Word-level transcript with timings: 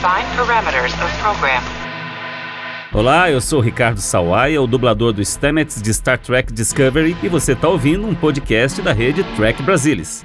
Define 0.00 0.34
parameters 0.34 0.94
of 0.94 1.18
program. 1.18 1.62
Olá, 2.90 3.30
eu 3.30 3.38
sou 3.38 3.58
o 3.58 3.62
Ricardo 3.62 4.00
Sawaia, 4.00 4.62
o 4.62 4.66
dublador 4.66 5.12
do 5.12 5.22
Stamets 5.22 5.82
de 5.82 5.92
Star 5.92 6.18
Trek 6.18 6.50
Discovery, 6.50 7.14
e 7.22 7.28
você 7.28 7.52
está 7.52 7.68
ouvindo 7.68 8.06
um 8.06 8.14
podcast 8.14 8.80
da 8.80 8.94
rede 8.94 9.22
Trek 9.36 9.62
Brasilis. 9.62 10.24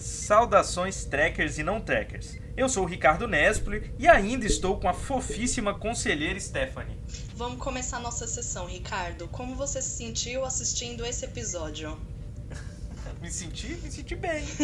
Saudações 0.00 1.04
trekkers 1.04 1.58
e 1.58 1.62
não 1.62 1.80
trekkers. 1.80 2.36
Eu 2.56 2.68
sou 2.68 2.82
o 2.82 2.86
Ricardo 2.88 3.28
Nespoli 3.28 3.88
e 4.00 4.08
ainda 4.08 4.46
estou 4.46 4.80
com 4.80 4.88
a 4.88 4.92
fofíssima 4.92 5.72
conselheira 5.72 6.40
Stephanie. 6.40 6.98
Vamos 7.36 7.62
começar 7.62 8.00
nossa 8.00 8.26
sessão, 8.26 8.66
Ricardo. 8.66 9.28
Como 9.28 9.54
você 9.54 9.80
se 9.80 9.96
sentiu 9.96 10.44
assistindo 10.44 11.06
esse 11.06 11.24
episódio? 11.24 11.96
Me 13.20 13.30
senti, 13.30 13.68
me 13.82 13.90
senti 13.90 14.14
bem. 14.14 14.44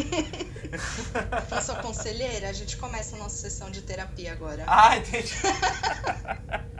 Com 1.48 1.60
sua 1.60 1.76
conselheira, 1.76 2.48
a 2.48 2.52
gente 2.52 2.76
começa 2.76 3.16
a 3.16 3.18
nossa 3.18 3.36
sessão 3.36 3.70
de 3.70 3.82
terapia 3.82 4.32
agora. 4.32 4.64
Ah, 4.66 4.96
entendi. 4.96 5.34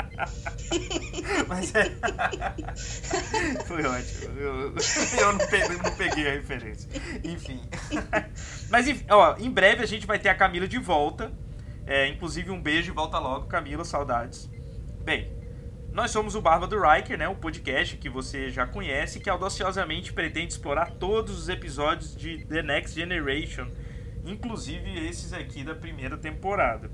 Mas 1.48 1.74
é. 1.74 1.84
Foi 3.66 3.84
ótimo. 3.84 4.38
Eu, 4.38 4.74
eu 5.18 5.32
não, 5.32 5.46
peguei, 5.46 5.76
não, 5.76 5.96
peguei, 5.96 6.28
a 6.28 6.32
referência. 6.32 6.88
Enfim. 7.22 7.60
Mas, 8.70 8.86
ó, 9.10 9.36
em 9.38 9.50
breve 9.50 9.82
a 9.82 9.86
gente 9.86 10.06
vai 10.06 10.18
ter 10.18 10.28
a 10.28 10.34
Camila 10.34 10.68
de 10.68 10.78
volta. 10.78 11.32
É, 11.86 12.08
inclusive, 12.08 12.50
um 12.50 12.60
beijo 12.60 12.92
e 12.92 12.94
volta 12.94 13.18
logo, 13.18 13.46
Camila, 13.46 13.84
saudades. 13.84 14.48
Bem, 15.02 15.30
nós 15.94 16.10
somos 16.10 16.34
o 16.34 16.40
Barba 16.40 16.66
do 16.66 16.76
Riker, 16.76 17.16
né, 17.16 17.28
o 17.28 17.36
podcast 17.36 17.96
que 17.96 18.10
você 18.10 18.50
já 18.50 18.66
conhece, 18.66 19.20
que 19.20 19.30
audaciosamente 19.30 20.12
pretende 20.12 20.52
explorar 20.52 20.90
todos 20.90 21.38
os 21.38 21.48
episódios 21.48 22.16
de 22.16 22.44
The 22.46 22.62
Next 22.62 22.98
Generation, 22.98 23.68
inclusive 24.24 25.06
esses 25.06 25.32
aqui 25.32 25.62
da 25.62 25.72
primeira 25.72 26.18
temporada. 26.18 26.90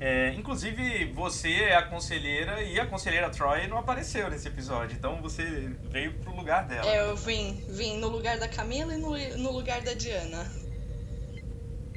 É, 0.00 0.32
inclusive, 0.32 1.12
você 1.12 1.52
é 1.52 1.76
a 1.76 1.82
conselheira 1.82 2.62
e 2.62 2.80
a 2.80 2.86
conselheira 2.86 3.28
Troy 3.28 3.66
não 3.66 3.76
apareceu 3.76 4.30
nesse 4.30 4.48
episódio, 4.48 4.96
então 4.96 5.20
você 5.20 5.44
veio 5.90 6.14
pro 6.14 6.34
lugar 6.34 6.66
dela. 6.66 6.86
É, 6.86 7.02
eu 7.02 7.16
vim, 7.16 7.62
vim 7.68 7.98
no 7.98 8.08
lugar 8.08 8.38
da 8.38 8.48
Camila 8.48 8.94
e 8.94 8.96
no, 8.96 9.10
no 9.42 9.52
lugar 9.52 9.82
da 9.82 9.92
Diana. 9.92 10.50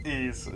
Isso. 0.03 0.51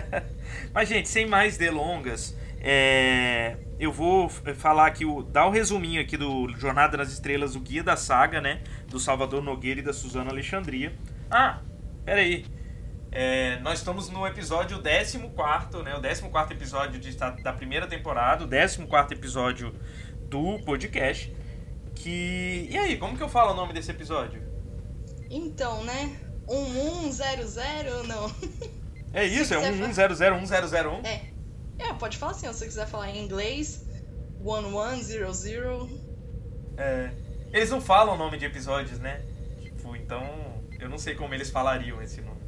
Mas, 0.72 0.88
gente, 0.88 1.08
sem 1.08 1.26
mais 1.26 1.58
delongas, 1.58 2.34
é, 2.68 3.56
eu 3.78 3.92
vou 3.92 4.28
falar 4.28 4.88
aqui, 4.88 5.04
o, 5.04 5.22
dar 5.22 5.46
o 5.46 5.50
um 5.50 5.52
resuminho 5.52 6.00
aqui 6.00 6.16
do 6.16 6.48
Jornada 6.58 6.96
nas 6.96 7.12
Estrelas, 7.12 7.54
o 7.54 7.60
guia 7.60 7.80
da 7.80 7.96
saga, 7.96 8.40
né? 8.40 8.60
Do 8.88 8.98
Salvador 8.98 9.40
Nogueira 9.40 9.78
e 9.78 9.82
da 9.84 9.92
Suzana 9.92 10.30
Alexandria. 10.32 10.92
Ah, 11.30 11.60
peraí. 12.04 12.44
É, 13.12 13.60
nós 13.60 13.78
estamos 13.78 14.10
no 14.10 14.26
episódio 14.26 14.78
14, 14.82 15.84
né? 15.84 15.94
O 15.94 16.00
14 16.00 16.54
episódio 16.54 16.98
de, 16.98 17.16
da 17.16 17.52
primeira 17.52 17.86
temporada, 17.86 18.42
o 18.42 18.48
14 18.48 19.14
episódio 19.14 19.72
do 20.28 20.58
podcast. 20.64 21.32
Que. 21.94 22.66
E 22.68 22.76
aí, 22.76 22.96
como 22.96 23.16
que 23.16 23.22
eu 23.22 23.28
falo 23.28 23.52
o 23.52 23.54
nome 23.54 23.74
desse 23.74 23.92
episódio? 23.92 24.42
Então, 25.30 25.84
né? 25.84 26.18
1100, 26.48 28.08
não. 28.08 28.28
É 29.12 29.22
isso, 29.24 29.54
é 29.54 29.70
11001001. 29.70 31.06
É. 31.06 31.35
É, 31.78 31.92
pode 31.92 32.16
falar 32.16 32.32
assim, 32.32 32.46
se 32.46 32.54
você 32.54 32.66
quiser 32.66 32.86
falar 32.86 33.10
em 33.10 33.22
inglês, 33.24 33.86
1100. 34.40 36.00
É. 36.76 37.10
Eles 37.52 37.70
não 37.70 37.80
falam 37.80 38.14
o 38.14 38.18
nome 38.18 38.38
de 38.38 38.44
episódios, 38.44 38.98
né? 38.98 39.22
Tipo, 39.60 39.96
então 39.96 40.24
eu 40.78 40.88
não 40.88 40.98
sei 40.98 41.14
como 41.14 41.34
eles 41.34 41.50
falariam 41.50 42.02
esse 42.02 42.20
nome. 42.20 42.40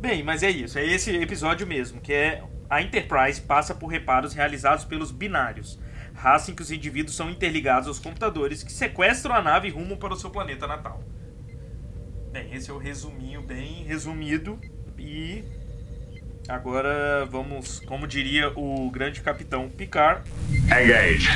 Bem, 0.00 0.22
mas 0.22 0.42
é 0.42 0.50
isso, 0.50 0.78
é 0.78 0.84
esse 0.84 1.14
episódio 1.16 1.64
mesmo, 1.66 2.00
que 2.00 2.12
é 2.12 2.42
a 2.68 2.82
Enterprise 2.82 3.40
passa 3.40 3.74
por 3.74 3.86
reparos 3.86 4.34
realizados 4.34 4.84
pelos 4.84 5.12
binários, 5.12 5.78
raça 6.12 6.50
em 6.50 6.54
que 6.54 6.62
os 6.62 6.72
indivíduos 6.72 7.14
são 7.14 7.30
interligados 7.30 7.86
aos 7.86 8.00
computadores 8.00 8.62
que 8.62 8.72
sequestram 8.72 9.34
a 9.34 9.40
nave 9.40 9.68
rumam 9.68 9.96
para 9.96 10.12
o 10.12 10.16
seu 10.16 10.30
planeta 10.30 10.66
natal. 10.66 11.04
Bem, 12.32 12.52
esse 12.52 12.70
é 12.70 12.72
o 12.72 12.78
resuminho 12.78 13.42
bem 13.42 13.84
resumido 13.84 14.58
e 14.98 15.44
Agora 16.48 17.24
vamos, 17.30 17.80
como 17.86 18.04
diria 18.06 18.50
o 18.56 18.90
grande 18.90 19.20
capitão 19.20 19.68
Picard. 19.68 20.22
Engage. 20.66 21.28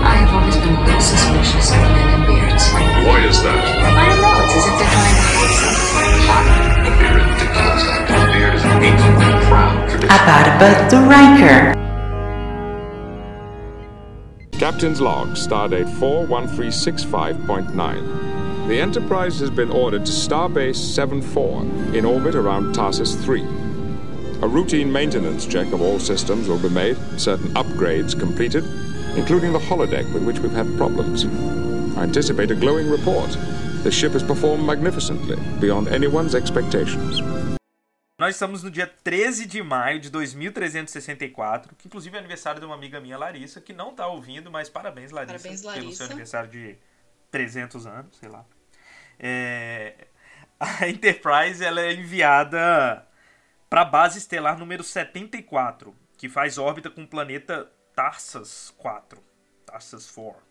I 0.00 0.16
have 0.16 0.32
always 0.34 0.56
been 0.56 0.74
a 0.74 0.84
bit 0.84 1.00
suspicious 1.02 1.70
of 1.70 1.76
men 1.78 2.14
in 2.14 2.24
beards. 2.26 2.70
Why 2.72 3.24
is 3.26 3.40
that? 3.42 3.58
I 3.58 3.60
don't 4.06 4.20
know. 4.20 4.44
It's 4.44 4.54
as 4.54 4.66
if 4.66 4.78
they're 4.78 4.90
trying 4.90 5.14
to 5.14 5.20
hide 5.34 5.54
something. 5.58 6.84
A 6.84 6.90
beard 6.98 7.22
ridiculous. 7.26 7.82
A 8.08 8.10
beard 8.32 8.54
is 8.54 8.64
an 8.64 8.82
ancient 8.82 9.16
proud 9.48 9.88
tradition. 9.88 10.10
Abarba 10.10 10.88
do 10.90 10.98
Riker. 11.08 11.74
Captain's 14.58 15.00
log, 15.00 15.28
stardate 15.36 15.88
41365.9. 15.98 18.43
The 18.66 18.80
Enterprise 18.80 19.38
has 19.40 19.50
been 19.50 19.70
ordered 19.70 20.06
to 20.06 20.12
Starbase 20.12 20.78
7-4 20.78 21.94
in 21.94 22.04
orbit 22.04 22.34
around 22.34 22.74
Tarsus 22.74 23.14
3. 23.24 23.42
A 24.42 24.48
routine 24.48 24.90
maintenance 24.90 25.46
check 25.46 25.72
of 25.72 25.82
all 25.82 25.98
systems 25.98 26.48
will 26.48 26.58
be 26.58 26.70
made, 26.70 26.96
certain 27.18 27.48
upgrades 27.54 28.18
completed, 28.18 28.64
including 29.16 29.52
the 29.52 29.58
holodeck 29.58 30.10
with 30.14 30.24
which 30.24 30.38
we've 30.40 30.52
had 30.56 30.66
problems. 30.78 31.26
I 31.96 32.04
anticipate 32.04 32.50
a 32.50 32.54
glowing 32.54 32.88
report. 32.90 33.30
The 33.82 33.90
ship 33.90 34.12
has 34.12 34.22
performed 34.22 34.64
magnificently, 34.64 35.36
beyond 35.60 35.88
anyone's 35.88 36.34
expectations. 36.34 37.20
Nós 38.18 38.34
estamos 38.36 38.62
no 38.62 38.70
dia 38.70 38.86
13 38.86 39.44
de 39.44 39.62
maio 39.62 40.00
de 40.00 40.08
2364, 40.08 41.74
que 41.76 41.86
inclusive 41.86 42.16
é 42.16 42.18
aniversário 42.18 42.60
de 42.60 42.66
uma 42.66 42.74
amiga 42.74 42.98
minha, 42.98 43.18
Larissa, 43.18 43.60
que 43.60 43.74
não 43.74 43.90
está 43.90 44.06
ouvindo, 44.06 44.50
mas 44.50 44.70
parabéns, 44.70 45.10
Larissa, 45.10 45.36
Parabéns, 45.38 45.62
Larissa. 45.62 45.80
pelo 45.82 45.94
seu 45.94 46.06
aniversário 46.06 46.50
de 46.50 46.76
300 47.30 47.86
anos, 47.86 48.16
sei 48.18 48.28
lá. 48.28 48.44
É, 49.18 50.08
a 50.58 50.88
Enterprise 50.88 51.64
ela 51.64 51.80
é 51.80 51.92
enviada 51.92 53.06
para 53.68 53.82
a 53.82 53.84
base 53.84 54.18
estelar 54.18 54.58
número 54.58 54.84
74, 54.84 55.94
que 56.16 56.28
faz 56.28 56.58
órbita 56.58 56.90
com 56.90 57.02
o 57.02 57.08
planeta 57.08 57.70
Tarsas 57.94 58.72
4. 58.78 59.22
Tarsas 59.66 60.10
4. 60.10 60.42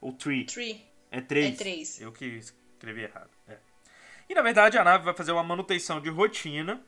Ou 0.00 0.12
3. 0.12 0.52
3. 0.52 0.82
É 1.10 1.20
3. 1.20 1.54
É 1.54 1.56
3. 1.56 2.00
Eu 2.00 2.12
que 2.12 2.24
escrevi 2.24 3.02
errado. 3.02 3.30
É. 3.48 3.58
E 4.28 4.34
na 4.34 4.42
verdade 4.42 4.78
a 4.78 4.84
nave 4.84 5.04
vai 5.04 5.14
fazer 5.14 5.32
uma 5.32 5.42
manutenção 5.42 6.00
de 6.00 6.08
rotina 6.08 6.82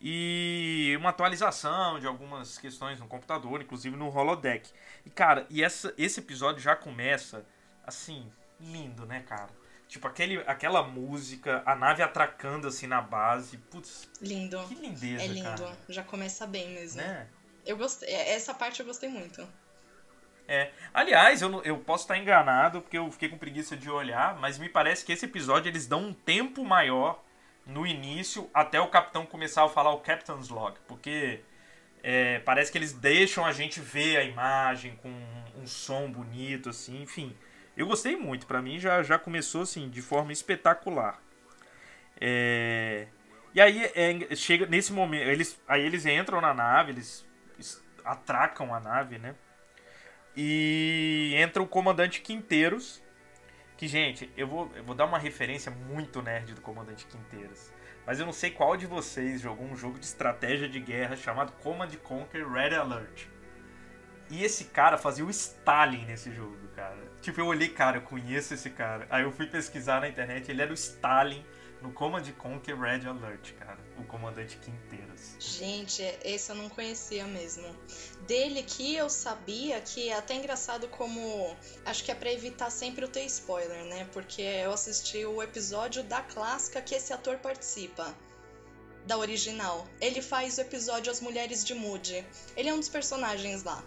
e 0.00 0.94
uma 0.98 1.10
atualização 1.10 1.98
de 1.98 2.06
algumas 2.06 2.58
questões 2.58 3.00
no 3.00 3.06
computador, 3.06 3.62
inclusive 3.62 3.96
no 3.96 4.14
holodeck. 4.14 4.70
E 5.04 5.10
cara, 5.10 5.46
e 5.48 5.62
essa, 5.62 5.94
esse 5.96 6.20
episódio 6.20 6.60
já 6.60 6.76
começa 6.76 7.46
assim, 7.84 8.30
lindo, 8.60 9.06
né, 9.06 9.24
cara? 9.26 9.50
Tipo, 9.96 10.08
aquele, 10.08 10.38
aquela 10.46 10.82
música, 10.82 11.62
a 11.64 11.74
nave 11.74 12.02
atracando 12.02 12.68
assim 12.68 12.86
na 12.86 13.00
base. 13.00 13.56
Putz. 13.56 14.08
Lindo. 14.20 14.58
Que 14.68 14.74
lindeza, 14.74 15.24
É 15.24 15.26
lindo. 15.26 15.44
cara. 15.48 15.76
Já 15.88 16.02
começa 16.02 16.46
bem 16.46 16.70
mesmo. 16.70 17.00
Né? 17.00 17.26
Eu 17.64 17.76
gostei. 17.76 18.08
é, 18.08 18.34
Essa 18.34 18.52
parte 18.54 18.80
eu 18.80 18.86
gostei 18.86 19.08
muito. 19.08 19.46
É. 20.48 20.70
Aliás, 20.94 21.42
eu, 21.42 21.62
eu 21.64 21.78
posso 21.78 22.04
estar 22.04 22.16
enganado, 22.16 22.80
porque 22.80 22.96
eu 22.98 23.10
fiquei 23.10 23.28
com 23.28 23.36
preguiça 23.38 23.76
de 23.76 23.90
olhar, 23.90 24.38
mas 24.38 24.58
me 24.58 24.68
parece 24.68 25.04
que 25.04 25.12
esse 25.12 25.24
episódio 25.24 25.68
eles 25.68 25.86
dão 25.86 26.04
um 26.08 26.12
tempo 26.12 26.64
maior 26.64 27.24
no 27.66 27.84
início 27.86 28.48
até 28.54 28.80
o 28.80 28.88
capitão 28.88 29.26
começar 29.26 29.64
a 29.64 29.68
falar 29.68 29.90
o 29.92 30.00
Captain's 30.00 30.48
Log. 30.48 30.76
Porque 30.86 31.40
é, 32.02 32.38
parece 32.40 32.70
que 32.70 32.78
eles 32.78 32.92
deixam 32.92 33.44
a 33.44 33.50
gente 33.50 33.80
ver 33.80 34.18
a 34.18 34.22
imagem 34.22 34.94
com 34.96 35.08
um, 35.08 35.62
um 35.62 35.66
som 35.66 36.08
bonito, 36.10 36.68
assim, 36.68 37.02
enfim. 37.02 37.36
Eu 37.76 37.86
gostei 37.86 38.16
muito, 38.16 38.46
pra 38.46 38.62
mim 38.62 38.78
já, 38.78 39.02
já 39.02 39.18
começou 39.18 39.62
assim, 39.62 39.88
de 39.90 40.00
forma 40.02 40.32
espetacular. 40.32 41.20
É, 42.20 43.06
E 43.54 43.60
aí 43.60 43.84
é, 43.94 44.34
chega 44.34 44.66
nesse 44.66 44.92
momento, 44.92 45.28
eles, 45.28 45.60
aí 45.68 45.82
eles 45.84 46.06
entram 46.06 46.40
na 46.40 46.52
nave, 46.54 46.92
eles 46.92 47.26
es- 47.58 47.82
atracam 48.04 48.74
a 48.74 48.80
nave, 48.80 49.18
né? 49.18 49.34
E 50.36 51.32
entra 51.36 51.62
o 51.62 51.66
comandante 51.66 52.20
Quinteiros. 52.20 53.02
Que, 53.76 53.86
gente, 53.88 54.30
eu 54.36 54.46
vou, 54.46 54.70
eu 54.74 54.84
vou 54.84 54.94
dar 54.94 55.04
uma 55.04 55.18
referência 55.18 55.70
muito 55.70 56.22
nerd 56.22 56.54
do 56.54 56.60
comandante 56.62 57.06
Quinteiros. 57.06 57.70
Mas 58.06 58.18
eu 58.20 58.24
não 58.26 58.32
sei 58.32 58.50
qual 58.50 58.76
de 58.76 58.86
vocês 58.86 59.40
jogou 59.42 59.66
um 59.66 59.76
jogo 59.76 59.98
de 59.98 60.06
estratégia 60.06 60.68
de 60.68 60.80
guerra 60.80 61.16
chamado 61.16 61.52
Command 61.62 61.90
Conquer 62.02 62.46
Red 62.48 62.74
Alert. 62.74 63.26
E 64.30 64.42
esse 64.44 64.64
cara 64.64 64.98
fazia 64.98 65.24
o 65.24 65.30
Stalin 65.30 66.04
nesse 66.06 66.32
jogo, 66.34 66.56
cara. 66.74 66.98
Tipo, 67.22 67.40
eu 67.40 67.46
olhei, 67.46 67.68
cara, 67.68 67.98
eu 67.98 68.02
conheço 68.02 68.54
esse 68.54 68.70
cara. 68.70 69.06
Aí 69.10 69.22
eu 69.22 69.32
fui 69.32 69.46
pesquisar 69.46 70.00
na 70.00 70.08
internet, 70.08 70.50
ele 70.50 70.62
era 70.62 70.70
o 70.70 70.74
Stalin 70.74 71.44
no 71.82 71.92
Command 71.92 72.24
Conquer 72.38 72.78
Red 72.78 73.06
Alert, 73.06 73.52
cara. 73.54 73.78
O 73.98 74.04
comandante 74.04 74.56
Quinteiros. 74.58 75.36
Gente, 75.38 76.02
esse 76.24 76.50
eu 76.50 76.56
não 76.56 76.68
conhecia 76.68 77.24
mesmo. 77.26 77.64
Dele 78.26 78.62
que 78.62 78.94
eu 78.96 79.08
sabia 79.08 79.80
que 79.80 80.08
é 80.08 80.14
até 80.16 80.34
engraçado 80.34 80.88
como. 80.88 81.54
Acho 81.84 82.04
que 82.04 82.10
é 82.10 82.14
pra 82.14 82.32
evitar 82.32 82.70
sempre 82.70 83.04
o 83.04 83.08
ter 83.08 83.24
spoiler, 83.26 83.84
né? 83.84 84.08
Porque 84.12 84.42
eu 84.42 84.72
assisti 84.72 85.24
o 85.24 85.42
episódio 85.42 86.02
da 86.02 86.20
clássica 86.20 86.80
que 86.82 86.94
esse 86.94 87.12
ator 87.12 87.38
participa. 87.38 88.14
da 89.06 89.16
original. 89.16 89.86
Ele 90.00 90.20
faz 90.20 90.58
o 90.58 90.62
episódio 90.62 91.12
As 91.12 91.20
Mulheres 91.20 91.64
de 91.64 91.74
Moody. 91.74 92.24
Ele 92.56 92.68
é 92.68 92.74
um 92.74 92.80
dos 92.80 92.88
personagens 92.88 93.62
lá. 93.62 93.82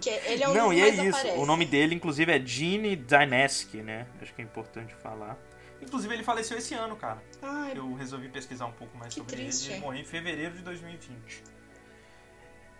Que 0.00 0.10
ele 0.10 0.42
é 0.44 0.48
um 0.48 0.54
Não, 0.54 0.72
e 0.72 0.80
é 0.80 0.88
isso. 0.88 1.16
aparece. 1.18 1.38
O 1.38 1.46
nome 1.46 1.64
dele, 1.64 1.94
inclusive, 1.94 2.30
é 2.32 2.38
Gene 2.44 2.94
Dyneski, 2.96 3.78
né? 3.78 4.06
Acho 4.20 4.34
que 4.34 4.40
é 4.40 4.44
importante 4.44 4.94
falar. 4.96 5.36
Inclusive, 5.80 6.12
ele 6.14 6.24
faleceu 6.24 6.58
esse 6.58 6.74
ano, 6.74 6.96
cara. 6.96 7.22
Ai, 7.40 7.72
Eu 7.76 7.94
resolvi 7.94 8.28
pesquisar 8.28 8.66
um 8.66 8.72
pouco 8.72 8.96
mais 8.98 9.14
sobre 9.14 9.36
triste. 9.36 9.66
ele. 9.66 9.74
Ele 9.74 9.80
morreu 9.80 10.00
em 10.00 10.04
fevereiro 10.04 10.54
de 10.56 10.62
2020. 10.62 11.42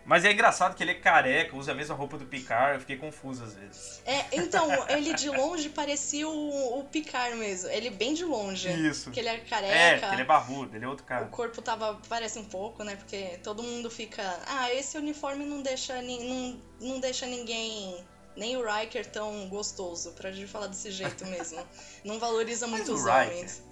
Mas 0.09 0.25
é 0.25 0.31
engraçado 0.31 0.75
que 0.75 0.81
ele 0.83 0.89
é 0.89 0.95
careca, 0.95 1.55
usa 1.55 1.71
a 1.71 1.75
mesma 1.75 1.93
roupa 1.93 2.17
do 2.17 2.25
Picard. 2.25 2.73
Eu 2.73 2.79
fiquei 2.79 2.97
confuso 2.97 3.43
às 3.43 3.53
vezes. 3.53 4.01
É, 4.07 4.25
então, 4.41 4.67
ele 4.89 5.13
de 5.13 5.29
longe 5.29 5.69
parecia 5.69 6.27
o, 6.27 6.79
o 6.79 6.83
Picard 6.85 7.35
mesmo. 7.35 7.69
Ele 7.69 7.91
bem 7.91 8.15
de 8.15 8.25
longe. 8.25 8.67
Isso. 8.71 9.03
Porque 9.03 9.19
ele 9.19 9.29
É, 9.29 9.37
careca. 9.37 9.99
porque 9.99 10.15
ele 10.15 10.21
é 10.23 10.25
barbudo, 10.25 10.75
ele 10.75 10.83
é 10.83 10.87
outro 10.87 11.05
O 11.05 11.07
cara. 11.07 11.25
corpo 11.27 11.61
tava. 11.61 11.99
Parece 12.09 12.39
um 12.39 12.43
pouco, 12.45 12.83
né? 12.83 12.95
Porque 12.95 13.39
todo 13.43 13.61
mundo 13.61 13.87
fica. 13.91 14.23
Ah, 14.47 14.73
esse 14.73 14.97
uniforme 14.97 15.45
não 15.45 15.61
deixa, 15.61 16.01
não, 16.01 16.59
não 16.81 16.99
deixa 16.99 17.27
ninguém. 17.27 18.03
Nem 18.35 18.57
o 18.57 18.65
Riker 18.65 19.05
tão 19.05 19.47
gostoso, 19.47 20.13
pra 20.13 20.31
gente 20.31 20.47
falar 20.47 20.67
desse 20.67 20.89
jeito 20.89 21.23
mesmo. 21.29 21.61
Não 22.03 22.17
valoriza 22.17 22.65
muito 22.65 22.91
o 22.91 22.95
os 22.95 23.05
Riker- 23.05 23.27
homens. 23.27 23.63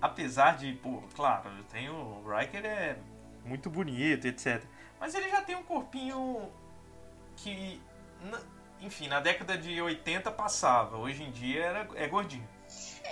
Apesar 0.00 0.56
de, 0.56 0.72
pô, 0.72 1.02
claro, 1.14 1.50
eu 1.58 1.64
tenho. 1.64 1.92
O 1.92 2.24
Riker 2.34 2.64
é 2.64 2.96
muito 3.44 3.68
bonito, 3.68 4.26
etc. 4.26 4.62
Mas 5.00 5.14
ele 5.14 5.30
já 5.30 5.40
tem 5.40 5.56
um 5.56 5.62
corpinho 5.62 6.52
que. 7.36 7.80
enfim, 8.80 9.08
na 9.08 9.18
década 9.18 9.56
de 9.56 9.80
80 9.80 10.30
passava. 10.30 10.98
Hoje 10.98 11.22
em 11.22 11.32
dia 11.32 11.64
era, 11.64 11.88
é 11.94 12.06
gordinho. 12.06 12.46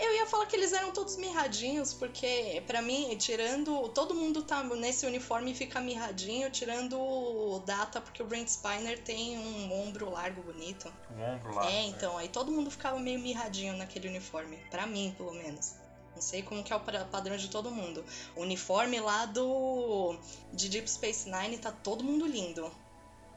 Eu 0.00 0.14
ia 0.14 0.26
falar 0.26 0.46
que 0.46 0.54
eles 0.54 0.72
eram 0.72 0.92
todos 0.92 1.16
mirradinhos, 1.16 1.92
porque 1.92 2.62
pra 2.66 2.80
mim, 2.80 3.16
tirando. 3.16 3.88
Todo 3.88 4.14
mundo 4.14 4.42
tá 4.42 4.62
nesse 4.62 5.06
uniforme 5.06 5.50
e 5.50 5.54
fica 5.54 5.80
mirradinho, 5.80 6.50
tirando 6.50 7.00
o 7.00 7.58
Data, 7.66 8.00
porque 8.00 8.22
o 8.22 8.26
Brent 8.26 8.48
Spiner 8.48 9.02
tem 9.02 9.36
um 9.38 9.72
ombro 9.82 10.10
largo 10.10 10.42
bonito. 10.42 10.92
O 11.10 11.20
ombro 11.20 11.54
lá. 11.54 11.68
É, 11.68 11.86
então, 11.86 12.16
aí 12.16 12.28
todo 12.28 12.52
mundo 12.52 12.70
ficava 12.70 13.00
meio 13.00 13.18
mirradinho 13.18 13.76
naquele 13.76 14.08
uniforme. 14.08 14.58
Pra 14.70 14.86
mim, 14.86 15.12
pelo 15.16 15.32
menos. 15.32 15.74
Não 16.18 16.22
sei 16.22 16.42
como 16.42 16.64
que 16.64 16.72
é 16.72 16.76
o 16.76 16.80
padrão 16.80 17.36
de 17.36 17.48
todo 17.48 17.70
mundo. 17.70 18.04
O 18.34 18.42
uniforme 18.42 18.98
lá 18.98 19.24
do. 19.24 20.18
de 20.52 20.68
Deep 20.68 20.90
Space 20.90 21.30
Nine 21.30 21.58
tá 21.58 21.70
todo 21.70 22.02
mundo 22.02 22.26
lindo. 22.26 22.68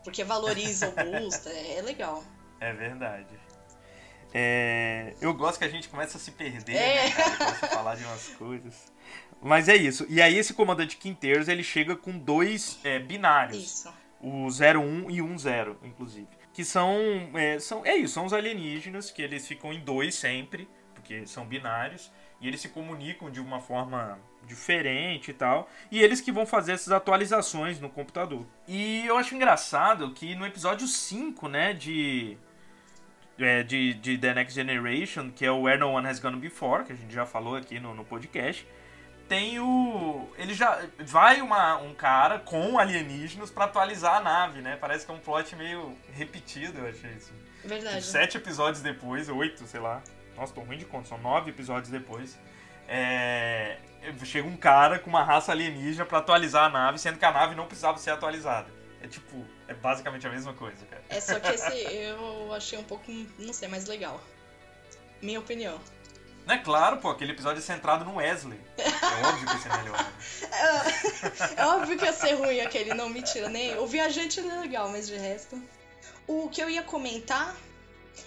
Porque 0.04 0.24
valoriza 0.24 0.90
o 0.90 1.22
busto, 1.22 1.48
é, 1.54 1.76
é 1.76 1.82
legal. 1.84 2.24
É 2.60 2.74
verdade. 2.74 3.40
É, 4.34 5.14
eu 5.22 5.32
gosto 5.36 5.60
que 5.60 5.66
a 5.66 5.70
gente 5.70 5.90
começa 5.90 6.18
a 6.18 6.20
se 6.20 6.32
perder, 6.32 6.76
É. 6.76 7.04
né, 7.04 7.12
cara? 7.12 7.38
Começa 7.38 7.66
a 7.68 7.70
falar 7.70 7.96
de 7.96 8.04
umas 8.04 8.30
coisas. 8.30 8.92
Mas 9.40 9.70
é 9.70 9.76
isso. 9.76 10.08
E 10.10 10.20
aí 10.20 10.36
esse 10.36 10.56
comandante 10.56 10.98
Quinteiros, 10.98 11.48
ele 11.48 11.64
chega 11.64 11.96
com 11.96 12.18
dois 12.18 12.80
é, 12.84 12.98
binários. 12.98 13.64
Isso. 13.64 13.94
O 14.20 14.48
01 14.48 15.12
e 15.12 15.22
10, 15.22 15.78
inclusive. 15.84 16.28
Que 16.52 16.66
são 16.66 16.98
é, 17.36 17.60
são. 17.60 17.86
é 17.86 17.96
isso, 17.96 18.16
são 18.16 18.26
os 18.26 18.34
alienígenas 18.34 19.12
que 19.12 19.22
eles 19.22 19.48
ficam 19.48 19.72
em 19.72 19.80
dois 19.82 20.16
sempre, 20.16 20.68
porque 20.96 21.28
são 21.28 21.46
binários. 21.46 22.12
E 22.42 22.48
eles 22.48 22.60
se 22.60 22.70
comunicam 22.70 23.30
de 23.30 23.40
uma 23.40 23.60
forma 23.60 24.20
diferente 24.46 25.32
e 25.32 25.34
tal. 25.34 25.70
E 25.92 26.02
eles 26.02 26.20
que 26.20 26.32
vão 26.32 26.46
fazer 26.46 26.74
essas 26.74 26.92
atualizações 26.92 27.80
no 27.80 27.90
computador. 27.90 28.46
E 28.68 29.06
eu 29.06 29.18
acho 29.18 29.36
engraçado 29.36 30.12
que 30.12 30.36
no 30.36 30.46
episódio 30.46 30.88
5, 30.88 31.48
né, 31.48 31.74
de. 31.74 32.38
é, 33.40 33.64
de, 33.64 33.94
de 33.94 34.18
The 34.18 34.34
Next 34.34 34.56
Generation, 34.56 35.32
que 35.32 35.46
é 35.46 35.52
o 35.52 35.62
Where 35.62 35.80
No 35.80 35.92
One 35.92 36.08
Has 36.08 36.20
Gone 36.20 36.38
Before, 36.40 36.84
que 36.84 36.94
a 36.94 36.96
gente 36.96 37.14
já 37.14 37.26
falou 37.26 37.56
aqui 37.56 37.80
no, 37.80 37.94
no 37.94 38.04
podcast, 38.04 38.68
tem 39.30 39.60
o. 39.60 40.28
Ele 40.38 40.54
já. 40.54 40.84
Vai 41.00 41.42
uma, 41.42 41.78
um 41.78 41.94
cara 41.94 42.40
com 42.40 42.78
alienígenas 42.78 43.50
pra 43.50 43.66
atualizar 43.66 44.16
a 44.16 44.20
nave, 44.20 44.62
né? 44.62 44.78
Parece 44.82 45.06
que 45.06 45.12
é 45.12 45.16
um 45.16 45.20
plot 45.20 45.56
meio 45.56 45.96
repetido, 46.14 46.80
eu 46.80 46.90
achei 46.90 47.12
isso. 47.12 47.32
Verdade. 47.64 48.04
Sete 48.04 48.38
episódios 48.38 48.82
depois, 48.82 49.30
oito, 49.30 49.64
sei 49.66 49.80
lá. 49.80 50.02
Nossa, 50.42 50.56
tô 50.56 50.62
ruim 50.62 50.80
de 50.80 50.86
conta, 50.86 51.08
são 51.08 51.20
nove 51.20 51.52
episódios 51.52 51.92
depois. 51.92 52.36
É, 52.88 53.78
Chega 54.26 54.48
um 54.48 54.58
cara 54.58 54.98
com 54.98 55.08
uma 55.08 55.24
raça 55.24 55.52
alienígena 55.52 56.04
pra 56.04 56.18
atualizar 56.18 56.66
a 56.66 56.70
nave, 56.70 56.98
sendo 56.98 57.20
que 57.20 57.26
a 57.26 57.32
nave 57.32 57.54
não 57.54 57.68
precisava 57.68 58.00
ser 58.00 58.10
atualizada. 58.10 58.68
É 59.04 59.08
tipo, 59.08 59.46
é 59.68 59.76
basicamente 59.76 60.26
a 60.26 60.32
mesma 60.32 60.52
coisa, 60.56 60.84
cara. 60.88 61.04
É 61.10 61.22
só 61.22 61.40
que 61.40 61.48
esse 61.48 61.72
eu 61.94 62.52
achei 62.56 62.80
um 62.80 62.84
pouco, 62.84 63.04
não 63.38 63.54
sei, 63.54 63.68
mais 63.68 63.86
legal. 63.86 64.20
Minha 65.22 65.40
opinião. 65.40 65.80
Não 66.48 66.56
é 66.56 66.58
claro, 66.58 66.98
pô, 66.98 67.12
aquele 67.12 67.34
episódio 67.34 67.60
é 67.60 67.62
centrado 67.62 68.04
no 68.04 68.16
Wesley. 68.16 68.60
É 68.80 69.28
óbvio 69.28 69.48
que 69.48 69.56
esse 69.58 69.68
é 69.68 69.78
melhor. 69.78 70.12
É 71.56 71.66
óbvio 71.68 71.98
que 72.00 72.06
ia 72.06 72.14
ser 72.14 72.34
ruim 72.34 72.62
aquele, 72.62 72.96
não, 72.96 73.10
mentira, 73.10 73.48
nem. 73.48 73.78
O 73.78 73.86
viajante 73.86 74.40
é 74.40 74.44
legal, 74.60 74.90
mas 74.90 75.06
de 75.06 75.18
resto. 75.18 75.62
O 76.26 76.50
que 76.50 76.62
eu 76.62 76.70
ia 76.70 76.82
comentar 76.82 77.56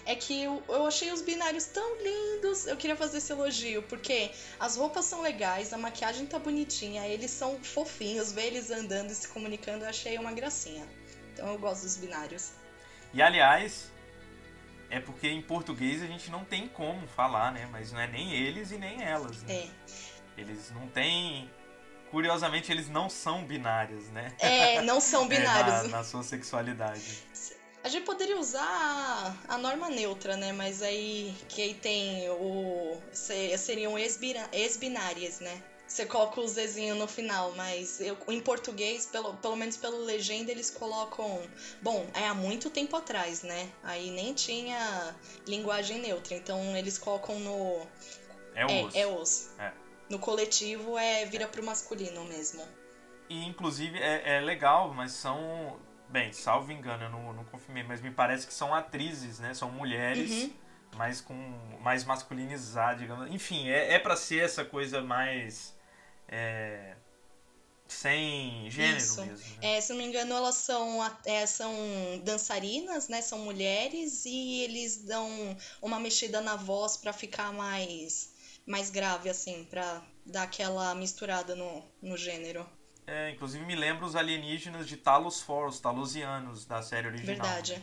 é 0.05 0.15
que 0.15 0.43
eu, 0.43 0.63
eu 0.67 0.85
achei 0.85 1.11
os 1.11 1.21
binários 1.21 1.65
tão 1.65 1.95
lindos. 2.01 2.67
Eu 2.67 2.77
queria 2.77 2.95
fazer 2.95 3.17
esse 3.17 3.31
elogio, 3.31 3.81
porque 3.83 4.31
as 4.59 4.75
roupas 4.77 5.05
são 5.05 5.21
legais, 5.21 5.73
a 5.73 5.77
maquiagem 5.77 6.25
tá 6.25 6.37
bonitinha, 6.39 7.07
eles 7.07 7.31
são 7.31 7.57
fofinhos, 7.63 8.31
ver 8.31 8.47
eles 8.47 8.71
andando 8.71 9.11
e 9.11 9.15
se 9.15 9.27
comunicando, 9.27 9.83
eu 9.85 9.89
achei 9.89 10.17
uma 10.17 10.31
gracinha. 10.31 10.85
Então 11.33 11.47
eu 11.47 11.57
gosto 11.59 11.83
dos 11.83 11.97
binários. 11.97 12.51
E 13.13 13.21
aliás, 13.21 13.91
é 14.89 14.99
porque 14.99 15.27
em 15.27 15.41
português 15.41 16.01
a 16.01 16.05
gente 16.05 16.29
não 16.29 16.43
tem 16.45 16.67
como 16.67 17.07
falar, 17.07 17.51
né? 17.51 17.67
Mas 17.71 17.91
não 17.91 17.99
é 17.99 18.07
nem 18.07 18.31
eles 18.33 18.71
e 18.71 18.77
nem 18.77 19.01
elas, 19.03 19.41
né? 19.43 19.53
É. 19.53 19.67
Eles 20.37 20.71
não 20.71 20.87
têm. 20.87 21.49
Curiosamente, 22.11 22.71
eles 22.71 22.87
não 22.87 23.09
são 23.09 23.43
binários, 23.45 24.09
né? 24.11 24.33
É, 24.39 24.81
não 24.81 25.01
são 25.01 25.25
É, 25.25 25.27
binários. 25.27 25.91
na, 25.91 25.97
na 25.97 26.03
sua 26.03 26.23
sexualidade. 26.23 27.23
A 27.85 27.87
gente 27.87 28.03
poderia 28.03 28.35
usar 28.39 28.65
a, 29.47 29.53
a 29.53 29.57
norma 29.59 29.89
neutra, 29.91 30.35
né? 30.35 30.51
Mas 30.51 30.81
aí 30.81 31.35
que 31.47 31.61
aí 31.61 31.75
tem 31.75 32.27
o. 32.31 32.97
se- 33.11 33.55
seriam 33.59 33.95
ex-binárias, 33.95 35.39
né? 35.39 35.61
Você 35.87 36.03
coloca 36.03 36.41
o 36.41 36.47
Zezinho 36.47 36.95
no 36.95 37.07
final, 37.07 37.51
mas 37.51 37.99
eu, 38.01 38.17
em 38.29 38.39
português, 38.39 39.05
pelo, 39.05 39.35
pelo 39.35 39.55
menos 39.55 39.77
pelo 39.77 39.99
legenda, 40.03 40.49
eles 40.49 40.71
colocam. 40.71 41.47
Bom, 41.79 42.07
é 42.15 42.25
há 42.27 42.33
muito 42.33 42.71
tempo 42.71 42.95
atrás, 42.95 43.43
né? 43.43 43.69
Aí 43.83 44.09
nem 44.09 44.33
tinha 44.33 45.15
linguagem 45.45 45.99
neutra, 45.99 46.33
então 46.33 46.75
eles 46.75 46.97
colocam 46.97 47.39
no. 47.39 47.85
É 48.55 48.63
É, 48.63 48.83
os. 48.83 48.95
é 48.95 49.05
os. 49.05 49.49
É. 49.59 49.71
No 50.09 50.17
coletivo 50.17 50.97
é 50.97 51.23
vira 51.25 51.47
pro 51.47 51.63
masculino 51.63 52.25
mesmo. 52.25 52.67
E 53.29 53.45
inclusive 53.45 53.99
é, 53.99 54.37
é 54.37 54.41
legal, 54.41 54.91
mas 54.91 55.11
são. 55.11 55.77
Bem, 56.15 56.31
salvo 56.31 56.71
engano, 56.71 57.03
eu 57.03 57.09
não, 57.09 57.33
não 57.33 57.43
confirmei, 57.45 57.83
mas 57.83 57.99
me 58.01 58.09
parece 58.09 58.47
que 58.47 58.53
são 58.53 58.73
atrizes, 58.73 59.37
né? 59.39 59.53
São 59.53 59.69
mulheres, 59.69 60.31
Uhum. 60.31 60.53
mas 60.95 61.19
com. 61.19 61.35
mais 61.81 62.05
masculinizadas, 62.05 62.99
digamos. 63.01 63.29
Enfim, 63.31 63.67
é, 63.69 63.95
é 63.95 63.99
pra 63.99 64.15
ser 64.15 64.43
essa 64.43 64.63
coisa 64.63 65.01
mais. 65.01 65.75
é, 66.29 66.95
sem 67.87 68.69
gênero 68.71 68.97
Isso. 68.97 69.23
mesmo. 69.25 69.45
né? 69.61 69.75
É, 69.77 69.81
se 69.81 69.91
não 69.91 69.97
me 69.99 70.05
engano, 70.05 70.33
elas 70.33 70.55
são, 70.55 70.99
é, 71.25 71.45
são 71.45 71.71
dançarinas, 72.23 73.07
né? 73.09 73.21
São 73.21 73.39
mulheres 73.39 74.23
e 74.25 74.61
eles 74.63 75.03
dão 75.03 75.29
uma 75.81 75.99
mexida 75.99 76.41
na 76.41 76.55
voz 76.55 76.97
pra 76.97 77.13
ficar 77.13 77.51
mais, 77.53 78.33
mais 78.65 78.89
grave, 78.89 79.29
assim, 79.29 79.65
pra 79.69 80.01
dar 80.25 80.43
aquela 80.43 80.95
misturada 80.95 81.55
no, 81.55 81.83
no 82.01 82.17
gênero. 82.17 82.65
É, 83.07 83.29
inclusive 83.31 83.63
me 83.63 83.75
lembra 83.75 84.05
os 84.05 84.15
alienígenas 84.15 84.87
de 84.87 84.97
Talos 84.97 85.41
For, 85.41 85.67
os 85.67 85.79
talosianos 85.79 86.65
da 86.65 86.81
série 86.81 87.07
original. 87.07 87.35
Verdade. 87.35 87.81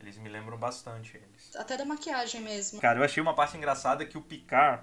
Eles 0.00 0.18
me 0.18 0.28
lembram 0.28 0.56
bastante 0.58 1.16
eles. 1.16 1.54
Até 1.54 1.76
da 1.76 1.84
maquiagem 1.84 2.40
mesmo. 2.40 2.80
Cara, 2.80 2.98
eu 2.98 3.04
achei 3.04 3.22
uma 3.22 3.34
parte 3.34 3.56
engraçada 3.56 4.04
que 4.04 4.18
o 4.18 4.22
Picard. 4.22 4.82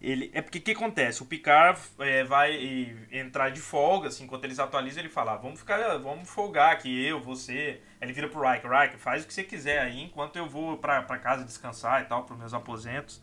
Ele, 0.00 0.32
é 0.34 0.42
porque 0.42 0.58
o 0.58 0.62
que 0.62 0.72
acontece? 0.72 1.22
O 1.22 1.26
Picard 1.26 1.80
é, 2.00 2.24
vai 2.24 2.98
entrar 3.12 3.50
de 3.50 3.60
folga, 3.60 4.08
assim, 4.08 4.24
enquanto 4.24 4.44
eles 4.44 4.58
atualizam, 4.58 5.00
ele 5.00 5.08
fala: 5.08 5.34
ah, 5.34 5.36
vamos 5.36 5.60
ficar, 5.60 5.96
vamos 5.98 6.28
folgar 6.28 6.72
aqui, 6.72 7.06
eu, 7.06 7.20
você. 7.20 7.80
Aí 8.00 8.06
Ele 8.06 8.12
vira 8.12 8.28
pro 8.28 8.40
Riker: 8.40 8.68
Riker, 8.68 8.98
faz 8.98 9.22
o 9.22 9.26
que 9.28 9.32
você 9.32 9.44
quiser 9.44 9.80
aí, 9.80 10.02
enquanto 10.02 10.34
eu 10.34 10.48
vou 10.48 10.76
pra, 10.78 11.02
pra 11.02 11.18
casa 11.18 11.44
descansar 11.44 12.02
e 12.02 12.06
tal, 12.06 12.24
pros 12.24 12.36
meus 12.36 12.52
aposentos. 12.52 13.22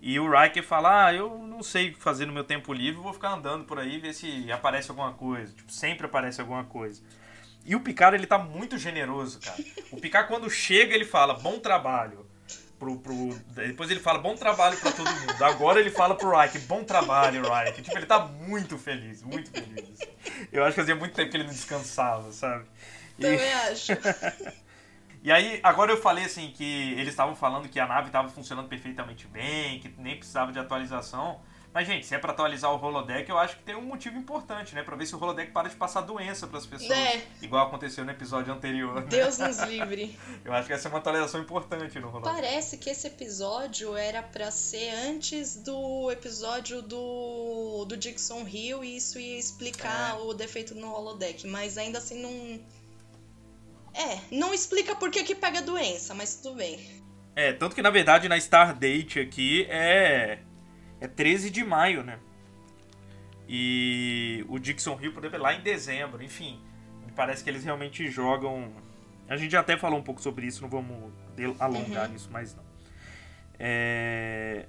E 0.00 0.18
o 0.20 0.30
Riker 0.30 0.62
fala: 0.62 1.06
Ah, 1.06 1.14
eu 1.14 1.38
não 1.38 1.62
sei 1.62 1.90
o 1.90 1.94
que 1.94 2.00
fazer 2.00 2.26
no 2.26 2.32
meu 2.32 2.44
tempo 2.44 2.72
livre, 2.72 3.00
vou 3.00 3.12
ficar 3.12 3.30
andando 3.32 3.64
por 3.64 3.78
aí, 3.78 3.98
ver 3.98 4.12
se 4.14 4.50
aparece 4.52 4.90
alguma 4.90 5.12
coisa. 5.12 5.52
Tipo, 5.52 5.72
sempre 5.72 6.06
aparece 6.06 6.40
alguma 6.40 6.64
coisa. 6.64 7.02
E 7.64 7.74
o 7.74 7.80
Picard, 7.80 8.16
ele 8.16 8.26
tá 8.26 8.38
muito 8.38 8.78
generoso, 8.78 9.40
cara. 9.40 9.62
O 9.90 10.00
Picard, 10.00 10.28
quando 10.28 10.48
chega, 10.50 10.94
ele 10.94 11.04
fala: 11.04 11.34
Bom 11.34 11.58
trabalho. 11.58 12.24
Pro, 12.78 12.98
pro... 12.98 13.34
Depois 13.54 13.90
ele 13.90 14.00
fala 14.00 14.18
bom 14.18 14.34
trabalho 14.36 14.76
pra 14.76 14.92
todo 14.92 15.10
mundo. 15.10 15.42
Agora 15.42 15.80
ele 15.80 15.90
fala 15.90 16.14
pro 16.14 16.38
Riker, 16.38 16.60
bom 16.66 16.84
trabalho, 16.84 17.40
Riker. 17.42 17.82
Tipo, 17.82 17.96
ele 17.96 18.04
tá 18.04 18.18
muito 18.18 18.76
feliz, 18.76 19.22
muito 19.22 19.50
feliz. 19.50 19.98
Eu 20.52 20.62
acho 20.62 20.74
que 20.74 20.80
fazia 20.82 20.94
muito 20.94 21.14
tempo 21.14 21.30
que 21.30 21.38
ele 21.38 21.44
não 21.44 21.54
descansava, 21.54 22.30
sabe? 22.32 22.66
E- 23.18 23.22
Também 23.22 23.52
acho. 23.54 23.92
e 25.26 25.32
aí, 25.32 25.58
agora 25.62 25.90
eu 25.92 25.96
falei 26.00 26.24
assim 26.24 26.52
que 26.52 26.92
eles 26.92 27.08
estavam 27.08 27.34
falando 27.34 27.68
que 27.68 27.80
a 27.80 27.86
nave 27.86 28.06
estava 28.06 28.28
funcionando 28.28 28.68
perfeitamente 28.68 29.26
bem, 29.26 29.80
que 29.80 29.88
nem 29.98 30.16
precisava 30.16 30.52
de 30.52 30.58
atualização. 30.58 31.40
Mas, 31.74 31.86
gente, 31.86 32.06
se 32.06 32.14
é 32.14 32.18
pra 32.18 32.32
atualizar 32.32 32.72
o 32.72 32.82
holodeck, 32.82 33.28
eu 33.28 33.36
acho 33.36 33.56
que 33.58 33.62
tem 33.64 33.74
um 33.76 33.82
motivo 33.82 34.16
importante, 34.16 34.74
né? 34.74 34.82
Pra 34.82 34.96
ver 34.96 35.04
se 35.04 35.14
o 35.14 35.22
holodeck 35.22 35.50
para 35.52 35.68
de 35.68 35.76
passar 35.76 36.00
doença 36.00 36.46
pras 36.46 36.64
pessoas. 36.64 36.90
É. 36.90 37.22
Igual 37.42 37.66
aconteceu 37.66 38.02
no 38.02 38.10
episódio 38.12 38.50
anterior. 38.54 38.94
né? 39.02 39.06
Deus 39.10 39.36
nos 39.36 39.58
livre. 39.68 40.18
Eu 40.42 40.54
acho 40.54 40.68
que 40.68 40.72
essa 40.72 40.88
é 40.88 40.90
uma 40.90 40.98
atualização 41.00 41.38
importante 41.40 41.98
no 42.00 42.08
holodeck. 42.08 42.34
Parece 42.34 42.78
que 42.78 42.88
esse 42.88 43.08
episódio 43.08 43.94
era 43.94 44.22
pra 44.22 44.50
ser 44.50 44.88
antes 45.06 45.56
do 45.56 46.10
episódio 46.10 46.80
do, 46.80 47.84
do 47.84 47.94
Dixon 47.96 48.46
Hill 48.48 48.82
e 48.82 48.96
isso 48.96 49.18
ia 49.18 49.38
explicar 49.38 50.12
É. 50.12 50.20
o 50.22 50.32
defeito 50.32 50.74
no 50.74 50.90
holodeck, 50.94 51.46
mas 51.46 51.76
ainda 51.76 51.98
assim 51.98 52.22
não. 52.22 52.58
É, 53.96 54.20
não 54.30 54.52
explica 54.52 54.94
por 54.94 55.10
que, 55.10 55.24
que 55.24 55.34
pega 55.34 55.62
doença, 55.62 56.14
mas 56.14 56.36
tudo 56.36 56.56
bem. 56.56 56.78
É, 57.34 57.52
tanto 57.52 57.74
que 57.74 57.82
na 57.82 57.90
verdade 57.90 58.28
na 58.28 58.36
Stardate 58.36 59.20
aqui 59.20 59.66
é. 59.68 60.40
É 61.00 61.08
13 61.08 61.50
de 61.50 61.64
maio, 61.64 62.02
né? 62.02 62.18
E 63.48 64.44
o 64.48 64.58
Dixon 64.58 64.98
Hill, 65.00 65.12
é 65.32 65.38
lá 65.38 65.54
em 65.54 65.62
dezembro. 65.62 66.22
Enfim, 66.22 66.60
me 67.04 67.12
parece 67.12 67.44
que 67.44 67.50
eles 67.50 67.64
realmente 67.64 68.10
jogam. 68.10 68.72
A 69.28 69.36
gente 69.36 69.52
já 69.52 69.60
até 69.60 69.76
falou 69.76 69.98
um 69.98 70.02
pouco 70.02 70.20
sobre 70.20 70.46
isso, 70.46 70.62
não 70.62 70.68
vamos 70.68 71.12
alongar 71.58 72.08
nisso 72.08 72.30
mais 72.30 72.54
não. 72.54 72.64
É... 73.58 74.66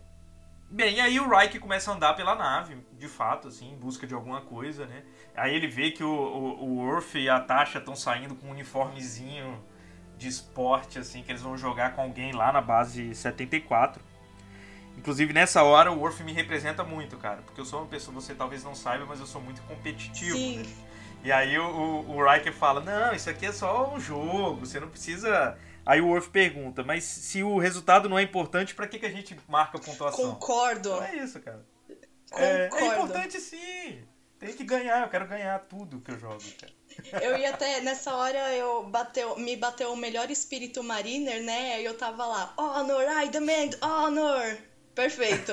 Bem, 0.69 0.95
e 0.95 0.99
aí 0.99 1.19
o 1.19 1.29
Reich 1.29 1.59
começa 1.59 1.91
a 1.91 1.95
andar 1.95 2.13
pela 2.15 2.35
nave, 2.35 2.77
de 2.97 3.07
fato, 3.07 3.47
assim, 3.47 3.71
em 3.71 3.77
busca 3.77 4.05
de 4.05 4.13
alguma 4.13 4.41
coisa, 4.41 4.85
né? 4.85 5.03
Aí 5.37 5.55
ele 5.55 5.67
vê 5.67 5.91
que 5.91 6.03
o, 6.03 6.09
o, 6.09 6.63
o 6.63 6.75
Worf 6.79 7.15
e 7.15 7.29
a 7.29 7.39
Tasha 7.39 7.77
estão 7.77 7.95
saindo 7.95 8.33
com 8.33 8.47
um 8.47 8.51
uniformezinho 8.51 9.63
de 10.17 10.27
esporte, 10.27 10.97
assim, 10.97 11.21
que 11.21 11.31
eles 11.31 11.43
vão 11.43 11.55
jogar 11.55 11.95
com 11.95 12.01
alguém 12.01 12.31
lá 12.31 12.51
na 12.51 12.59
base 12.59 13.13
74. 13.13 14.03
Inclusive, 14.97 15.31
nessa 15.31 15.61
hora, 15.61 15.91
o 15.91 15.99
Worf 15.99 16.23
me 16.23 16.33
representa 16.33 16.83
muito, 16.83 17.17
cara. 17.17 17.43
Porque 17.43 17.61
eu 17.61 17.65
sou 17.65 17.81
uma 17.81 17.87
pessoa, 17.87 18.15
você 18.15 18.33
talvez 18.33 18.63
não 18.63 18.73
saiba, 18.73 19.05
mas 19.05 19.19
eu 19.19 19.27
sou 19.27 19.39
muito 19.39 19.61
competitivo. 19.61 20.35
Sim. 20.35 20.65
E 21.23 21.31
aí 21.31 21.55
o, 21.59 21.67
o, 21.67 22.15
o 22.15 22.31
Riker 22.31 22.53
fala, 22.53 22.81
não, 22.81 23.13
isso 23.13 23.29
aqui 23.29 23.45
é 23.45 23.51
só 23.51 23.93
um 23.93 23.99
jogo, 23.99 24.65
você 24.65 24.79
não 24.79 24.89
precisa... 24.89 25.55
Aí 25.85 26.01
o 26.01 26.07
Worf 26.07 26.31
pergunta, 26.31 26.83
mas 26.83 27.03
se 27.03 27.43
o 27.43 27.59
resultado 27.59 28.09
não 28.09 28.17
é 28.17 28.23
importante, 28.23 28.73
pra 28.73 28.87
que, 28.87 28.97
que 28.97 29.05
a 29.05 29.11
gente 29.11 29.37
marca 29.47 29.77
a 29.77 29.81
pontuação? 29.81 30.33
Concordo. 30.33 30.89
Então 30.89 31.03
é 31.03 31.15
isso, 31.15 31.39
cara. 31.39 31.63
É, 32.33 32.65
é 32.65 32.67
Concordo. 32.69 32.93
importante 32.93 33.39
sim. 33.39 34.01
Tem 34.39 34.53
que 34.53 34.63
ganhar, 34.63 35.01
eu 35.01 35.09
quero 35.09 35.27
ganhar 35.27 35.57
tudo 35.67 35.99
que 35.99 36.11
eu 36.11 36.19
jogo, 36.19 36.43
cara. 36.59 37.23
Eu 37.23 37.37
ia 37.37 37.49
até, 37.51 37.81
nessa 37.81 38.13
hora, 38.15 38.53
eu 38.55 38.83
bateu, 38.83 39.35
me 39.37 39.55
bateu 39.55 39.91
o 39.91 39.97
melhor 39.97 40.29
espírito 40.29 40.83
mariner, 40.83 41.41
né? 41.43 41.73
Aí 41.75 41.85
eu 41.85 41.97
tava 41.97 42.25
lá, 42.25 42.53
honor, 42.57 43.03
I 43.23 43.29
demand 43.29 43.71
honor. 43.81 44.57
Perfeito. 44.95 45.51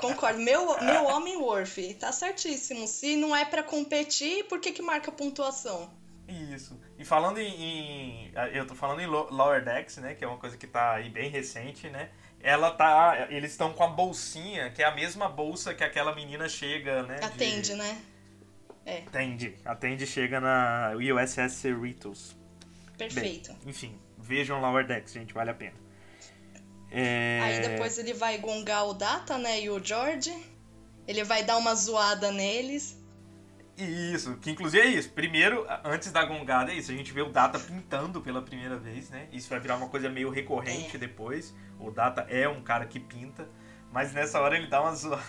Concordo. 0.00 0.40
Meu, 0.40 0.76
meu 0.82 1.04
homem 1.04 1.36
Worf, 1.36 1.94
tá 1.94 2.10
certíssimo. 2.10 2.88
Se 2.88 3.14
não 3.16 3.34
é 3.34 3.44
pra 3.44 3.62
competir, 3.62 4.44
por 4.48 4.58
que 4.60 4.72
que 4.72 4.82
marca 4.82 5.12
pontuação? 5.12 5.88
Isso. 6.26 6.80
E 6.98 7.04
falando 7.04 7.38
em, 7.38 7.46
em- 8.26 8.32
Eu 8.52 8.66
tô 8.66 8.74
falando 8.74 9.00
em 9.00 9.06
Lo- 9.06 9.28
Lower 9.30 9.64
Decks, 9.64 9.98
né? 9.98 10.14
Que 10.14 10.24
é 10.24 10.28
uma 10.28 10.38
coisa 10.38 10.56
que 10.56 10.66
tá 10.66 10.94
aí 10.94 11.08
bem 11.08 11.30
recente, 11.30 11.88
né? 11.90 12.10
Ela 12.40 12.72
tá. 12.72 13.28
Eles 13.30 13.52
estão 13.52 13.72
com 13.72 13.84
a 13.84 13.88
bolsinha, 13.88 14.68
que 14.70 14.82
é 14.82 14.86
a 14.86 14.90
mesma 14.94 15.28
bolsa 15.28 15.72
que 15.74 15.84
aquela 15.84 16.12
menina 16.12 16.48
chega, 16.48 17.04
né? 17.04 17.18
de- 17.20 17.24
Atende, 17.24 17.74
né? 18.84 19.04
Atende. 19.06 19.54
Atende 19.64 20.06
chega 20.06 20.40
na 20.40 20.92
USS 20.96 21.52
Cerritos. 21.54 22.36
Perfeito. 22.96 23.54
Enfim, 23.66 23.98
vejam 24.18 24.60
Lower 24.60 24.86
Decks, 24.86 25.12
gente, 25.12 25.32
vale 25.34 25.50
a 25.50 25.54
pena. 25.54 25.76
É... 26.90 27.40
Aí 27.42 27.60
depois 27.68 27.98
ele 27.98 28.12
vai 28.12 28.38
gongar 28.38 28.86
o 28.86 28.94
Data, 28.94 29.38
né? 29.38 29.62
E 29.62 29.70
o 29.70 29.82
George. 29.82 30.32
Ele 31.06 31.24
vai 31.24 31.42
dar 31.42 31.56
uma 31.56 31.74
zoada 31.74 32.30
neles. 32.30 33.00
Isso, 33.76 34.36
que 34.36 34.50
inclusive 34.50 34.86
é 34.86 34.90
isso. 34.90 35.10
Primeiro, 35.10 35.66
antes 35.82 36.12
da 36.12 36.24
gongada, 36.24 36.70
é 36.70 36.74
isso. 36.76 36.92
A 36.92 36.94
gente 36.94 37.10
vê 37.12 37.22
o 37.22 37.30
Data 37.30 37.58
pintando 37.58 38.20
pela 38.20 38.42
primeira 38.42 38.76
vez, 38.76 39.08
né? 39.10 39.26
Isso 39.32 39.48
vai 39.48 39.58
virar 39.58 39.76
uma 39.76 39.88
coisa 39.88 40.08
meio 40.10 40.30
recorrente 40.30 40.96
É. 40.96 40.98
depois. 40.98 41.54
O 41.80 41.90
Data 41.90 42.26
é 42.28 42.46
um 42.48 42.62
cara 42.62 42.86
que 42.86 43.00
pinta, 43.00 43.48
mas 43.90 44.12
nessa 44.12 44.38
hora 44.40 44.56
ele 44.56 44.66
dá 44.66 44.82
uma 44.82 44.94
zoada. 44.94 45.22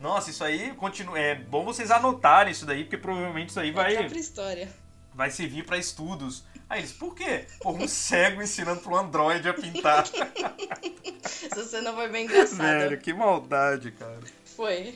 Nossa, 0.00 0.30
isso 0.30 0.42
aí 0.42 0.72
continua. 0.74 1.18
É 1.18 1.34
bom 1.34 1.64
vocês 1.64 1.90
anotarem 1.90 2.52
isso 2.52 2.64
daí, 2.64 2.84
porque 2.84 2.96
provavelmente 2.96 3.50
isso 3.50 3.60
aí 3.60 3.70
Vai 3.70 3.94
vai, 3.94 4.08
pra 4.08 4.18
história. 4.18 4.68
vai 5.14 5.30
servir 5.30 5.64
pra 5.66 5.76
estudos. 5.76 6.42
Aí 6.68 6.80
eles, 6.80 6.92
por 6.92 7.14
quê? 7.14 7.46
Pô, 7.60 7.72
um 7.72 7.86
cego 7.86 8.40
ensinando 8.40 8.80
pro 8.80 8.96
Android 8.96 9.46
a 9.48 9.52
pintar. 9.52 10.04
Essa 11.24 11.64
cena 11.64 11.92
foi 11.92 12.08
bem 12.08 12.24
engraçada. 12.24 12.62
Velho, 12.62 12.98
que 12.98 13.12
maldade, 13.12 13.90
cara. 13.92 14.20
Foi. 14.56 14.94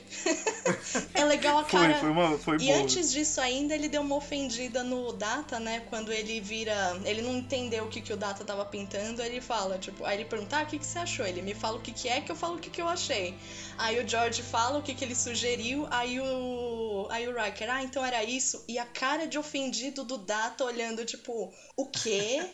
é 1.14 1.24
legal 1.24 1.58
a 1.58 1.64
Foi, 1.64 1.80
cara. 1.80 1.94
foi, 2.00 2.10
uma, 2.10 2.38
foi 2.38 2.56
E 2.56 2.66
boa. 2.66 2.78
antes 2.78 3.10
disso 3.12 3.40
ainda, 3.40 3.74
ele 3.74 3.88
deu 3.88 4.02
uma 4.02 4.16
ofendida 4.16 4.82
no 4.82 5.12
Data, 5.12 5.58
né? 5.58 5.80
Quando 5.88 6.12
ele 6.12 6.40
vira. 6.40 7.00
Ele 7.04 7.22
não 7.22 7.36
entendeu 7.36 7.84
o 7.84 7.88
que, 7.88 8.00
que 8.00 8.12
o 8.12 8.16
Data 8.16 8.44
tava 8.44 8.64
pintando, 8.64 9.22
aí 9.22 9.30
ele 9.30 9.40
fala, 9.40 9.78
tipo, 9.78 10.04
aí 10.04 10.16
ele 10.18 10.24
pergunta, 10.24 10.58
ah, 10.58 10.62
o 10.62 10.66
que, 10.66 10.78
que 10.78 10.86
você 10.86 10.98
achou? 10.98 11.26
Ele 11.26 11.40
me 11.40 11.54
fala 11.54 11.78
o 11.78 11.80
que, 11.80 11.92
que 11.92 12.08
é, 12.08 12.20
que 12.20 12.30
eu 12.30 12.36
falo 12.36 12.56
o 12.56 12.58
que, 12.58 12.68
que 12.70 12.82
eu 12.82 12.88
achei. 12.88 13.34
Aí 13.78 14.02
o 14.02 14.08
George 14.08 14.42
fala 14.42 14.78
o 14.78 14.82
que, 14.82 14.94
que 14.94 15.04
ele 15.04 15.14
sugeriu, 15.14 15.86
aí 15.90 16.20
o. 16.20 17.06
Aí 17.10 17.26
o 17.28 17.34
Riker, 17.34 17.70
ah, 17.70 17.82
então 17.82 18.04
era 18.04 18.22
isso. 18.24 18.64
E 18.68 18.78
a 18.78 18.84
cara 18.84 19.26
de 19.26 19.38
ofendido 19.38 20.04
do 20.04 20.18
Data 20.18 20.64
olhando, 20.64 21.04
tipo, 21.04 21.52
o 21.76 21.86
quê? 21.86 22.44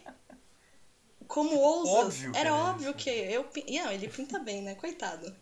Como 1.27 1.57
ousa? 1.57 1.93
Óbvio 1.93 2.33
Era 2.35 2.51
era 2.51 2.55
óbvio 2.57 2.91
isso. 2.91 2.99
que 2.99 3.11
eu. 3.11 3.47
não, 3.85 3.93
ele 3.93 4.09
pinta 4.09 4.39
bem, 4.39 4.63
né? 4.63 4.75
Coitado. 4.75 5.35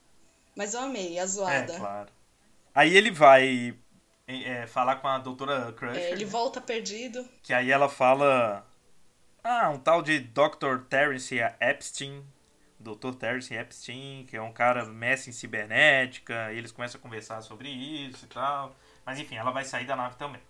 Mas 0.59 0.75
eu 0.75 0.81
amei 0.81 1.19
a 1.19 1.23
É, 1.23 1.27
zoada. 1.27 1.79
claro. 1.79 2.09
Aí 2.75 2.97
ele 2.97 3.12
vai 3.12 3.79
é, 4.27 4.67
falar 4.67 4.97
com 4.97 5.07
a 5.07 5.19
doutora 5.19 5.73
Crusher. 5.73 6.03
É, 6.03 6.11
ele 6.11 6.25
volta 6.25 6.61
perdido. 6.61 7.25
Que 7.45 7.55
aí 7.55 7.71
ela 7.71 7.88
fala. 7.88 8.67
Ah, 9.45 9.71
um 9.71 9.79
tal 9.79 10.03
de 10.03 10.19
Dr. 10.19 10.81
Terence 10.91 11.38
Epstein. 11.61 12.25
Dr. 12.81 13.15
Terence 13.19 13.55
Epstein, 13.55 14.27
que 14.29 14.37
é 14.37 14.43
um 14.43 14.53
cara 14.53 14.85
mestre 14.85 15.31
em 15.31 15.33
cibernética. 15.33 16.53
E 16.53 16.59
eles 16.59 16.73
começam 16.73 16.99
a 16.99 17.03
conversar 17.03 17.41
sobre 17.41 17.69
isso 17.69 18.25
e 18.25 18.29
tal. 18.29 18.75
Mas 19.07 19.19
enfim, 19.21 19.37
ela 19.37 19.53
vai 19.53 19.65
sair 19.65 19.87
da 19.87 19.95
nave 19.95 20.17
também. 20.17 20.43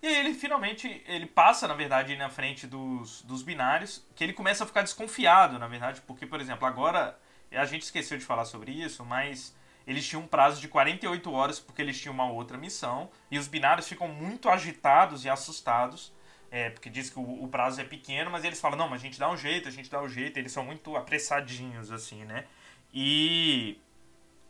E 0.00 0.06
aí 0.06 0.16
ele 0.16 0.34
finalmente, 0.34 1.02
ele 1.06 1.26
passa, 1.26 1.68
na 1.68 1.74
verdade, 1.74 2.16
na 2.16 2.30
frente 2.30 2.66
dos, 2.66 3.22
dos 3.22 3.42
binários, 3.42 4.02
que 4.16 4.24
ele 4.24 4.32
começa 4.32 4.64
a 4.64 4.66
ficar 4.66 4.82
desconfiado, 4.82 5.58
na 5.58 5.68
verdade, 5.68 6.00
porque, 6.00 6.26
por 6.26 6.40
exemplo, 6.40 6.66
agora, 6.66 7.16
a 7.54 7.64
gente 7.64 7.82
esqueceu 7.82 8.18
de 8.18 8.24
falar 8.24 8.44
sobre 8.44 8.72
isso, 8.72 9.04
mas 9.04 9.54
eles 9.86 10.06
tinham 10.06 10.22
um 10.22 10.26
prazo 10.26 10.60
de 10.60 10.68
48 10.68 11.32
horas 11.32 11.58
porque 11.58 11.82
eles 11.82 12.00
tinham 12.00 12.14
uma 12.14 12.30
outra 12.30 12.56
missão, 12.56 13.10
e 13.30 13.38
os 13.38 13.48
binários 13.48 13.88
ficam 13.88 14.08
muito 14.08 14.48
agitados 14.48 15.24
e 15.24 15.28
assustados, 15.28 16.12
é, 16.50 16.70
porque 16.70 16.90
diz 16.90 17.08
que 17.10 17.18
o, 17.18 17.44
o 17.44 17.48
prazo 17.48 17.80
é 17.80 17.84
pequeno, 17.84 18.30
mas 18.30 18.44
eles 18.44 18.60
falam, 18.60 18.76
não, 18.78 18.88
mas 18.88 19.00
a 19.00 19.04
gente 19.04 19.18
dá 19.18 19.30
um 19.30 19.36
jeito, 19.36 19.68
a 19.68 19.72
gente 19.72 19.90
dá 19.90 20.00
um 20.02 20.08
jeito, 20.08 20.38
eles 20.38 20.52
são 20.52 20.64
muito 20.64 20.96
apressadinhos, 20.96 21.90
assim, 21.90 22.24
né? 22.24 22.44
E 22.92 23.80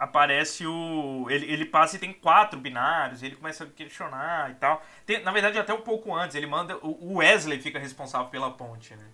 aparece 0.03 0.67
o. 0.67 1.27
Ele, 1.31 1.47
ele 1.47 1.65
passa 1.65 1.95
e 1.95 1.99
tem 1.99 2.13
quatro 2.13 2.59
binários, 2.59 3.23
ele 3.23 3.37
começa 3.37 3.65
a 3.65 3.67
questionar 3.69 4.51
e 4.51 4.55
tal. 4.55 4.85
Tem- 5.07 5.23
na 5.23 5.31
verdade, 5.31 5.59
até 5.59 5.73
um 5.73 5.81
pouco 5.83 6.13
antes, 6.15 6.35
ele 6.35 6.47
manda. 6.47 6.77
O 6.83 7.19
Wesley 7.19 7.61
fica 7.61 7.79
responsável 7.79 8.29
pela 8.29 8.51
ponte, 8.51 8.97
né? 8.97 9.07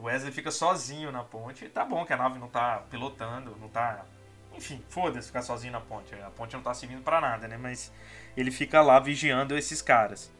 O 0.00 0.04
Wesley 0.04 0.32
fica 0.32 0.50
sozinho 0.50 1.10
na 1.10 1.24
ponte. 1.24 1.64
E 1.64 1.68
tá 1.68 1.84
bom 1.84 2.04
que 2.04 2.12
a 2.12 2.16
nave 2.16 2.38
não 2.38 2.48
tá 2.48 2.84
pilotando, 2.90 3.56
não 3.60 3.68
tá. 3.68 4.04
Enfim, 4.56 4.82
foda-se 4.88 5.26
ficar 5.26 5.42
sozinho 5.42 5.72
na 5.72 5.80
ponte. 5.80 6.14
A 6.14 6.30
ponte 6.30 6.54
não 6.54 6.62
tá 6.62 6.72
servindo 6.72 7.02
pra 7.02 7.20
nada, 7.20 7.48
né? 7.48 7.56
Mas 7.56 7.92
ele 8.36 8.50
fica 8.50 8.80
lá 8.80 8.98
vigiando 9.00 9.56
esses 9.56 9.82
caras. 9.82 10.30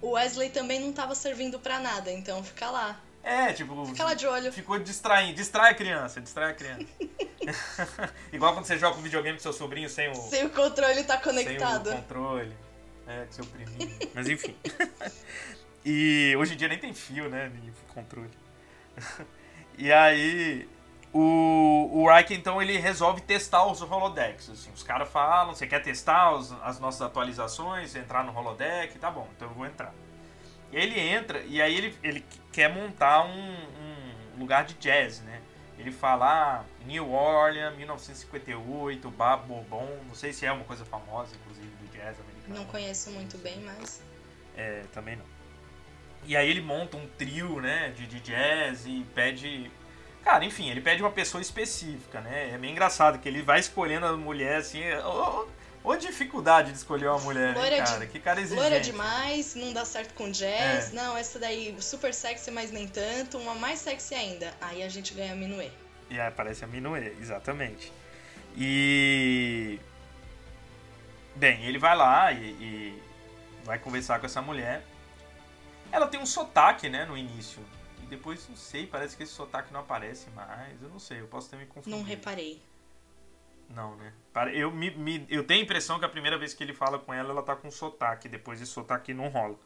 O 0.00 0.12
Wesley 0.12 0.50
também 0.50 0.80
não 0.80 0.92
tava 0.92 1.14
servindo 1.14 1.58
pra 1.58 1.78
nada, 1.78 2.10
então 2.10 2.42
fica 2.42 2.70
lá. 2.70 3.00
É, 3.22 3.52
tipo. 3.52 3.86
Fica 3.86 4.04
lá 4.04 4.14
de 4.14 4.26
olho. 4.26 4.52
Ficou 4.52 4.78
distraindo. 4.78 5.34
Distrai 5.34 5.70
a 5.70 5.74
criança, 5.74 6.20
distrai 6.20 6.50
a 6.50 6.54
criança. 6.54 6.86
Igual 8.32 8.54
quando 8.54 8.66
você 8.66 8.78
joga 8.78 8.98
um 8.98 9.02
videogame 9.02 9.36
com 9.36 9.42
seu 9.42 9.52
sobrinho 9.52 9.88
sem 9.88 10.10
o. 10.10 10.14
Se 10.14 10.44
o 10.44 10.50
controle 10.50 11.04
tá 11.04 11.18
conectado. 11.18 11.90
Sem 11.90 11.98
o 11.98 12.02
controle. 12.02 12.56
É, 13.06 13.24
com 13.26 13.32
seu 13.32 13.46
priminho. 13.46 13.98
Mas 14.14 14.28
enfim. 14.28 14.56
e 15.84 16.34
hoje 16.36 16.54
em 16.54 16.56
dia 16.56 16.68
nem 16.68 16.78
tem 16.78 16.92
fio, 16.92 17.28
né? 17.28 17.48
De 17.48 17.72
controle. 17.94 18.41
e 19.78 19.92
aí. 19.92 20.68
O, 21.14 21.90
o 21.92 22.08
Reich, 22.08 22.32
então, 22.32 22.62
ele 22.62 22.78
resolve 22.78 23.20
testar 23.20 23.66
os 23.66 23.82
holodecks. 23.82 24.48
Assim, 24.48 24.70
os 24.72 24.82
caras 24.82 25.10
falam: 25.10 25.54
você 25.54 25.66
quer 25.66 25.82
testar 25.82 26.32
os- 26.32 26.52
as 26.62 26.80
nossas 26.80 27.02
atualizações? 27.02 27.94
Entrar 27.94 28.24
no 28.24 28.34
holodeck? 28.34 28.98
Tá 28.98 29.10
bom, 29.10 29.28
então 29.36 29.48
eu 29.48 29.54
vou 29.54 29.66
entrar. 29.66 29.92
E 30.72 30.76
ele 30.76 30.98
entra 30.98 31.40
e 31.40 31.60
aí 31.60 31.76
ele, 31.76 31.94
ele 32.02 32.24
quer 32.50 32.72
montar 32.72 33.24
um, 33.26 33.56
um 34.34 34.38
lugar 34.38 34.64
de 34.64 34.72
jazz, 34.74 35.20
né? 35.20 35.42
Ele 35.78 35.92
fala 35.92 36.60
ah, 36.60 36.64
New 36.86 37.12
Orleans, 37.12 37.76
1958, 37.76 39.10
Bar 39.10 39.36
Bourbon. 39.38 39.88
Não 40.06 40.14
sei 40.14 40.32
se 40.32 40.46
é 40.46 40.52
uma 40.52 40.64
coisa 40.64 40.84
famosa, 40.86 41.34
inclusive, 41.34 41.66
do 41.76 41.86
jazz 41.92 42.16
americano. 42.20 42.54
Não 42.54 42.64
conheço 42.66 43.10
muito 43.10 43.36
bem, 43.38 43.60
mas. 43.60 44.00
É, 44.56 44.84
também 44.92 45.16
não. 45.16 45.24
E 46.24 46.36
aí 46.36 46.48
ele 46.48 46.60
monta 46.60 46.96
um 46.96 47.06
trio, 47.18 47.60
né, 47.60 47.92
de, 47.96 48.06
de 48.06 48.20
jazz 48.20 48.86
e 48.86 49.04
pede 49.14 49.70
Cara, 50.24 50.44
enfim, 50.44 50.70
ele 50.70 50.80
pede 50.80 51.02
uma 51.02 51.10
pessoa 51.10 51.40
específica, 51.40 52.20
né? 52.20 52.50
É 52.54 52.58
meio 52.58 52.70
engraçado 52.70 53.18
que 53.18 53.28
ele 53.28 53.42
vai 53.42 53.58
escolhendo 53.58 54.06
a 54.06 54.16
mulher 54.16 54.58
assim. 54.58 54.80
Ô, 55.04 55.48
ô 55.82 55.96
dificuldade 55.96 56.70
de 56.70 56.76
escolher 56.78 57.08
uma 57.08 57.18
mulher, 57.18 57.56
Loira 57.56 57.76
hein, 57.76 57.82
cara? 57.84 58.00
de- 58.00 58.06
que 58.06 58.20
cara 58.20 58.40
exigente. 58.40 58.60
Loira 58.60 58.80
demais, 58.80 59.56
não 59.56 59.72
dá 59.72 59.84
certo 59.84 60.14
com 60.14 60.30
jazz. 60.30 60.92
É. 60.92 60.94
Não, 60.94 61.16
essa 61.16 61.40
daí 61.40 61.74
super 61.80 62.14
sexy, 62.14 62.52
mas 62.52 62.70
nem 62.70 62.86
tanto. 62.86 63.36
Uma 63.36 63.56
mais 63.56 63.80
sexy 63.80 64.14
ainda. 64.14 64.54
Aí 64.60 64.82
a 64.84 64.88
gente 64.88 65.12
ganha 65.12 65.32
a 65.32 65.36
Minuê. 65.36 65.70
E 66.08 66.20
aí 66.20 66.28
aparece 66.28 66.64
a 66.64 66.68
Minuê, 66.68 67.14
exatamente. 67.20 67.92
E. 68.56 69.80
Bem, 71.34 71.64
ele 71.64 71.78
vai 71.78 71.96
lá 71.96 72.30
e, 72.30 72.44
e 72.44 73.02
vai 73.64 73.78
conversar 73.78 74.20
com 74.20 74.26
essa 74.26 74.40
mulher. 74.40 74.84
Ela 75.92 76.08
tem 76.08 76.18
um 76.20 76.26
sotaque, 76.26 76.88
né, 76.88 77.04
no 77.04 77.16
início. 77.16 77.64
E 78.02 78.06
depois, 78.06 78.48
não 78.48 78.56
sei, 78.56 78.86
parece 78.86 79.16
que 79.16 79.22
esse 79.22 79.32
sotaque 79.32 79.72
não 79.72 79.80
aparece 79.80 80.28
mais. 80.30 80.82
Eu 80.82 80.88
não 80.88 80.98
sei, 80.98 81.20
eu 81.20 81.28
posso 81.28 81.48
ter 81.50 81.56
me 81.56 81.66
confundido. 81.66 81.96
Não 81.98 82.02
reparei. 82.02 82.60
Não, 83.68 83.96
né? 83.96 84.12
Eu, 84.52 84.70
me, 84.70 84.90
me- 84.90 85.26
eu 85.30 85.44
tenho 85.44 85.60
a 85.60 85.64
impressão 85.64 85.98
que 85.98 86.04
a 86.04 86.08
primeira 86.08 86.36
vez 86.38 86.52
que 86.52 86.62
ele 86.62 86.74
fala 86.74 86.98
com 86.98 87.12
ela, 87.12 87.30
ela 87.30 87.42
tá 87.42 87.56
com 87.56 87.70
sotaque. 87.70 88.28
Depois 88.28 88.60
esse 88.60 88.70
sotaque 88.70 89.14
não 89.14 89.28
rola. 89.28 89.56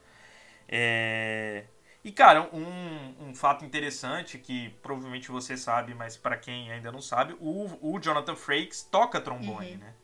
É... 0.68 1.64
E, 2.04 2.12
cara, 2.12 2.48
um, 2.54 3.28
um 3.30 3.34
fato 3.34 3.64
interessante 3.64 4.38
que 4.38 4.70
provavelmente 4.82 5.30
você 5.30 5.56
sabe, 5.56 5.94
mas 5.94 6.16
pra 6.16 6.36
quem 6.36 6.72
ainda 6.72 6.92
não 6.92 7.02
sabe, 7.02 7.36
o, 7.40 7.94
o 7.96 8.00
Jonathan 8.00 8.36
Frakes 8.36 8.82
toca 8.84 9.20
trombone, 9.20 9.72
Uhum. 9.72 9.78
né? 9.78 9.94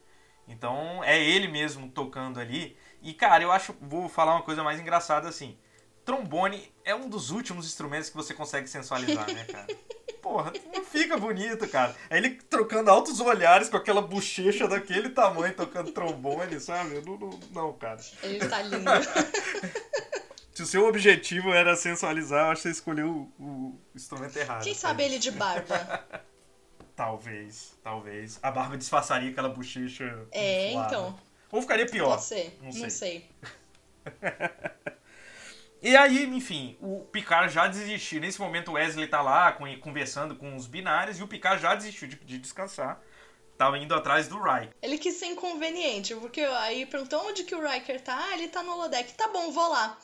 Então 0.49 1.03
é 1.05 1.23
ele 1.23 1.49
mesmo 1.49 1.89
tocando 1.91 2.41
ali. 2.41 2.77
E, 3.03 3.15
cara, 3.15 3.43
eu 3.45 3.53
acho. 3.53 3.75
Vou 3.81 4.09
falar 4.09 4.35
uma 4.35 4.43
coisa 4.43 4.63
mais 4.65 4.81
engraçada 4.81 5.29
assim. 5.29 5.59
Trombone 6.05 6.73
é 6.85 6.95
um 6.95 7.09
dos 7.09 7.31
últimos 7.31 7.67
instrumentos 7.67 8.11
que 8.11 8.17
você 8.17 8.35
consegue 8.35 8.69
sensualizar, 8.69 9.33
né, 9.33 9.45
cara? 9.45 9.67
Porra, 10.21 10.53
não 10.73 10.85
fica 10.85 11.17
bonito, 11.17 11.67
cara. 11.69 11.95
Aí 12.09 12.19
ele 12.19 12.31
trocando 12.49 12.91
altos 12.91 13.19
olhares 13.21 13.69
com 13.69 13.77
aquela 13.77 14.01
bochecha 14.01 14.69
daquele 14.69 15.11
tamanho, 15.11 15.53
tocando 15.55 15.91
trombone, 15.91 16.61
sabe? 16.61 17.03
Não, 17.05 17.19
não, 17.19 17.41
não, 17.51 17.73
cara. 17.73 18.01
Ele 18.23 18.39
tá 18.47 18.63
lindo. 18.63 18.85
Se 20.55 20.63
o 20.63 20.67
seu 20.67 20.87
objetivo 20.87 21.51
era 21.53 21.75
sensualizar, 21.75 22.47
eu 22.47 22.53
acho 22.53 22.63
que 22.63 22.69
você 22.69 22.73
escolheu 22.73 23.33
o, 23.39 23.45
o 23.45 23.81
instrumento 23.95 24.37
errado. 24.37 24.63
Quem 24.63 24.75
cara. 24.75 24.81
sabe 24.81 25.03
ele 25.03 25.19
de 25.19 25.31
barba? 25.31 26.05
Talvez, 26.95 27.73
talvez. 27.83 28.39
A 28.43 28.51
barba 28.51 28.77
disfarçaria 28.77 29.31
aquela 29.31 29.49
bochecha. 29.49 30.27
É, 30.31 30.69
inflada. 30.69 30.89
então. 30.89 31.19
Ou 31.51 31.63
ficaria 31.63 31.87
pior. 31.87 32.11
Pode 32.11 32.25
ser. 32.25 32.59
Não 32.61 32.71
Não 32.71 32.91
sei. 32.91 33.29
E 35.83 35.97
aí, 35.97 36.25
enfim, 36.25 36.77
o 36.81 37.01
Picard 37.01 37.53
já 37.53 37.67
desistiu. 37.67 38.21
Nesse 38.21 38.41
momento 38.41 38.71
o 38.71 38.75
Wesley 38.75 39.09
tá 39.09 39.21
lá 39.21 39.51
conversando 39.81 40.37
com 40.37 40.55
os 40.55 40.69
binários 40.69 41.19
e 41.19 41.25
o 41.25 41.29
Picard 41.29 41.61
já 41.61 41.75
desistiu 41.75 42.07
de, 42.07 42.17
de 42.17 42.39
descansar. 42.39 43.01
Tava 43.59 43.77
indo 43.79 43.93
atrás 43.93 44.29
do 44.29 44.39
Rai. 44.39 44.71
Ele 44.81 44.97
quis 44.97 45.15
ser 45.15 45.27
inconveniente, 45.27 46.15
porque 46.15 46.41
aí 46.41 46.87
perguntou 46.87 47.27
onde 47.27 47.43
que 47.43 47.55
o 47.55 47.69
Riker 47.69 48.01
tá. 48.01 48.17
Ah, 48.17 48.35
ele 48.35 48.49
tá 48.49 48.63
no 48.63 48.73
holodeck. 48.73 49.13
Tá 49.15 49.27
bom, 49.29 49.51
vou 49.51 49.69
lá. 49.69 49.99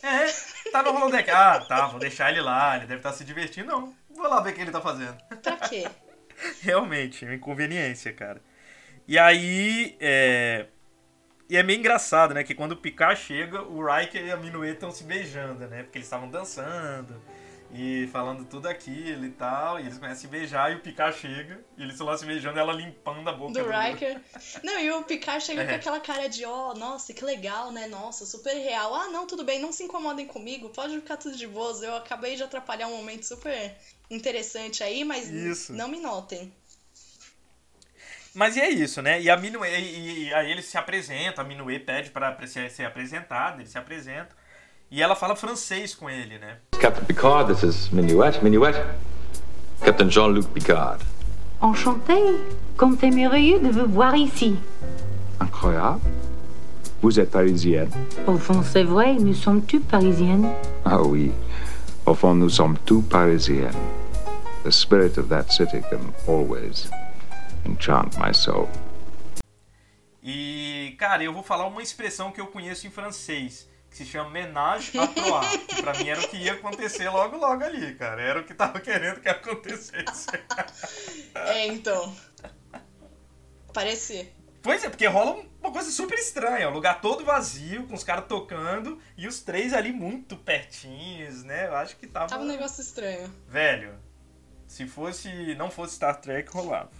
É, 0.00 0.70
tá 0.70 0.82
no 0.82 0.94
holodeck. 0.94 1.28
Ah, 1.34 1.60
tá, 1.60 1.86
vou 1.88 1.98
deixar 1.98 2.30
ele 2.30 2.40
lá, 2.40 2.76
ele 2.76 2.86
deve 2.86 3.00
estar 3.00 3.12
se 3.12 3.24
divertindo. 3.24 3.68
Não, 3.68 3.94
vou 4.08 4.28
lá 4.28 4.40
ver 4.40 4.52
o 4.52 4.54
que 4.54 4.60
ele 4.60 4.70
tá 4.70 4.80
fazendo. 4.80 5.16
Pra 5.42 5.56
quê? 5.56 5.88
Realmente, 6.62 7.24
é 7.24 7.28
uma 7.28 7.34
inconveniência, 7.34 8.12
cara. 8.12 8.40
E 9.08 9.18
aí, 9.18 9.96
é... 10.00 10.68
E 11.50 11.56
é 11.56 11.64
meio 11.64 11.80
engraçado, 11.80 12.32
né? 12.32 12.44
Que 12.44 12.54
quando 12.54 12.72
o 12.72 12.76
Picard 12.76 13.20
chega, 13.20 13.60
o 13.60 13.84
Riker 13.84 14.24
e 14.24 14.30
a 14.30 14.36
Minuet 14.36 14.74
estão 14.74 14.92
se 14.92 15.02
beijando, 15.02 15.66
né? 15.66 15.82
Porque 15.82 15.98
eles 15.98 16.06
estavam 16.06 16.30
dançando 16.30 17.20
e 17.74 18.08
falando 18.12 18.44
tudo 18.44 18.68
aquilo 18.68 19.24
e 19.24 19.30
tal. 19.30 19.80
E 19.80 19.82
eles 19.82 19.94
começam 19.96 20.16
a 20.16 20.20
se 20.20 20.28
beijar 20.28 20.70
e 20.70 20.76
o 20.76 20.80
Picard 20.80 21.18
chega 21.18 21.60
e 21.76 21.82
eles 21.82 21.94
estão 21.94 22.06
lá 22.06 22.16
se 22.16 22.24
beijando 22.24 22.56
ela 22.58 22.72
limpando 22.72 23.28
a 23.28 23.32
boca 23.32 23.52
Do 23.52 23.68
Riker. 23.68 24.20
Não, 24.62 24.78
e 24.78 24.92
o 24.92 25.02
Picard 25.02 25.42
chega 25.44 25.64
com 25.64 25.72
É. 25.72 25.74
aquela 25.74 25.98
cara 25.98 26.28
de, 26.28 26.44
ó, 26.44 26.72
nossa, 26.74 27.12
que 27.12 27.24
legal, 27.24 27.72
né? 27.72 27.88
Nossa, 27.88 28.24
super 28.24 28.54
real. 28.54 28.94
Ah, 28.94 29.08
não, 29.08 29.26
tudo 29.26 29.42
bem, 29.42 29.58
não 29.58 29.72
se 29.72 29.82
incomodem 29.82 30.26
comigo, 30.26 30.68
pode 30.68 30.94
ficar 31.00 31.16
tudo 31.16 31.36
de 31.36 31.48
boas. 31.48 31.82
Eu 31.82 31.96
acabei 31.96 32.36
de 32.36 32.44
atrapalhar 32.44 32.86
um 32.86 32.96
momento 32.96 33.24
super 33.26 33.74
interessante 34.08 34.84
aí, 34.84 35.02
mas 35.04 35.28
Isso. 35.28 35.72
não 35.72 35.88
me 35.88 35.98
notem. 35.98 36.52
Mas 38.34 38.56
e 38.56 38.60
é 38.60 38.70
isso, 38.70 39.02
né? 39.02 39.20
E 39.20 39.28
a 39.28 39.36
Minuet, 39.36 39.72
e, 39.72 40.28
e 40.28 40.34
aí 40.34 40.50
ele 40.50 40.62
se 40.62 40.78
apresenta, 40.78 41.42
a 41.42 41.44
Minuet 41.44 41.84
pede 41.84 42.10
pra 42.10 42.36
ser, 42.46 42.70
ser 42.70 42.84
apresentado, 42.84 43.60
ele 43.60 43.68
se 43.68 43.76
apresenta. 43.76 44.28
E 44.90 45.02
ela 45.02 45.16
fala 45.16 45.34
francês 45.36 45.94
com 45.94 46.08
ele, 46.08 46.38
né? 46.38 46.56
Captain 46.80 47.04
Picard, 47.04 47.52
this 47.52 47.62
is 47.62 47.88
Minuet. 47.90 48.42
Minuet. 48.42 48.76
Captain 49.84 50.10
Jean-Luc 50.10 50.48
Picard. 50.48 51.00
Enchanté. 51.60 52.14
Comme 52.76 52.96
merveilleux 53.02 53.60
de 53.60 53.70
vous 53.70 53.86
voir 53.86 54.14
ici. 54.16 54.58
Incroyable. 55.40 56.00
Vous 57.02 57.18
êtes 57.18 57.30
parisienne. 57.30 57.90
Au 58.26 58.38
fond, 58.38 58.62
c'est 58.62 58.84
vrai, 58.84 59.14
nous 59.14 59.34
sommes 59.34 59.62
tous 59.62 59.80
parisiennes. 59.80 60.48
Ah 60.84 61.00
oui. 61.02 61.32
Au 62.06 62.14
fond, 62.14 62.34
nous 62.34 62.50
sommes 62.50 62.76
tous 62.84 63.02
parisiennes. 63.02 63.74
The 64.64 64.70
spirit 64.70 65.18
of 65.18 65.28
that 65.28 65.50
city 65.50 65.80
can 65.90 66.12
always 66.26 66.90
enchant 67.64 68.16
my 68.18 68.34
soul. 68.34 68.68
E, 70.22 70.94
cara, 70.98 71.22
eu 71.22 71.32
vou 71.32 71.42
falar 71.42 71.66
uma 71.66 71.82
expressão 71.82 72.30
que 72.30 72.40
eu 72.40 72.46
conheço 72.46 72.86
em 72.86 72.90
francês, 72.90 73.68
que 73.90 73.96
se 73.96 74.04
chama 74.04 74.30
ménage 74.30 74.98
à 74.98 75.06
trois. 75.06 75.56
Que 75.66 75.82
pra 75.82 75.94
mim 75.94 76.08
era 76.08 76.20
o 76.20 76.28
que 76.28 76.36
ia 76.36 76.52
acontecer 76.52 77.08
logo, 77.08 77.36
logo 77.36 77.64
ali, 77.64 77.94
cara. 77.94 78.20
Era 78.20 78.40
o 78.40 78.44
que 78.44 78.54
tava 78.54 78.80
querendo 78.80 79.20
que 79.20 79.28
acontecesse. 79.28 80.26
É, 81.34 81.66
então. 81.68 82.14
Parece. 83.72 84.30
Pois 84.62 84.84
é, 84.84 84.90
porque 84.90 85.06
rola 85.06 85.42
uma 85.60 85.72
coisa 85.72 85.90
super 85.90 86.18
estranha. 86.18 86.68
O 86.68 86.72
lugar 86.72 87.00
todo 87.00 87.24
vazio, 87.24 87.86
com 87.86 87.94
os 87.94 88.04
caras 88.04 88.26
tocando, 88.26 89.00
e 89.16 89.26
os 89.26 89.40
três 89.40 89.72
ali 89.72 89.90
muito 89.90 90.36
pertinhos, 90.36 91.42
né? 91.44 91.66
Eu 91.66 91.76
acho 91.76 91.96
que 91.96 92.06
tava. 92.06 92.28
Tava 92.28 92.42
um 92.42 92.46
negócio 92.46 92.82
estranho. 92.82 93.32
Velho, 93.48 93.94
se 94.66 94.86
fosse. 94.86 95.54
não 95.54 95.70
fosse 95.70 95.94
Star 95.94 96.20
Trek, 96.20 96.50
rolava. 96.50 96.99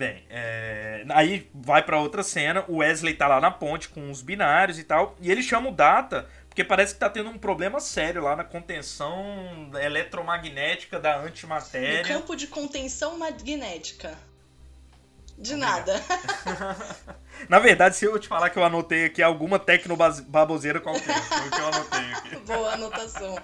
Bem, 0.00 0.24
é, 0.30 1.04
aí 1.10 1.50
vai 1.52 1.82
pra 1.82 2.00
outra 2.00 2.22
cena, 2.22 2.64
o 2.68 2.78
Wesley 2.78 3.12
tá 3.12 3.28
lá 3.28 3.38
na 3.38 3.50
ponte 3.50 3.90
com 3.90 4.10
os 4.10 4.22
binários 4.22 4.78
e 4.78 4.84
tal, 4.84 5.14
e 5.20 5.30
ele 5.30 5.42
chama 5.42 5.68
o 5.68 5.72
Data, 5.72 6.26
porque 6.48 6.64
parece 6.64 6.94
que 6.94 7.00
tá 7.00 7.10
tendo 7.10 7.28
um 7.28 7.36
problema 7.36 7.78
sério 7.80 8.22
lá 8.22 8.34
na 8.34 8.42
contenção 8.42 9.70
eletromagnética 9.78 10.98
da 10.98 11.18
No 11.18 11.26
antimatéria. 11.26 12.02
campo 12.02 12.34
de 12.34 12.46
contenção 12.46 13.18
magnética. 13.18 14.16
De 15.36 15.54
nada. 15.54 16.02
Na 17.46 17.58
verdade, 17.58 17.94
se 17.94 18.06
eu 18.06 18.18
te 18.18 18.26
falar 18.26 18.48
que 18.48 18.58
eu 18.58 18.64
anotei 18.64 19.04
aqui 19.04 19.22
alguma 19.22 19.58
tecnobaboseira 19.58 20.80
qualquer, 20.80 21.22
foi 21.24 21.46
o 21.46 21.50
que 21.50 21.60
eu 21.60 21.66
anotei 21.66 22.12
aqui. 22.14 22.36
Boa 22.48 22.72
anotação. 22.72 23.38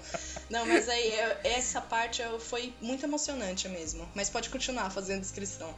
Não, 0.48 0.64
mas 0.64 0.88
aí 0.88 1.12
essa 1.44 1.82
parte 1.82 2.22
foi 2.40 2.72
muito 2.80 3.04
emocionante 3.04 3.68
mesmo. 3.68 4.08
Mas 4.14 4.30
pode 4.30 4.48
continuar 4.48 4.88
fazendo 4.88 5.20
descrição. 5.20 5.74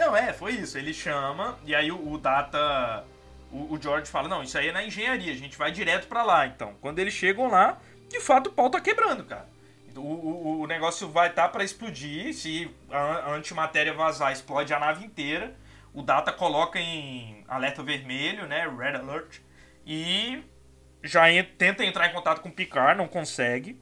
Não, 0.00 0.16
é, 0.16 0.32
foi 0.32 0.52
isso. 0.52 0.78
Ele 0.78 0.94
chama, 0.94 1.58
e 1.62 1.74
aí 1.74 1.92
o, 1.92 2.12
o 2.12 2.16
Data. 2.16 3.04
O, 3.52 3.74
o 3.74 3.78
George 3.80 4.10
fala: 4.10 4.28
Não, 4.28 4.42
isso 4.42 4.56
aí 4.56 4.68
é 4.68 4.72
na 4.72 4.82
engenharia, 4.82 5.30
a 5.30 5.36
gente 5.36 5.58
vai 5.58 5.70
direto 5.70 6.08
pra 6.08 6.22
lá. 6.22 6.46
Então, 6.46 6.74
quando 6.80 6.98
eles 6.98 7.12
chegam 7.12 7.48
lá, 7.50 7.78
de 8.08 8.18
fato 8.18 8.46
o 8.46 8.52
pau 8.52 8.70
tá 8.70 8.80
quebrando, 8.80 9.24
cara. 9.24 9.46
O, 9.94 10.00
o, 10.00 10.60
o 10.62 10.66
negócio 10.66 11.06
vai 11.06 11.28
estar 11.28 11.42
tá 11.42 11.48
pra 11.50 11.62
explodir. 11.62 12.32
Se 12.32 12.74
a, 12.90 13.32
antimatéria 13.34 13.92
vazar, 13.92 14.32
explode 14.32 14.72
a 14.72 14.78
nave 14.78 15.04
inteira. 15.04 15.54
O 15.92 16.00
Data 16.00 16.32
coloca 16.32 16.78
em 16.78 17.44
alerta 17.46 17.82
vermelho, 17.82 18.46
né? 18.46 18.66
Red 18.66 18.96
Alert. 18.96 19.40
E 19.84 20.42
já 21.02 21.30
en- 21.30 21.44
tenta 21.44 21.84
entrar 21.84 22.08
em 22.08 22.14
contato 22.14 22.40
com 22.40 22.48
o 22.48 22.52
Picard, 22.52 22.96
não 22.96 23.08
consegue. 23.08 23.78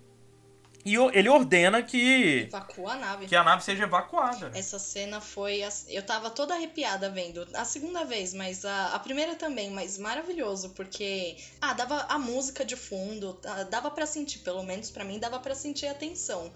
E 0.88 0.96
ele 1.12 1.28
ordena 1.28 1.82
que, 1.82 2.46
Evacua 2.48 2.92
a 2.92 2.96
nave. 2.96 3.26
que 3.26 3.36
a 3.36 3.44
nave 3.44 3.62
seja 3.62 3.82
evacuada. 3.84 4.50
Essa 4.54 4.78
cena 4.78 5.20
foi. 5.20 5.62
Eu 5.88 6.02
tava 6.02 6.30
toda 6.30 6.54
arrepiada 6.54 7.10
vendo. 7.10 7.46
A 7.52 7.64
segunda 7.66 8.04
vez, 8.04 8.32
mas 8.32 8.64
a, 8.64 8.94
a 8.94 8.98
primeira 8.98 9.34
também, 9.34 9.70
mas 9.70 9.98
maravilhoso, 9.98 10.70
porque. 10.70 11.36
Ah, 11.60 11.74
dava 11.74 12.06
a 12.08 12.18
música 12.18 12.64
de 12.64 12.74
fundo, 12.74 13.38
ah, 13.44 13.64
dava 13.64 13.90
pra 13.90 14.06
sentir, 14.06 14.38
pelo 14.38 14.62
menos 14.62 14.90
pra 14.90 15.04
mim, 15.04 15.18
dava 15.18 15.38
pra 15.38 15.54
sentir 15.54 15.86
a 15.86 15.94
tensão. 15.94 16.50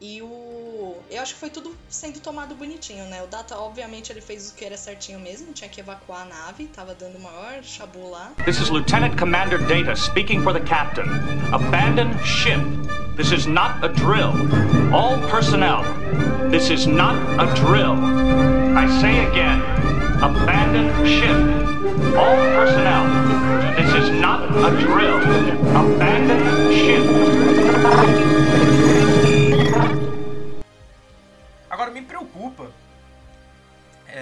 E 0.00 0.22
o. 0.22 0.96
Eu 1.10 1.20
acho 1.20 1.34
que 1.34 1.40
foi 1.40 1.50
tudo 1.50 1.76
sendo 1.90 2.20
tomado 2.20 2.54
bonitinho, 2.54 3.04
né? 3.06 3.22
O 3.22 3.26
Data, 3.26 3.54
obviamente, 3.58 4.10
ele 4.10 4.22
fez 4.22 4.50
o 4.50 4.54
que 4.54 4.64
era 4.64 4.76
certinho 4.76 5.20
mesmo, 5.20 5.52
tinha 5.52 5.68
que 5.68 5.80
evacuar 5.80 6.22
a 6.22 6.24
nave, 6.24 6.66
tava 6.68 6.94
dando 6.94 7.18
o 7.18 7.20
maior 7.20 7.62
chabu 7.62 8.10
lá. 8.10 8.32
This 8.46 8.58
is 8.58 8.70
Lieutenant 8.70 9.18
Commander 9.18 9.58
Data 9.58 9.94
speaking 9.94 10.42
for 10.42 10.54
the 10.54 10.60
captain. 10.60 11.04
Abandon 11.52 12.16
ship. 12.24 12.60
This 13.16 13.30
is 13.30 13.44
not 13.44 13.84
a 13.84 13.88
drill. 13.88 14.32
All 14.94 15.18
personnel. 15.28 15.84
This 16.50 16.70
is 16.70 16.86
not 16.86 17.16
a 17.38 17.52
drill. 17.54 17.92
I 18.74 18.88
say 19.02 19.26
again. 19.26 19.60
Abandon 20.22 20.88
ship. 21.04 21.36
All 22.16 22.36
personnel. 22.56 23.04
This 23.76 23.92
is 24.02 24.10
not 24.18 24.48
a 24.64 24.70
drill. 24.80 25.18
Abandon 25.76 26.72
ship. 26.72 28.29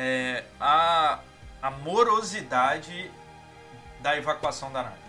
é, 0.01 0.45
a, 0.61 1.19
a 1.61 1.71
morosidade 1.73 3.11
da 3.99 4.17
evacuação 4.17 4.73
da 4.73 4.85
nave. 4.85 5.09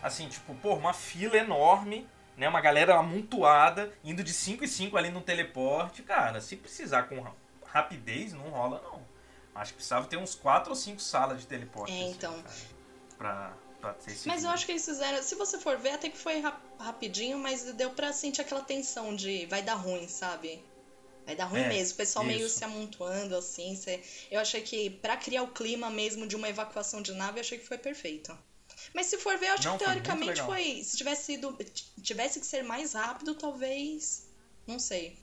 Assim, 0.00 0.28
tipo, 0.28 0.54
pô, 0.54 0.74
uma 0.74 0.92
fila 0.92 1.36
enorme, 1.36 2.06
né? 2.36 2.48
Uma 2.48 2.60
galera 2.60 2.94
amontoada, 2.96 3.92
indo 4.04 4.22
de 4.22 4.32
5 4.32 4.62
e 4.62 4.68
5 4.68 4.96
ali 4.96 5.10
no 5.10 5.20
teleporte. 5.20 6.02
Cara, 6.02 6.40
se 6.40 6.54
precisar 6.54 7.04
com 7.04 7.26
rapidez, 7.66 8.32
não 8.32 8.48
rola, 8.50 8.80
não. 8.84 9.02
Acho 9.56 9.72
que 9.72 9.76
precisava 9.76 10.06
ter 10.06 10.18
uns 10.18 10.36
4 10.36 10.70
ou 10.70 10.76
5 10.76 11.00
salas 11.00 11.40
de 11.40 11.46
teleporte. 11.48 11.92
É, 11.92 11.96
assim, 11.96 12.10
então. 12.12 12.32
Cara, 12.32 12.54
pra, 13.18 13.52
pra 13.80 13.92
ter 13.94 14.12
esse 14.12 14.28
Mas 14.28 14.36
tipo. 14.36 14.48
eu 14.48 14.54
acho 14.54 14.66
que 14.66 14.72
eles 14.72 14.84
fizeram. 14.84 15.20
Se 15.20 15.34
você 15.34 15.58
for 15.58 15.76
ver, 15.78 15.94
até 15.94 16.08
que 16.08 16.18
foi 16.18 16.40
rapidinho, 16.78 17.38
mas 17.38 17.64
deu 17.72 17.90
pra 17.90 18.12
sentir 18.12 18.40
aquela 18.40 18.62
tensão 18.62 19.16
de 19.16 19.46
vai 19.46 19.62
dar 19.62 19.74
ruim, 19.74 20.06
sabe? 20.06 20.62
Vai 21.26 21.34
dar 21.36 21.46
ruim 21.46 21.60
É, 21.62 21.68
mesmo. 21.68 21.94
O 21.94 21.96
pessoal 21.96 22.24
meio 22.24 22.46
isso. 22.46 22.58
se 22.58 22.64
amontoando, 22.64 23.34
assim. 23.36 23.80
Eu 24.30 24.40
achei 24.40 24.60
que 24.60 24.90
pra 24.90 25.16
criar 25.16 25.42
o 25.42 25.48
clima 25.48 25.88
mesmo 25.90 26.26
de 26.26 26.36
uma 26.36 26.48
evacuação 26.48 27.00
de 27.00 27.12
nave, 27.12 27.38
eu 27.38 27.40
achei 27.40 27.58
que 27.58 27.66
foi 27.66 27.78
perfeito. 27.78 28.36
Mas 28.92 29.06
se 29.06 29.16
for 29.18 29.38
ver, 29.38 29.46
eu 29.48 29.54
acho 29.54 29.64
Não, 29.68 29.78
que 29.78 29.84
foi 29.84 29.92
teoricamente 29.94 30.30
legal. 30.30 30.46
foi. 30.46 30.82
Se 30.84 30.96
tivesse 30.96 31.24
sido. 31.24 31.58
Tivesse 32.02 32.38
que 32.40 32.46
ser 32.46 32.62
mais 32.62 32.92
rápido, 32.92 33.34
talvez. 33.34 34.26
Não 34.66 34.78
sei. 34.78 35.18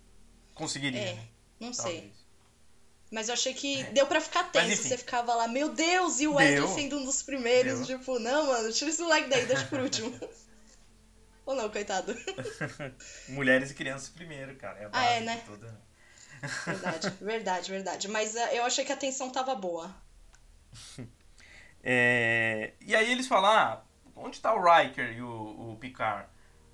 Conseguiria, 0.55 0.99
É, 0.99 1.13
né? 1.13 1.27
não 1.59 1.73
sei. 1.73 1.83
Talvez. 1.93 2.21
Mas 3.11 3.27
eu 3.27 3.33
achei 3.33 3.53
que 3.53 3.83
deu 3.91 4.07
pra 4.07 4.21
ficar 4.21 4.45
tenso. 4.51 4.83
Você 4.83 4.97
ficava 4.97 5.35
lá, 5.35 5.47
meu 5.47 5.69
Deus, 5.69 6.19
e 6.21 6.27
o. 6.27 6.39
Ed 6.39 6.65
sendo 6.73 6.97
um 6.97 7.05
dos 7.05 7.21
primeiros. 7.21 7.85
Deu. 7.85 7.97
Tipo, 7.99 8.17
não, 8.19 8.47
mano, 8.47 8.71
tira 8.71 8.89
esse 8.89 9.01
moleque 9.01 9.29
daí, 9.29 9.45
deixa 9.45 9.65
por 9.65 9.79
último. 9.81 10.17
Ou 11.45 11.55
não, 11.55 11.69
coitado. 11.69 12.15
Mulheres 13.29 13.71
e 13.71 13.73
crianças 13.73 14.09
primeiro, 14.09 14.55
cara. 14.55 14.79
É 14.79 14.83
a 14.85 14.87
Ah, 14.87 14.89
base 14.91 15.07
é, 15.07 15.19
de 15.19 15.25
né? 15.25 15.43
toda- 15.45 15.81
Verdade, 16.65 17.09
verdade, 17.21 17.71
verdade. 17.71 18.07
Mas 18.07 18.35
eh, 18.35 18.57
eu 18.57 18.63
achei 18.65 18.83
que 18.85 18.91
a 18.91 18.97
tensão 18.97 19.31
tava 19.31 19.55
boa. 19.55 19.93
É, 21.83 22.73
E 22.81 22.95
aí 22.95 23.11
eles 23.11 23.27
falam, 23.27 23.51
ah, 23.51 23.83
onde 24.15 24.39
tá 24.41 24.53
o 24.53 24.61
Riker 24.61 25.11
e 25.17 25.21
o, 25.21 25.73
o 25.73 25.77
Picard? 25.79 26.27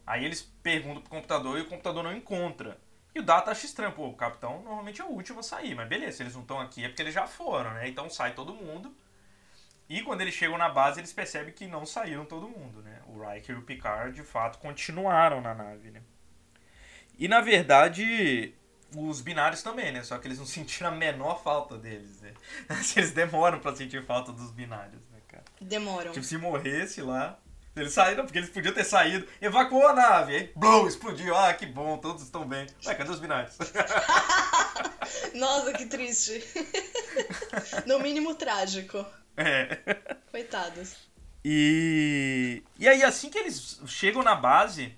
Aí 0.05 0.25
eles 0.25 0.41
perguntam 0.63 1.01
pro 1.01 1.11
computador 1.11 1.57
e 1.57 1.61
o 1.61 1.65
computador 1.67 2.03
não 2.03 2.15
encontra. 2.15 2.77
E 3.15 3.19
o 3.19 3.23
Data 3.23 3.51
acha 3.51 3.65
estranho, 3.65 3.93
pô, 3.93 4.07
o 4.07 4.15
capitão 4.15 4.61
normalmente 4.63 5.01
é 5.01 5.05
o 5.05 5.09
último 5.09 5.39
a 5.39 5.43
sair, 5.43 5.75
mas 5.75 5.87
beleza, 5.87 6.17
se 6.17 6.23
eles 6.23 6.35
não 6.35 6.41
estão 6.43 6.59
aqui 6.61 6.83
é 6.85 6.89
porque 6.89 7.01
eles 7.01 7.13
já 7.13 7.27
foram, 7.27 7.73
né? 7.73 7.87
Então 7.89 8.09
sai 8.09 8.33
todo 8.35 8.53
mundo. 8.53 8.95
E 9.89 10.01
quando 10.03 10.21
eles 10.21 10.33
chegam 10.33 10.57
na 10.57 10.69
base, 10.69 10.99
eles 10.99 11.13
percebem 11.13 11.53
que 11.53 11.67
não 11.67 11.85
saíram 11.85 12.25
todo 12.25 12.49
mundo, 12.49 12.81
né? 12.81 13.01
O 13.07 13.19
Riker 13.19 13.55
e 13.55 13.59
o 13.59 13.63
Picard, 13.63 14.13
de 14.15 14.23
fato, 14.23 14.59
continuaram 14.59 15.41
na 15.41 15.53
nave, 15.55 15.91
né? 15.91 16.01
E, 17.17 17.27
na 17.27 17.41
verdade, 17.41 18.53
os 18.95 19.21
binários 19.21 19.61
também, 19.61 19.91
né? 19.91 20.03
Só 20.03 20.17
que 20.17 20.27
eles 20.27 20.39
não 20.39 20.45
sentiram 20.47 20.89
a 20.89 20.91
menor 20.91 21.43
falta 21.43 21.77
deles, 21.77 22.21
né? 22.21 22.33
Eles 22.95 23.11
demoram 23.11 23.59
pra 23.59 23.75
sentir 23.75 24.05
falta 24.05 24.31
dos 24.31 24.51
binários, 24.51 25.01
né, 25.11 25.19
cara? 25.27 25.43
Demoram. 25.61 26.11
Tipo, 26.11 26.25
se 26.25 26.37
morresse 26.37 27.01
lá. 27.01 27.37
Eles 27.75 27.93
saíram, 27.93 28.25
porque 28.25 28.39
eles 28.39 28.49
podiam 28.49 28.73
ter 28.73 28.83
saído, 28.83 29.27
evacuou 29.39 29.85
a 29.87 29.93
nave, 29.93 30.35
aí, 30.35 30.51
blum, 30.55 30.87
explodiu. 30.87 31.35
Ah, 31.37 31.53
que 31.53 31.67
bom, 31.67 31.95
todos 31.99 32.23
estão 32.23 32.43
bem. 32.47 32.65
Ué, 32.83 32.95
cadê 32.95 33.11
os 33.11 33.19
binários? 33.19 33.55
Nossa, 35.35 35.71
que 35.73 35.85
triste. 35.85 36.43
no 37.85 37.99
mínimo 37.99 38.33
trágico. 38.33 39.05
é. 39.37 39.77
Coitados. 40.31 40.95
E, 41.45 42.63
e 42.79 42.87
aí, 42.87 43.03
assim 43.03 43.29
que 43.29 43.37
eles 43.37 43.79
chegam 43.85 44.23
na 44.23 44.33
base, 44.35 44.97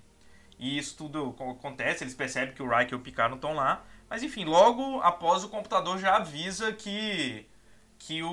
e 0.60 0.78
isso 0.78 0.96
tudo 0.96 1.32
co- 1.32 1.50
acontece, 1.50 2.04
eles 2.04 2.14
percebem 2.14 2.54
que 2.54 2.62
o 2.62 2.68
Riker 2.68 2.92
e 2.92 2.94
o 2.94 3.00
Picard 3.00 3.30
não 3.30 3.36
estão 3.36 3.54
lá. 3.54 3.82
Mas 4.08 4.22
enfim, 4.22 4.44
logo 4.44 5.00
após 5.00 5.42
o 5.42 5.48
computador 5.48 5.98
já 5.98 6.16
avisa 6.16 6.72
que, 6.72 7.46
que 7.98 8.22
o, 8.22 8.30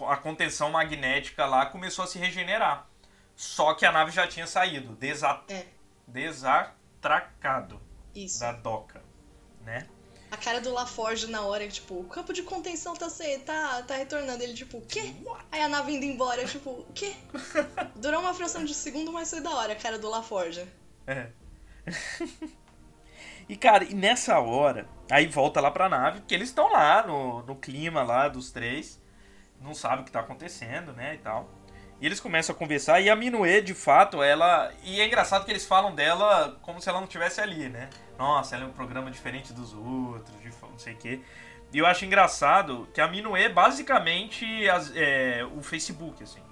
o- 0.00 0.06
a 0.08 0.16
contenção 0.16 0.70
magnética 0.70 1.44
lá 1.46 1.66
começou 1.66 2.04
a 2.04 2.08
se 2.08 2.18
regenerar. 2.18 2.88
Só 3.36 3.74
que 3.74 3.84
a 3.86 3.92
nave 3.92 4.10
já 4.12 4.26
tinha 4.26 4.46
saído, 4.46 4.94
desa, 4.96 5.40
É. 5.48 5.64
desatracado 6.06 7.80
Isso. 8.14 8.40
da 8.40 8.52
doca, 8.52 9.02
né? 9.64 9.86
A 10.30 10.36
cara 10.36 10.60
do 10.62 10.72
LaForge 10.72 11.26
na 11.26 11.42
hora, 11.42 11.68
tipo, 11.68 11.94
o 12.00 12.04
campo 12.04 12.32
de 12.32 12.42
contenção 12.42 12.94
tá, 12.94 13.10
se, 13.10 13.38
tá, 13.40 13.82
tá 13.82 13.96
retornando. 13.96 14.42
Ele, 14.42 14.54
tipo, 14.54 14.78
o 14.78 14.80
quê? 14.86 15.12
Aí 15.50 15.60
a 15.60 15.68
nave 15.68 15.92
indo 15.92 16.06
embora, 16.06 16.46
tipo, 16.46 16.70
o 16.70 16.86
quê? 16.94 17.14
Durou 17.96 18.20
uma 18.20 18.32
fração 18.32 18.64
de 18.64 18.72
segundo, 18.72 19.12
mas 19.12 19.28
foi 19.28 19.42
da 19.42 19.50
hora 19.50 19.74
a 19.74 19.76
cara 19.76 19.98
do 19.98 20.08
LaForge. 20.08 20.66
É. 21.06 21.28
e 23.48 23.56
cara, 23.56 23.84
e 23.84 23.94
nessa 23.94 24.38
hora, 24.40 24.88
aí 25.10 25.26
volta 25.26 25.60
lá 25.60 25.70
pra 25.70 25.88
nave, 25.88 26.20
porque 26.20 26.34
eles 26.34 26.48
estão 26.48 26.70
lá 26.70 27.06
no, 27.06 27.42
no 27.42 27.56
clima 27.56 28.02
lá 28.02 28.28
dos 28.28 28.50
três, 28.50 29.00
não 29.60 29.74
sabem 29.74 30.00
o 30.02 30.04
que 30.04 30.12
tá 30.12 30.20
acontecendo, 30.20 30.92
né, 30.92 31.14
e 31.14 31.18
tal. 31.18 31.48
E 32.00 32.06
eles 32.06 32.20
começam 32.20 32.54
a 32.54 32.58
conversar 32.58 33.00
e 33.00 33.08
a 33.08 33.14
Minue, 33.16 33.62
de 33.62 33.74
fato, 33.74 34.22
ela. 34.22 34.72
E 34.82 35.00
é 35.00 35.06
engraçado 35.06 35.44
que 35.44 35.52
eles 35.52 35.64
falam 35.64 35.94
dela 35.94 36.58
como 36.62 36.80
se 36.82 36.88
ela 36.88 36.98
não 36.98 37.06
estivesse 37.06 37.40
ali, 37.40 37.68
né? 37.68 37.90
Nossa, 38.18 38.56
ela 38.56 38.64
é 38.64 38.68
um 38.68 38.72
programa 38.72 39.10
diferente 39.10 39.52
dos 39.52 39.72
outros, 39.72 40.40
de 40.40 40.50
não 40.62 40.78
sei 40.78 40.94
o 40.94 40.96
quê. 40.96 41.20
E 41.72 41.78
eu 41.78 41.86
acho 41.86 42.04
engraçado 42.04 42.88
que 42.92 43.00
a 43.00 43.08
Minue 43.08 43.48
basicamente 43.50 44.68
as- 44.68 44.92
é, 44.96 45.44
o 45.56 45.62
Facebook, 45.62 46.22
assim. 46.24 46.42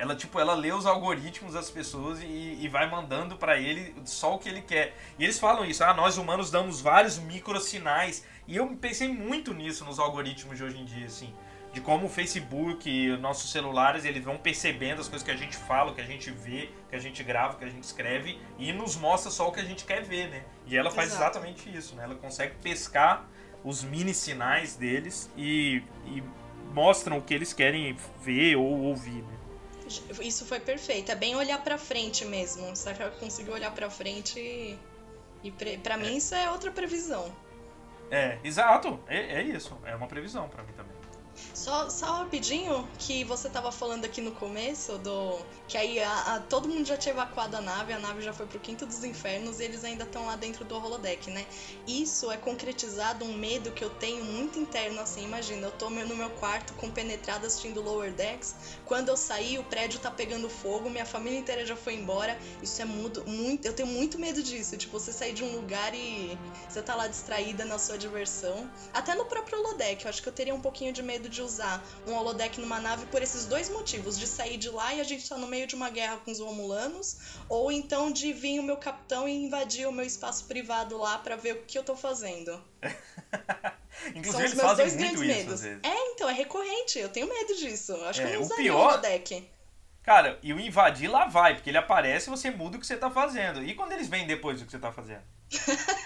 Ela, 0.00 0.16
tipo, 0.16 0.40
ela 0.40 0.54
lê 0.54 0.72
os 0.72 0.86
algoritmos 0.86 1.52
das 1.52 1.70
pessoas 1.70 2.22
e, 2.22 2.56
e 2.58 2.68
vai 2.68 2.88
mandando 2.88 3.36
pra 3.36 3.58
ele 3.58 3.94
só 4.06 4.34
o 4.34 4.38
que 4.38 4.48
ele 4.48 4.62
quer. 4.62 4.96
E 5.18 5.24
eles 5.24 5.38
falam 5.38 5.62
isso, 5.62 5.84
ah, 5.84 5.92
nós 5.92 6.16
humanos 6.16 6.50
damos 6.50 6.80
vários 6.80 7.18
microsinais. 7.18 8.24
E 8.48 8.56
eu 8.56 8.66
pensei 8.76 9.08
muito 9.08 9.52
nisso 9.52 9.84
nos 9.84 9.98
algoritmos 9.98 10.56
de 10.56 10.64
hoje 10.64 10.78
em 10.78 10.86
dia, 10.86 11.04
assim. 11.04 11.34
De 11.74 11.82
como 11.82 12.06
o 12.06 12.08
Facebook 12.08 12.88
e 12.88 13.14
nossos 13.18 13.52
celulares, 13.52 14.06
eles 14.06 14.24
vão 14.24 14.38
percebendo 14.38 15.02
as 15.02 15.06
coisas 15.06 15.22
que 15.22 15.30
a 15.30 15.36
gente 15.36 15.54
fala, 15.54 15.92
que 15.92 16.00
a 16.00 16.06
gente 16.06 16.30
vê, 16.30 16.70
que 16.88 16.96
a 16.96 16.98
gente 16.98 17.22
grava, 17.22 17.58
que 17.58 17.64
a 17.66 17.68
gente 17.68 17.84
escreve. 17.84 18.40
E 18.58 18.72
nos 18.72 18.96
mostra 18.96 19.30
só 19.30 19.48
o 19.48 19.52
que 19.52 19.60
a 19.60 19.64
gente 19.64 19.84
quer 19.84 20.02
ver, 20.02 20.30
né? 20.30 20.42
E 20.66 20.78
ela 20.78 20.90
faz 20.90 21.10
Exato. 21.10 21.24
exatamente 21.38 21.76
isso, 21.76 21.94
né? 21.94 22.04
Ela 22.04 22.14
consegue 22.14 22.54
pescar 22.62 23.28
os 23.62 23.84
mini 23.84 24.14
sinais 24.14 24.76
deles 24.76 25.30
e, 25.36 25.82
e 26.06 26.22
mostram 26.72 27.18
o 27.18 27.22
que 27.22 27.34
eles 27.34 27.52
querem 27.52 27.94
ver 28.24 28.56
ou 28.56 28.80
ouvir, 28.84 29.22
né? 29.22 29.39
Isso 30.20 30.44
foi 30.44 30.60
perfeito. 30.60 31.10
É 31.10 31.14
bem 31.14 31.34
olhar 31.36 31.62
pra 31.62 31.76
frente 31.78 32.24
mesmo. 32.24 32.74
Só 32.76 32.92
que 32.94 33.02
ela 33.02 33.10
conseguiu 33.12 33.52
olhar 33.54 33.72
pra 33.74 33.90
frente 33.90 34.38
e. 34.38 34.78
E 35.42 35.50
pre- 35.50 35.78
pra 35.78 35.96
mim 35.96 36.16
isso 36.16 36.34
é 36.34 36.50
outra 36.50 36.70
previsão. 36.70 37.34
É, 38.10 38.38
exato. 38.44 39.00
É, 39.06 39.40
é 39.40 39.42
isso. 39.42 39.76
É 39.84 39.94
uma 39.96 40.06
previsão 40.06 40.48
pra 40.48 40.62
mim 40.62 40.72
também. 40.72 40.92
Só, 41.54 41.88
só 41.90 42.18
rapidinho, 42.22 42.88
que 42.98 43.24
você 43.24 43.48
tava 43.50 43.70
falando 43.72 44.04
aqui 44.04 44.20
no 44.20 44.32
começo 44.32 44.98
do. 44.98 45.44
Que 45.68 45.76
aí 45.76 45.98
a- 46.00 46.34
a- 46.36 46.40
todo 46.40 46.68
mundo 46.68 46.86
já 46.86 46.96
tinha 46.96 47.12
evacuado 47.12 47.56
a 47.56 47.60
nave, 47.60 47.92
a 47.92 47.98
nave 47.98 48.22
já 48.22 48.32
foi 48.32 48.46
pro 48.46 48.58
quinto 48.60 48.86
dos 48.86 49.04
infernos 49.04 49.60
e 49.60 49.64
eles 49.64 49.84
ainda 49.84 50.04
estão 50.04 50.26
lá 50.26 50.36
dentro 50.36 50.64
do 50.64 50.74
holodeck, 50.76 51.30
né? 51.30 51.46
Isso 51.86 52.30
é 52.30 52.36
concretizado 52.36 53.24
um 53.24 53.32
medo 53.32 53.72
que 53.72 53.84
eu 53.84 53.90
tenho 53.90 54.24
muito 54.24 54.58
interno, 54.58 55.00
assim, 55.00 55.24
imagina, 55.24 55.66
eu 55.66 55.72
tô 55.72 55.88
no 55.90 56.16
meu 56.16 56.30
quarto 56.30 56.74
compenetrada 56.74 57.46
assistindo 57.46 57.80
Lower 57.82 58.12
Decks. 58.14 58.56
Quando 58.84 59.08
eu 59.08 59.16
sair, 59.16 59.58
o 59.58 59.64
prédio 59.64 60.00
tá 60.00 60.10
pegando 60.10 60.48
fogo, 60.48 60.90
minha 60.90 61.06
família 61.06 61.38
inteira 61.38 61.64
já 61.66 61.76
foi 61.76 61.94
embora. 61.94 62.38
Isso 62.62 62.80
é 62.80 62.84
muito, 62.84 63.24
muito. 63.28 63.66
Eu 63.66 63.74
tenho 63.74 63.88
muito 63.88 64.18
medo 64.18 64.42
disso. 64.42 64.76
Tipo, 64.76 64.98
você 64.98 65.12
sair 65.12 65.32
de 65.32 65.42
um 65.44 65.52
lugar 65.56 65.94
e 65.94 66.40
você 66.68 66.82
tá 66.82 66.94
lá 66.94 67.06
distraída 67.08 67.64
na 67.64 67.78
sua 67.78 67.98
diversão. 67.98 68.70
Até 68.92 69.14
no 69.14 69.24
próprio 69.26 69.58
holodeck, 69.60 70.04
eu 70.04 70.08
acho 70.10 70.22
que 70.22 70.28
eu 70.28 70.32
teria 70.32 70.54
um 70.54 70.60
pouquinho 70.60 70.92
de 70.92 71.02
medo 71.02 71.28
de 71.30 71.40
usar 71.40 71.82
um 72.06 72.12
holodeck 72.14 72.60
numa 72.60 72.78
nave 72.80 73.06
por 73.06 73.22
esses 73.22 73.46
dois 73.46 73.70
motivos: 73.70 74.18
de 74.18 74.26
sair 74.26 74.58
de 74.58 74.68
lá 74.68 74.92
e 74.92 75.00
a 75.00 75.04
gente 75.04 75.26
tá 75.28 75.38
no 75.38 75.46
meio 75.46 75.66
de 75.66 75.74
uma 75.74 75.88
guerra 75.88 76.18
com 76.18 76.30
os 76.30 76.38
Romulanos, 76.40 77.16
ou 77.48 77.70
então 77.72 78.10
de 78.12 78.32
vir 78.32 78.58
o 78.58 78.62
meu 78.62 78.76
capitão 78.76 79.28
e 79.28 79.32
invadir 79.32 79.86
o 79.88 79.92
meu 79.92 80.04
espaço 80.04 80.44
privado 80.44 80.98
lá 80.98 81.16
pra 81.18 81.36
ver 81.36 81.54
o 81.54 81.62
que 81.64 81.78
eu 81.78 81.82
tô 81.84 81.96
fazendo. 81.96 82.62
São 84.00 84.10
Inclusive, 84.14 84.36
os 84.36 84.38
eles 84.44 84.54
meus 84.54 84.68
fazem 84.68 84.86
dois 84.86 84.96
muito 84.96 85.18
grandes 85.18 85.20
isso 85.20 85.38
medos. 85.38 85.54
às 85.54 85.62
vezes. 85.62 85.80
É, 85.82 86.12
então, 86.12 86.28
é 86.28 86.32
recorrente. 86.32 86.98
Eu 86.98 87.08
tenho 87.10 87.28
medo 87.28 87.54
disso. 87.54 87.94
Acho 88.06 88.22
É, 88.22 88.26
que 88.26 88.30
eu 88.30 88.34
não 88.34 88.40
o 88.40 88.44
usaria 88.46 88.64
pior- 88.64 88.76
o 88.76 88.88
holodeck. 88.92 89.48
Cara, 90.02 90.38
e 90.42 90.52
o 90.54 90.58
invadir 90.60 91.08
lá 91.10 91.26
vai, 91.26 91.54
porque 91.54 91.68
ele 91.68 91.76
aparece 91.76 92.28
e 92.28 92.30
você 92.30 92.50
muda 92.50 92.76
o 92.76 92.80
que 92.80 92.86
você 92.86 92.96
tá 92.96 93.10
fazendo. 93.10 93.62
E 93.62 93.74
quando 93.74 93.92
eles 93.92 94.08
vêm 94.08 94.26
depois 94.26 94.58
do 94.58 94.64
que 94.64 94.70
você 94.72 94.78
tá 94.78 94.90
fazendo? 94.90 95.22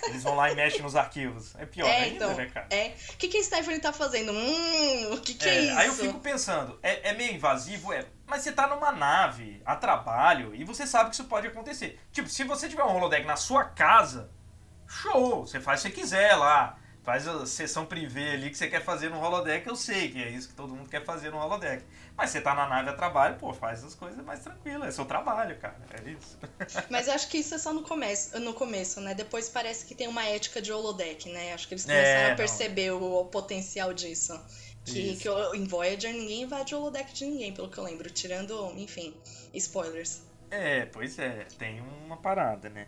Eles 0.09 0.23
vão 0.23 0.35
lá 0.35 0.51
e 0.51 0.55
mexem 0.55 0.83
nos 0.83 0.97
arquivos. 0.97 1.55
É 1.57 1.67
pior 1.67 1.87
é, 1.87 2.05
ainda, 2.05 2.25
então. 2.25 2.35
né, 2.35 2.47
cara? 2.47 2.67
É. 2.71 2.95
O 3.13 3.17
que, 3.17 3.29
que 3.29 3.39
a 3.39 3.43
Stephanie 3.43 3.81
tá 3.81 3.93
fazendo? 3.93 4.33
Hum, 4.33 5.15
o 5.15 5.21
que, 5.21 5.35
que 5.35 5.49
é, 5.49 5.61
isso? 5.61 5.79
Aí 5.79 5.87
eu 5.87 5.95
fico 5.95 6.21
pensando, 6.21 6.79
é, 6.83 7.11
é 7.11 7.13
meio 7.13 7.35
invasivo, 7.35 7.93
é. 7.93 8.07
Mas 8.27 8.43
você 8.43 8.53
tá 8.53 8.67
numa 8.67 8.91
nave, 8.91 9.61
a 9.65 9.77
trabalho, 9.77 10.55
e 10.55 10.65
você 10.65 10.87
sabe 10.87 11.11
que 11.11 11.17
isso 11.17 11.25
pode 11.25 11.47
acontecer. 11.47 12.01
Tipo, 12.11 12.29
se 12.29 12.45
você 12.45 12.69
tiver 12.69 12.85
um 12.85 12.97
holodeck 12.97 13.27
na 13.27 13.37
sua 13.37 13.65
casa, 13.65 14.31
show, 14.87 15.47
você 15.47 15.61
faz 15.61 15.81
o 15.81 15.83
que 15.85 15.91
você 15.91 16.01
quiser 16.01 16.35
lá. 16.37 16.79
Faz 17.05 17.29
a 17.29 17.45
sessão 17.45 17.85
privê 17.85 18.31
ali 18.31 18.49
que 18.49 18.57
você 18.57 18.67
quer 18.67 18.83
fazer 18.83 19.11
no 19.11 19.21
holodeck, 19.21 19.67
eu 19.67 19.77
sei 19.77 20.11
que 20.11 20.23
é 20.23 20.31
isso 20.31 20.49
que 20.49 20.55
todo 20.55 20.75
mundo 20.75 20.89
quer 20.89 21.05
fazer 21.05 21.31
no 21.31 21.37
holodeck. 21.39 21.85
Mas 22.17 22.31
você 22.31 22.41
tá 22.41 22.55
na 22.55 22.67
nave 22.67 22.89
a 22.89 22.95
trabalho, 22.95 23.37
pô, 23.37 23.53
faz 23.53 23.85
as 23.85 23.95
coisas 23.95 24.25
mais 24.25 24.41
tranquilas. 24.41 24.89
É 24.89 24.91
seu 24.91 25.05
trabalho, 25.05 25.59
cara. 25.59 25.77
É 26.03 26.11
isso. 26.11 26.39
Mas 26.89 27.07
eu 27.09 27.13
acho 27.15 27.29
que 27.29 27.37
isso 27.39 27.55
é 27.55 27.59
só 27.59 27.75
no 27.75 27.83
começo, 27.83 28.41
no 28.41 28.55
começo, 28.55 29.01
né? 29.03 29.13
Depois 29.15 29.51
parece 29.51 29.85
que 29.85 29.95
tem 29.95 30.09
uma 30.09 30.25
ética 30.25 30.63
de 30.63 30.73
holodeck, 30.73 31.29
né? 31.29 31.53
Acho 31.53 31.69
que 31.69 31.75
eles 31.75 31.87
É, 31.87 31.93
começaram 31.93 32.27
a 32.27 32.29
não. 32.31 32.37
perceber 32.37 32.91
o, 32.93 33.21
o 33.21 33.25
potencial 33.27 33.93
disso. 33.93 34.33
Que, 34.87 35.13
Isso. 35.13 35.21
que 35.23 35.29
eu- 35.29 35.55
em 35.55 35.65
Voyager 35.65 36.13
ninguém 36.13 36.43
invade 36.43 36.75
o 36.75 36.79
holodeck 36.79 37.13
de 37.15 37.25
ninguém, 37.27 37.53
pelo 37.53 37.69
que 37.71 37.77
eu 37.79 37.85
lembro. 37.85 38.09
Tirando, 38.11 38.71
enfim, 38.79 39.15
spoilers. 39.55 40.23
É, 40.51 40.87
pois 40.87 41.19
é, 41.19 41.45
tem 41.59 41.81
uma 41.81 42.17
parada, 42.19 42.69
né? 42.69 42.87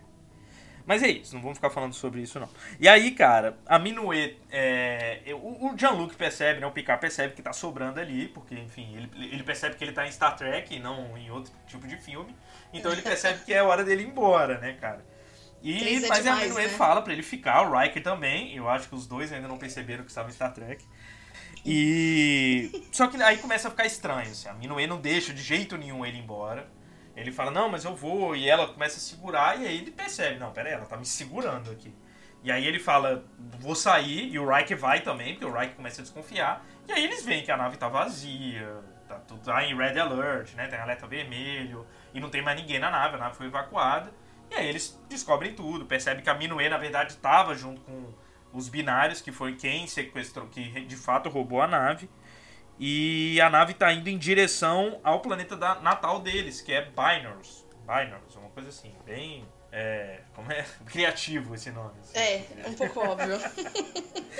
Mas 0.87 1.03
é 1.03 1.09
isso, 1.09 1.35
não 1.35 1.41
vamos 1.41 1.57
ficar 1.57 1.69
falando 1.69 1.93
sobre 1.93 2.21
isso 2.21 2.39
não. 2.39 2.49
E 2.79 2.87
aí, 2.87 3.11
cara, 3.11 3.57
a 3.65 3.77
Minuet, 3.77 4.39
é, 4.49 5.19
o, 5.33 5.67
o 5.67 5.77
Jean-Luc 5.77 6.15
percebe, 6.15 6.61
né, 6.61 6.65
o 6.65 6.71
Picard 6.71 7.01
percebe 7.01 7.33
que 7.33 7.41
tá 7.41 7.51
sobrando 7.51 7.99
ali, 7.99 8.29
porque, 8.29 8.55
enfim, 8.55 8.95
ele, 8.95 9.11
ele 9.33 9.43
percebe 9.43 9.75
que 9.75 9.83
ele 9.83 9.91
tá 9.91 10.07
em 10.07 10.11
Star 10.11 10.37
Trek 10.37 10.73
e 10.73 10.79
não 10.79 11.17
em 11.17 11.29
outro 11.29 11.51
tipo 11.67 11.85
de 11.85 11.97
filme. 11.97 12.33
Então 12.73 12.89
ele 12.89 13.01
percebe 13.01 13.43
que 13.43 13.53
é 13.53 13.61
hora 13.61 13.83
dele 13.83 14.03
ir 14.03 14.07
embora, 14.07 14.59
né, 14.59 14.77
cara? 14.79 15.05
E, 15.61 15.77
Três 15.77 16.03
é 16.05 16.07
mas 16.07 16.19
a 16.19 16.21
demais, 16.21 16.43
Minuet 16.43 16.71
né? 16.71 16.77
fala 16.77 17.01
pra 17.01 17.11
ele 17.11 17.23
ficar, 17.23 17.69
o 17.69 17.77
Riker 17.77 18.01
também, 18.01 18.55
eu 18.55 18.69
acho 18.69 18.87
que 18.87 18.95
os 18.95 19.05
dois 19.05 19.33
ainda 19.33 19.49
não 19.49 19.57
perceberam 19.57 20.05
que 20.05 20.09
estava 20.09 20.29
em 20.29 20.33
Star 20.33 20.53
Trek. 20.53 20.85
E. 21.65 22.87
Só 22.93 23.07
que 23.07 23.21
aí 23.21 23.37
começa 23.39 23.67
a 23.67 23.71
ficar 23.71 23.85
estranho, 23.85 24.31
assim. 24.31 24.47
A 24.47 24.53
Minuet 24.53 24.87
não 24.87 25.01
deixa 25.01 25.33
de 25.33 25.41
jeito 25.41 25.77
nenhum 25.77 26.05
ele 26.05 26.17
ir 26.17 26.21
embora. 26.21 26.65
Ele 27.17 27.31
fala, 27.31 27.49
não, 27.49 27.67
mas 27.67 27.83
eu 27.83 27.95
vou. 27.95 28.35
E 28.35 28.47
ela 28.47 28.67
começa 28.67 28.97
a 28.97 28.99
segurar, 28.99 29.59
e 29.59 29.65
aí 29.65 29.77
ele 29.79 29.91
percebe, 29.91 30.39
não, 30.39 30.51
pera 30.51 30.69
aí, 30.69 30.75
ela 30.75 30.85
tá 30.85 30.95
me 30.95 31.05
segurando 31.05 31.71
aqui. 31.71 31.93
E 32.43 32.51
aí 32.51 32.65
ele 32.65 32.79
fala, 32.79 33.25
vou 33.59 33.73
sair, 33.75 34.31
e 34.31 34.37
o 34.37 34.47
Riker 34.47 34.77
vai 34.77 35.01
também, 35.01 35.33
porque 35.33 35.45
o 35.45 35.51
Riker 35.51 35.75
começa 35.75 36.01
a 36.01 36.03
desconfiar. 36.03 36.63
E 36.87 36.91
aí 36.91 37.03
eles 37.03 37.25
veem 37.25 37.43
que 37.43 37.51
a 37.51 37.57
nave 37.57 37.75
tá 37.75 37.89
vazia, 37.89 38.83
tá 39.07 39.15
tudo 39.15 39.41
tá 39.41 39.63
em 39.63 39.75
red 39.75 39.99
alert, 39.99 40.53
né? 40.53 40.67
Tem 40.67 40.79
alerta 40.79 41.07
vermelho, 41.07 41.87
e 42.13 42.19
não 42.19 42.29
tem 42.29 42.41
mais 42.41 42.59
ninguém 42.59 42.79
na 42.79 42.91
nave, 42.91 43.15
a 43.15 43.17
nave 43.17 43.35
foi 43.35 43.47
evacuada. 43.47 44.13
E 44.51 44.55
aí 44.55 44.67
eles 44.67 45.01
descobrem 45.09 45.53
tudo, 45.55 45.85
percebem 45.85 46.23
que 46.23 46.29
a 46.29 46.35
Minuet, 46.35 46.69
na 46.69 46.77
verdade, 46.77 47.13
estava 47.13 47.55
junto 47.55 47.81
com 47.81 48.13
os 48.53 48.69
binários, 48.69 49.21
que 49.21 49.31
foi 49.31 49.55
quem 49.55 49.87
sequestrou, 49.87 50.47
que 50.47 50.85
de 50.85 50.95
fato 50.95 51.29
roubou 51.29 51.61
a 51.61 51.67
nave. 51.67 52.09
E 52.79 53.39
a 53.41 53.49
nave 53.49 53.71
está 53.71 53.91
indo 53.91 54.07
em 54.09 54.17
direção 54.17 54.99
ao 55.03 55.19
planeta 55.21 55.55
da, 55.57 55.75
natal 55.81 56.19
deles, 56.19 56.61
que 56.61 56.71
é 56.73 56.81
Binars. 56.85 57.65
Binars, 57.81 58.35
uma 58.35 58.49
coisa 58.49 58.69
assim, 58.69 58.93
bem. 59.05 59.47
É, 59.71 60.21
como 60.33 60.51
é? 60.51 60.63
Criativo 60.85 61.55
esse 61.55 61.71
nome. 61.71 61.93
assim. 62.01 62.17
É, 62.17 62.45
um 62.67 62.73
pouco 62.73 62.99
óbvio. 62.99 63.37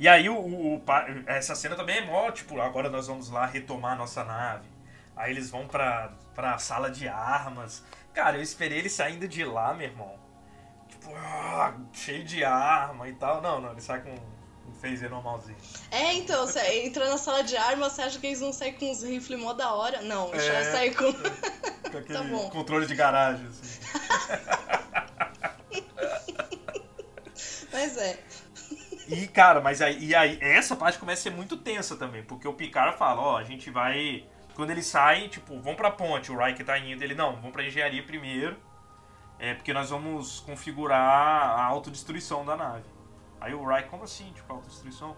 E 0.00 0.06
aí 0.06 0.28
o, 0.28 0.36
o- 0.38 0.82
essa 1.26 1.56
cena 1.56 1.74
também 1.74 1.98
é 1.98 2.04
mó, 2.04 2.30
tipo, 2.30 2.60
agora 2.60 2.88
nós 2.88 3.08
vamos 3.08 3.30
lá 3.30 3.46
retomar 3.46 3.94
a 3.94 3.96
nossa 3.96 4.22
nave. 4.22 4.68
Aí 5.16 5.32
eles 5.32 5.50
vão 5.50 5.66
pra, 5.66 6.12
pra 6.36 6.56
sala 6.58 6.88
de 6.88 7.08
armas. 7.08 7.84
Cara, 8.14 8.36
eu 8.36 8.42
esperei 8.42 8.78
ele 8.78 8.88
saindo 8.88 9.26
de 9.26 9.44
lá, 9.44 9.74
meu 9.74 9.88
irmão. 9.88 10.14
Tipo, 10.88 11.12
ah, 11.16 11.74
cheio 11.92 12.22
de 12.24 12.44
arma 12.44 13.08
e 13.08 13.14
tal. 13.14 13.42
Não, 13.42 13.60
não, 13.60 13.72
ele 13.72 13.80
sai 13.80 14.00
com 14.00 14.14
phaser 14.80 15.10
normalzinho. 15.10 15.56
É, 15.90 16.12
então, 16.14 16.46
você 16.46 16.60
entra 16.84 17.08
na 17.08 17.18
sala 17.18 17.42
de 17.42 17.56
armas, 17.56 17.92
você 17.92 18.02
acha 18.02 18.18
que 18.18 18.26
eles 18.26 18.40
vão 18.40 18.52
sair 18.52 18.72
com 18.74 18.90
uns 18.90 19.02
rifles 19.02 19.38
mó 19.40 19.52
da 19.52 19.72
hora? 19.72 20.02
Não, 20.02 20.30
já 20.34 20.54
É. 20.54 20.72
sai 20.72 20.90
com. 20.90 21.12
Com 21.12 21.12
aquele 21.98 22.18
Tá 22.18 22.22
bom. 22.24 22.50
controle 22.50 22.86
de 22.86 22.94
garagem, 22.94 23.46
assim. 23.46 23.80
Mas 27.72 27.96
é. 27.96 28.18
E, 29.06 29.26
cara, 29.26 29.60
mas 29.60 29.80
aí, 29.80 30.04
e 30.04 30.14
aí, 30.14 30.38
essa 30.40 30.76
parte 30.76 30.98
começa 30.98 31.20
a 31.20 31.22
ser 31.24 31.30
muito 31.30 31.56
tensa 31.56 31.96
também, 31.96 32.22
porque 32.24 32.46
o 32.46 32.52
Picard 32.52 32.96
fala, 32.98 33.20
ó, 33.22 33.36
a 33.38 33.44
gente 33.44 33.70
vai. 33.70 34.26
Quando 34.54 34.70
eles 34.70 34.86
saem, 34.86 35.28
tipo, 35.28 35.58
vão 35.60 35.74
pra 35.74 35.90
ponte, 35.90 36.30
o 36.32 36.36
Riker 36.44 36.66
tá 36.66 36.78
indo, 36.78 37.02
ele, 37.02 37.14
não, 37.14 37.36
vamos 37.36 37.52
pra 37.52 37.64
engenharia 37.64 38.02
primeiro. 38.02 38.56
É, 39.38 39.54
porque 39.54 39.72
nós 39.72 39.90
vamos 39.90 40.40
configurar 40.40 41.00
a 41.00 41.64
autodestruição 41.64 42.44
da 42.44 42.56
nave. 42.56 42.84
Aí 43.40 43.54
o 43.54 43.66
Riker, 43.66 43.90
como 43.90 44.04
assim, 44.04 44.32
tipo, 44.32 44.52
autodestruição? 44.52 45.16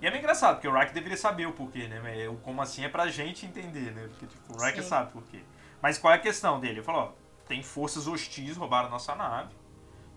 E 0.00 0.06
é 0.06 0.10
meio 0.10 0.20
engraçado, 0.20 0.56
porque 0.56 0.68
o 0.68 0.72
Riker 0.72 0.92
deveria 0.92 1.16
saber 1.16 1.46
o 1.46 1.52
porquê, 1.52 1.86
né? 1.86 2.24
É, 2.24 2.28
O 2.28 2.36
como 2.36 2.60
assim 2.60 2.84
é 2.84 2.88
pra 2.88 3.08
gente 3.08 3.46
entender, 3.46 3.92
né? 3.92 4.08
Porque, 4.08 4.26
tipo, 4.26 4.52
o 4.52 4.56
Riker 4.64 4.82
Sim. 4.82 4.88
sabe 4.88 5.12
por 5.12 5.22
quê. 5.24 5.40
Mas 5.80 5.98
qual 5.98 6.12
é 6.12 6.16
a 6.16 6.20
questão 6.20 6.58
dele? 6.58 6.74
Ele 6.74 6.82
falou, 6.82 7.02
ó, 7.02 7.12
tem 7.46 7.62
forças 7.62 8.06
hostis 8.06 8.56
roubaram 8.56 8.88
a 8.88 8.90
nossa 8.90 9.14
nave. 9.14 9.54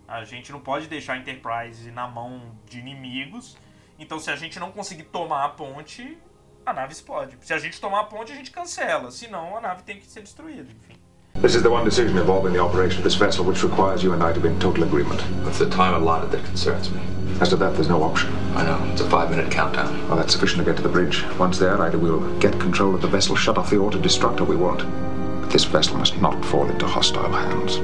A 0.07 0.23
gente 0.23 0.51
não 0.51 0.59
pode 0.59 0.87
deixar 0.87 1.13
a 1.13 1.17
Enterprise 1.17 1.91
na 1.91 2.07
mão 2.07 2.57
de 2.65 2.79
inimigos. 2.79 3.57
Então, 3.97 4.19
se 4.19 4.29
a 4.29 4.35
gente 4.35 4.59
não 4.59 4.71
conseguir 4.71 5.03
tomar 5.03 5.45
a 5.45 5.49
ponte, 5.49 6.17
a 6.65 6.73
nave 6.73 6.93
explode. 6.93 7.37
Se 7.41 7.53
a 7.53 7.57
gente 7.57 7.79
tomar 7.79 8.01
a 8.01 8.03
ponte, 8.05 8.31
a 8.31 8.35
gente 8.35 8.51
cancela. 8.51 9.11
Senão, 9.11 9.57
a 9.57 9.61
nave 9.61 9.83
tem 9.83 9.99
que 9.99 10.05
ser 10.05 10.21
destruída. 10.21 10.71
Enfim. 10.71 11.04
This 11.41 11.53
is 11.53 11.61
the 11.61 11.69
one 11.69 11.83
decision 11.83 12.17
involving 12.17 12.53
the 12.53 12.59
operation 12.59 12.99
of 12.99 13.03
this 13.03 13.15
vessel 13.15 13.43
which 13.43 13.61
requires 13.61 14.01
you 14.01 14.13
and 14.13 14.23
I 14.23 14.31
to 14.31 14.39
be 14.39 14.47
in 14.47 14.59
total 14.59 14.85
agreement. 14.85 15.21
It's 15.45 15.59
the 15.59 15.69
time 15.69 15.93
allotted 15.93 16.31
that 16.31 16.45
concerns 16.45 16.89
me. 16.89 17.01
As 17.41 17.49
to 17.49 17.57
that, 17.57 17.73
there's 17.73 17.89
no 17.89 18.01
option. 18.03 18.33
I 18.55 18.63
know. 18.63 18.81
It's 18.93 19.01
a 19.01 19.09
five 19.09 19.29
minute 19.29 19.51
countdown. 19.51 20.07
Well, 20.07 20.15
that's 20.15 20.31
sufficient 20.31 20.59
to 20.59 20.65
get 20.65 20.77
to 20.77 20.81
the 20.81 20.89
bridge. 20.89 21.25
Once 21.37 21.59
there, 21.59 21.79
either 21.81 21.97
we'll 21.99 22.39
get 22.39 22.57
control 22.59 22.95
of 22.95 23.01
the 23.01 23.09
vessel, 23.09 23.35
shut 23.35 23.57
off 23.57 23.69
the 23.69 23.77
auto-destruct, 23.77 24.39
or 24.39 24.45
we 24.45 24.55
won't. 24.55 24.85
But 25.41 25.51
this 25.51 25.65
vessel 25.65 25.97
must 25.97 26.19
not 26.21 26.43
fall 26.45 26.69
into 26.69 26.87
hostile 26.87 27.31
hands. 27.31 27.81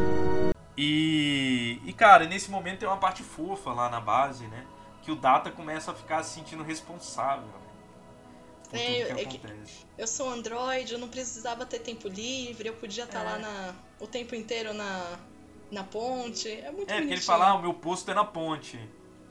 E, 0.78 1.82
e, 1.86 1.92
cara, 1.92 2.26
nesse 2.26 2.50
momento 2.50 2.80
tem 2.80 2.88
uma 2.88 2.98
parte 2.98 3.22
fofa 3.22 3.72
lá 3.74 3.90
na 3.90 4.00
base, 4.00 4.46
né? 4.46 4.64
Que 5.04 5.12
o 5.12 5.16
Data 5.16 5.52
começa 5.52 5.92
a 5.92 5.94
ficar 5.94 6.24
se 6.24 6.34
sentindo 6.34 6.64
responsável, 6.64 7.44
né? 8.74 9.00
É, 9.00 9.06
tudo 9.06 9.16
que 9.16 9.22
é 9.22 9.26
que- 9.26 9.38
acontece. 9.48 9.86
Eu 9.98 10.08
sou 10.08 10.30
Android, 10.30 10.94
eu 10.94 11.00
não 11.00 11.08
precisava 11.10 11.66
ter 11.66 11.80
tempo 11.80 12.08
livre, 12.08 12.68
eu 12.70 12.74
podia 12.76 13.04
estar 13.04 13.22
É. 13.22 13.24
lá 13.24 13.38
na, 13.40 13.74
o 14.00 14.08
tempo 14.08 14.34
inteiro 14.36 14.74
na, 14.74 15.18
na 15.72 15.84
ponte. 15.84 16.50
É 16.50 16.72
muito 16.72 16.90
É, 16.92 16.98
porque 16.98 17.14
ele 17.14 17.22
fala, 17.22 17.50
ah, 17.50 17.56
o 17.56 17.62
meu 17.62 17.74
posto 17.74 18.10
é 18.10 18.14
na 18.14 18.26
ponte, 18.26 18.80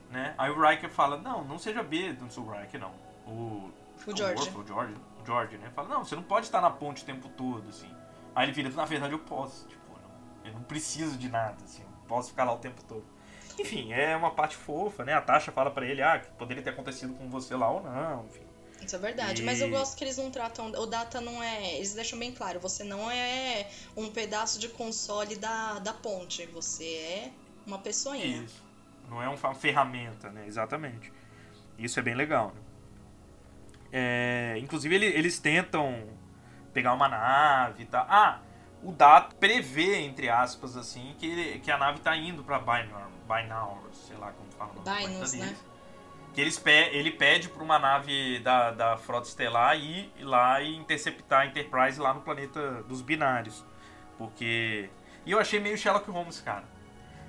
né? 0.09 0.33
Aí 0.37 0.49
o 0.49 0.59
Riker 0.61 0.89
fala, 0.89 1.17
não, 1.17 1.43
não 1.43 1.57
seja 1.59 1.83
B, 1.83 2.13
não 2.19 2.29
sou 2.29 2.45
o 2.45 2.51
Riker, 2.51 2.79
não. 2.79 2.93
O, 3.25 3.71
O 4.07 4.15
George. 4.15 4.35
Worf, 4.35 4.57
o 4.57 4.67
George, 4.67 4.95
o 5.21 5.25
George, 5.25 5.57
né? 5.57 5.69
Fala, 5.75 5.87
não, 5.89 6.03
você 6.05 6.15
não 6.15 6.23
pode 6.23 6.45
estar 6.45 6.61
na 6.61 6.69
ponte 6.69 7.03
o 7.03 7.05
tempo 7.05 7.29
todo, 7.29 7.67
assim. 7.69 7.89
Aí 8.35 8.45
ele 8.45 8.51
vira, 8.53 8.69
na 8.69 8.85
verdade 8.85 9.13
eu 9.13 9.19
posso, 9.19 9.67
tipo, 9.67 9.81
não, 10.01 10.47
eu 10.49 10.53
não 10.53 10.63
preciso 10.63 11.17
de 11.17 11.27
nada, 11.29 11.57
assim, 11.63 11.81
eu 11.83 12.07
posso 12.07 12.29
ficar 12.29 12.45
lá 12.45 12.53
o 12.53 12.57
tempo 12.59 12.81
todo. 12.85 13.03
Enfim, 13.59 13.91
é 13.93 14.15
uma 14.15 14.31
parte 14.31 14.55
fofa, 14.55 15.03
né? 15.03 15.13
A 15.13 15.21
Tasha 15.21 15.51
fala 15.51 15.69
pra 15.69 15.85
ele, 15.85 16.01
ah, 16.01 16.17
que 16.17 16.31
poderia 16.31 16.63
ter 16.63 16.69
acontecido 16.71 17.13
com 17.13 17.29
você 17.29 17.55
lá 17.55 17.69
ou 17.69 17.83
não, 17.83 18.25
enfim. 18.25 18.45
Isso 18.85 18.95
é 18.95 18.99
verdade, 18.99 19.41
E- 19.41 19.45
mas 19.45 19.61
eu 19.61 19.69
gosto 19.69 19.95
que 19.95 20.03
eles 20.03 20.17
não 20.17 20.31
tratam. 20.31 20.67
O 20.71 20.85
Data 20.85 21.21
não 21.21 21.41
é. 21.41 21.75
Eles 21.75 21.93
deixam 21.93 22.17
bem 22.17 22.31
claro, 22.31 22.59
você 22.59 22.83
não 22.83 23.09
é 23.11 23.67
um 23.95 24.09
pedaço 24.09 24.59
de 24.59 24.67
console 24.69 25.35
da, 25.35 25.79
da 25.79 25.93
ponte, 25.93 26.45
você 26.47 26.83
é 26.85 27.31
uma 27.65 27.77
pessoinha. 27.79 28.43
Isso. 28.43 28.61
Não 29.09 29.21
é 29.21 29.27
uma 29.29 29.53
ferramenta, 29.55 30.29
né? 30.31 30.45
Exatamente. 30.47 31.11
Isso 31.77 31.99
é 31.99 32.01
bem 32.03 32.15
legal. 32.15 32.47
Né? 32.55 32.61
É, 33.93 34.57
inclusive, 34.59 34.93
ele- 34.95 35.05
eles 35.05 35.37
tentam 35.39 36.07
pegar 36.73 36.93
uma 36.93 37.07
nave 37.09 37.83
e 37.83 37.85
tal. 37.85 38.05
Ah, 38.09 38.39
o 38.83 38.91
Data 38.91 39.35
prevê, 39.35 39.97
entre 39.99 40.29
aspas, 40.29 40.77
assim, 40.77 41.13
que, 41.19 41.25
ele- 41.27 41.59
que 41.59 41.69
a 41.69 41.77
nave 41.77 41.99
tá 41.99 42.15
indo 42.15 42.43
pra 42.43 42.57
Binar, 42.59 43.09
Binar, 43.27 43.77
sei 43.93 44.15
lá 44.17 44.31
como 44.31 44.49
fala 44.51 44.73
Binance, 44.81 45.37
né? 45.37 45.55
Que 46.33 46.39
eles 46.39 46.57
pe 46.57 46.71
ele 46.71 47.11
pede 47.11 47.49
pra 47.49 47.61
uma 47.61 47.77
nave 47.77 48.39
da, 48.39 48.71
da 48.71 48.97
Frota 48.97 49.27
Estelar 49.27 49.77
ir 49.77 50.11
lá 50.21 50.61
e 50.61 50.75
interceptar 50.75 51.41
a 51.41 51.45
Enterprise 51.45 51.99
lá 51.99 52.13
no 52.13 52.21
planeta 52.21 52.83
dos 52.83 53.01
binários. 53.01 53.65
Porque. 54.17 54.89
E 55.25 55.31
eu 55.31 55.39
achei 55.39 55.59
meio 55.59 55.77
Sherlock 55.77 56.09
Holmes, 56.09 56.39
cara. 56.41 56.63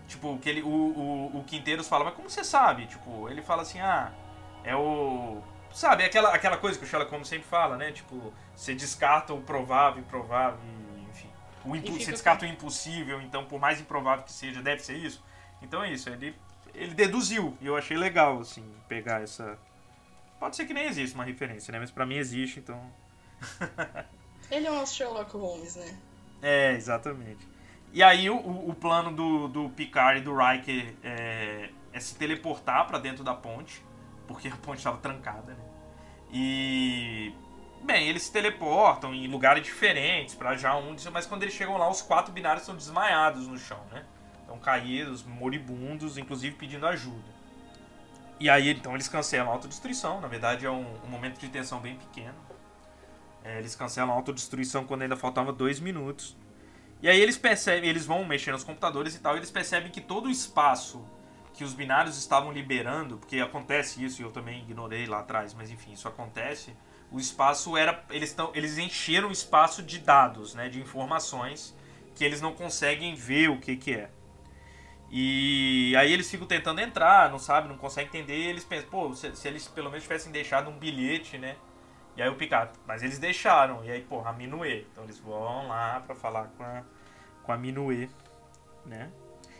Tipo, 0.07 0.39
que 0.39 0.49
ele, 0.49 0.63
o, 0.63 0.69
o, 0.69 1.39
o 1.39 1.45
Quinteiros 1.45 1.89
fala, 1.89 2.05
mas 2.05 2.15
como 2.15 2.29
você 2.29 2.45
sabe? 2.45 2.87
Tipo, 2.87 3.29
ele 3.29 3.43
fala 3.43 3.63
assim, 3.63 3.81
ah, 3.81 4.13
é 4.63 4.77
o. 4.77 5.43
Sabe, 5.73 6.05
aquela, 6.05 6.35
aquela 6.35 6.59
coisa 6.59 6.79
que 6.79 6.85
o 6.85 6.87
Sherlock 6.87 7.11
Holmes 7.11 7.29
sempre 7.29 7.49
fala, 7.49 7.77
né? 7.77 7.93
Tipo, 7.93 8.33
você 8.55 8.75
descarta 8.75 9.33
o 9.33 9.41
provável, 9.41 10.01
improvável, 10.01 10.61
enfim. 11.11 11.31
O 11.65 11.75
impu- 11.75 11.99
você 11.99 12.11
descarta 12.11 12.45
o 12.45 12.49
impossível, 12.49 13.21
então 13.23 13.47
por 13.47 13.59
mais 13.59 13.81
improvável 13.81 14.25
que 14.25 14.33
seja, 14.33 14.61
deve 14.61 14.83
ser 14.83 14.97
isso. 14.97 15.25
Então 15.63 15.83
é 15.83 15.91
isso, 15.91 16.11
ele, 16.11 16.37
ele 16.75 16.95
deduziu, 16.95 17.57
e 17.61 17.67
eu 17.67 17.77
achei 17.77 17.97
legal, 17.97 18.41
assim, 18.41 18.65
pegar 18.89 19.23
essa. 19.23 19.59
Pode 20.39 20.57
ser 20.57 20.67
que 20.67 20.75
nem 20.75 20.87
exista 20.87 21.17
uma 21.17 21.25
referência, 21.25 21.71
né? 21.71 21.79
Mas 21.79 21.91
pra 21.91 22.05
mim 22.05 22.17
existe, 22.17 22.61
então. 22.61 22.81
Ele 24.51 24.67
é 24.67 24.71
nosso 24.71 24.95
Sherlock 24.97 25.35
Holmes, 25.37 25.77
né? 25.77 25.99
É, 26.43 26.73
exatamente. 26.73 27.49
E 27.93 28.03
aí 28.03 28.29
o, 28.29 28.37
o, 28.37 28.75
plano 28.75 29.13
do, 29.15 29.49
do 29.49 29.69
Picard 29.71 30.21
e 30.21 30.23
do 30.23 30.35
Riker 30.37 30.95
é, 31.03 31.71
é 31.93 32.01
se 32.01 32.17
teleportar 32.17 32.87
pra 32.87 32.99
dentro 32.99 33.23
da 33.23 33.35
ponte, 33.35 33.85
porque 34.27 34.49
a 34.49 34.57
ponte 34.57 34.79
estava 34.79 34.99
trancada, 34.99 35.53
né? 35.53 35.65
E 36.33 37.33
bem, 37.83 38.09
eles 38.09 38.25
se 38.25 38.33
teleportam 38.33 39.15
em 39.15 39.27
lugares 39.27 39.63
diferentes 39.63 40.35
pra 40.35 40.57
já 40.57 40.77
um, 40.77 40.97
mas 41.13 41.27
quando 41.27 41.43
eles 41.43 41.55
chegam 41.55 41.77
lá, 41.77 41.89
os 41.89 42.01
quatro 42.01 42.33
binários 42.33 42.63
estão 42.63 42.77
desmaiados 42.77 43.47
no 43.47 43.59
chão, 43.59 43.81
né? 43.91 44.05
Estão 44.53 44.59
caídos, 44.59 45.23
moribundos, 45.25 46.19
inclusive 46.19 46.55
pedindo 46.57 46.87
ajuda. 46.87 47.33
E 48.39 48.51
aí, 48.51 48.69
então, 48.69 48.93
eles 48.93 49.09
cancelam 49.09 49.51
a 49.51 49.55
autodestruição. 49.55 50.21
Na 50.21 50.29
verdade, 50.29 50.67
é 50.67 50.71
um, 50.71 50.85
um 51.05 51.09
momento 51.09 51.39
de 51.39 51.49
tensão 51.49 51.81
bem 51.81 51.97
pequeno. 51.97 52.35
É, 53.43 53.59
eles 53.59 53.75
cancelam 53.75 54.13
a 54.13 54.15
autodestruição 54.15 54.85
quando 54.85 55.03
ainda 55.03 55.17
faltava 55.17 55.55
dois 55.55 55.81
minutos. 55.81 56.37
E 57.01 57.09
aí 57.09 57.19
eles 57.19 57.39
percebem, 57.39 57.89
eles 57.89 58.05
vão 58.05 58.27
mexer 58.27 58.53
nos 58.53 58.63
computadores 58.63 59.15
e 59.15 59.21
tal, 59.21 59.35
e 59.35 59.39
eles 59.39 59.51
percebem 59.51 59.91
que 59.91 60.03
todo 60.03 60.27
o 60.27 60.31
espaço 60.31 61.03
que 61.55 61.65
os 61.65 61.73
binários 61.73 62.19
estavam 62.19 62.53
liberando, 62.53 63.17
porque 63.17 63.41
acontece 63.41 64.05
isso 64.05 64.21
e 64.21 64.25
eu 64.25 64.31
também 64.31 64.61
ignorei 64.61 65.07
lá 65.07 65.21
atrás, 65.21 65.55
mas 65.55 65.71
enfim, 65.71 65.93
isso 65.93 66.07
acontece. 66.07 66.77
O 67.11 67.19
espaço 67.19 67.77
era. 67.77 68.05
Eles, 68.11 68.33
tão, 68.35 68.53
eles 68.55 68.77
encheram 68.77 69.29
o 69.29 69.33
espaço 69.33 69.83
de 69.83 69.99
dados, 69.99 70.55
né, 70.55 70.69
de 70.69 70.79
informações, 70.79 71.75
que 72.15 72.23
eles 72.23 72.41
não 72.41 72.53
conseguem 72.53 73.15
ver 73.15 73.49
o 73.49 73.59
que, 73.59 73.77
que 73.77 73.95
é. 73.95 74.11
E 75.15 75.95
aí 75.99 76.11
eles 76.11 76.31
ficam 76.31 76.47
tentando 76.47 76.81
entrar, 76.81 77.31
não 77.31 77.39
sabe, 77.39 77.69
não 77.69 77.77
conseguem 77.77 78.09
entender. 78.09 78.39
E 78.39 78.47
eles 78.47 78.65
pensam, 78.65 78.89
pô, 78.89 79.15
se, 79.15 79.37
se, 79.37 79.47
eles 79.47 79.69
pelo 79.69 79.91
menos 79.91 80.05
tivessem 80.05 80.33
deixado 80.33 80.71
um 80.71 80.79
bilhete, 80.79 81.37
né? 81.37 81.57
E 82.17 82.23
aí 82.23 82.31
o 82.31 82.35
Picard, 82.35 82.73
mas 82.87 83.03
eles 83.03 83.19
deixaram. 83.19 83.85
E 83.85 83.91
aí, 83.91 84.01
porra, 84.01 84.31
a 84.31 84.33
Minuê. 84.33 84.87
Então 84.91 85.05
eles 85.05 85.19
vão 85.19 85.69
lá 85.69 86.01
pra 86.01 86.15
falar 86.15 86.47
com 86.57 86.63
a, 86.63 86.83
com 87.43 87.53
a 87.53 87.59
Minuê, 87.59 88.09
né? 88.87 89.13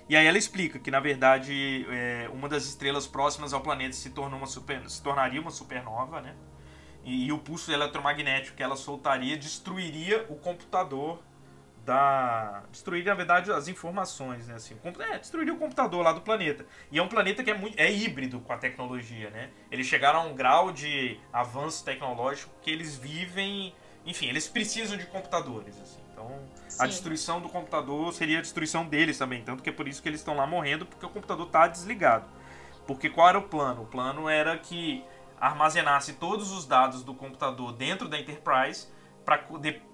E 0.09 0.17
aí 0.17 0.27
ela 0.27 0.39
explica 0.39 0.79
que, 0.79 0.91
na 0.91 1.01
verdade, 1.01 1.87
é, 1.91 2.31
uma 2.33 2.49
das 2.49 2.65
estrelas 2.65 3.07
próximas 3.07 3.53
ao 3.53 3.61
planeta 3.61 3.93
se, 3.93 4.09
tornou 4.09 4.39
uma 4.39 4.47
super, 4.47 4.89
se 4.89 5.03
tornaria 5.03 5.41
uma 5.41 5.51
supernova, 5.51 6.23
né? 6.23 6.35
E, 7.05 7.27
e 7.27 7.33
o 7.33 7.39
pulso 7.39 7.71
eletromagnético 7.71 8.57
que 8.57 8.63
ela 8.63 8.77
soltaria 8.77 9.37
destruiria 9.37 10.25
o 10.31 10.37
computador 10.37 11.23
da 11.85 12.63
destruir 12.71 13.05
na 13.05 13.15
verdade 13.15 13.51
as 13.51 13.67
informações 13.67 14.47
né 14.47 14.55
assim 14.55 14.77
é, 15.11 15.19
destruiria 15.19 15.53
o 15.53 15.59
computador 15.59 16.03
lá 16.03 16.13
do 16.13 16.21
planeta. 16.21 16.65
E 16.91 16.99
é 16.99 17.03
um 17.03 17.09
planeta 17.09 17.43
que 17.43 17.51
é 17.51 17.55
muito 17.55 17.79
é 17.79 17.91
híbrido 17.91 18.41
com 18.41 18.53
a 18.53 18.57
tecnologia 18.57 19.31
né. 19.31 19.51
Eles 19.71 19.87
chegaram 19.87 20.21
a 20.21 20.23
um 20.25 20.35
grau 20.35 20.73
de 20.73 21.19
avanço 21.33 21.85
tecnológico 21.85 22.53
que 22.63 22.71
eles 22.71 22.97
vivem 22.97 23.75
enfim 24.07 24.29
eles 24.29 24.49
precisam 24.49 24.97
de 24.97 25.07
computadores 25.07 25.81
assim. 25.81 26.01
Então 26.13 26.29
Sim. 26.69 26.83
a 26.83 26.87
destruição 26.87 27.41
do 27.41 27.49
computador 27.49 28.13
seria 28.13 28.39
a 28.39 28.43
destruição 28.43 28.87
deles 28.87 29.19
também 29.19 29.43
tanto 29.43 29.63
que 29.63 29.71
é 29.71 29.73
por 29.73 29.89
isso 29.89 30.01
que 30.01 30.09
eles 30.09 30.21
estão 30.21 30.37
lá 30.37 30.47
morrendo 30.47 30.87
porque 30.87 31.05
o 31.05 31.11
computador 31.11 31.47
está 31.47 31.67
desligado. 31.67 32.27
Porque 32.87 33.09
qual 33.09 33.29
era 33.29 33.39
o 33.39 33.43
plano? 33.43 33.83
O 33.83 33.87
plano 33.87 34.29
era 34.29 34.59
que 34.59 35.05
armazenasse 35.41 36.15
todos 36.15 36.53
os 36.53 36.67
dados 36.67 37.03
do 37.03 37.15
computador 37.15 37.73
dentro 37.73 38.09
da 38.09 38.19
Enterprise 38.19 38.87
Pra, 39.25 39.45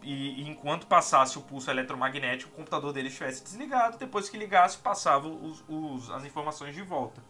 e, 0.03 0.43
e, 0.43 0.49
enquanto 0.49 0.87
passasse 0.87 1.39
o 1.39 1.43
pulso 1.43 1.71
eletromagnético, 1.71 2.51
o 2.53 2.57
computador 2.57 2.93
dele 2.93 3.09
estivesse 3.09 3.43
desligado. 3.43 3.99
Depois 3.99 4.29
que 4.29 4.39
ligasse, 4.39 4.79
passava 4.79 5.29
os, 5.29 5.65
os, 5.69 6.11
as 6.11 6.25
informações 6.25 6.75
de 6.75 6.83
volta. 6.83 7.23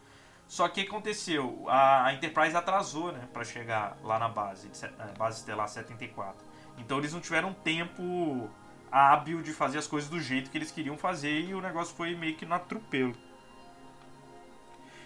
Só 0.47 0.67
que 0.69 0.81
aconteceu? 0.81 1.65
A, 1.69 2.07
a 2.07 2.15
Enterprise 2.15 2.57
atrasou 2.57 3.13
né, 3.13 3.29
para 3.33 3.45
chegar 3.45 3.99
lá 4.03 4.19
na 4.19 4.29
base, 4.29 4.71
base 5.19 5.41
estelar 5.41 5.69
74. 5.69 6.47
Então 6.79 6.99
eles 6.99 7.13
não 7.13 7.21
tiveram 7.21 7.53
tempo 7.53 8.49
hábil 8.91 9.43
de 9.43 9.53
fazer 9.53 9.79
as 9.79 9.87
coisas 9.87 10.09
do 10.09 10.19
jeito 10.19 10.51
que 10.51 10.57
eles 10.57 10.71
queriam 10.71 10.97
fazer 10.97 11.41
e 11.41 11.55
o 11.55 11.61
negócio 11.61 11.95
foi 11.95 12.15
meio 12.15 12.35
que 12.35 12.47
no 12.47 12.55
atropelo. 12.55 13.15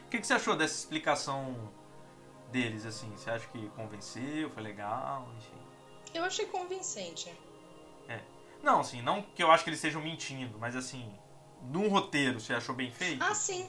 O 0.06 0.10
que, 0.10 0.20
que 0.20 0.26
você 0.26 0.34
achou 0.34 0.54
dessa 0.54 0.74
explicação 0.74 1.72
deles? 2.52 2.86
assim? 2.86 3.10
Você 3.16 3.30
acha 3.30 3.48
que 3.48 3.68
convenceu? 3.70 4.50
Foi 4.50 4.62
legal? 4.62 5.28
Enfim. 5.38 5.51
Eu 6.14 6.24
achei 6.24 6.46
convincente. 6.46 7.32
É. 8.08 8.20
Não, 8.62 8.80
assim, 8.80 9.02
não 9.02 9.22
que 9.22 9.42
eu 9.42 9.50
acho 9.50 9.64
que 9.64 9.70
eles 9.70 9.78
estejam 9.78 10.02
mentindo, 10.02 10.58
mas 10.58 10.76
assim, 10.76 11.12
num 11.62 11.88
roteiro, 11.88 12.40
você 12.40 12.52
achou 12.52 12.74
bem 12.74 12.90
feito? 12.90 13.22
Ah, 13.22 13.34
sim. 13.34 13.68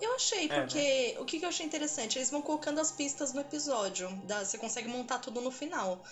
Eu 0.00 0.14
achei, 0.14 0.48
porque 0.48 0.78
é, 0.78 1.14
né? 1.14 1.20
o 1.20 1.24
que, 1.24 1.42
eu 1.42 1.48
achei 1.48 1.66
interessante, 1.66 2.18
eles 2.18 2.30
vão 2.30 2.40
colocando 2.40 2.80
as 2.80 2.92
pistas 2.92 3.32
no 3.32 3.40
episódio. 3.40 4.08
Dá, 4.24 4.44
você 4.44 4.56
consegue 4.56 4.88
montar 4.88 5.18
tudo 5.18 5.40
no 5.40 5.50
final. 5.50 6.04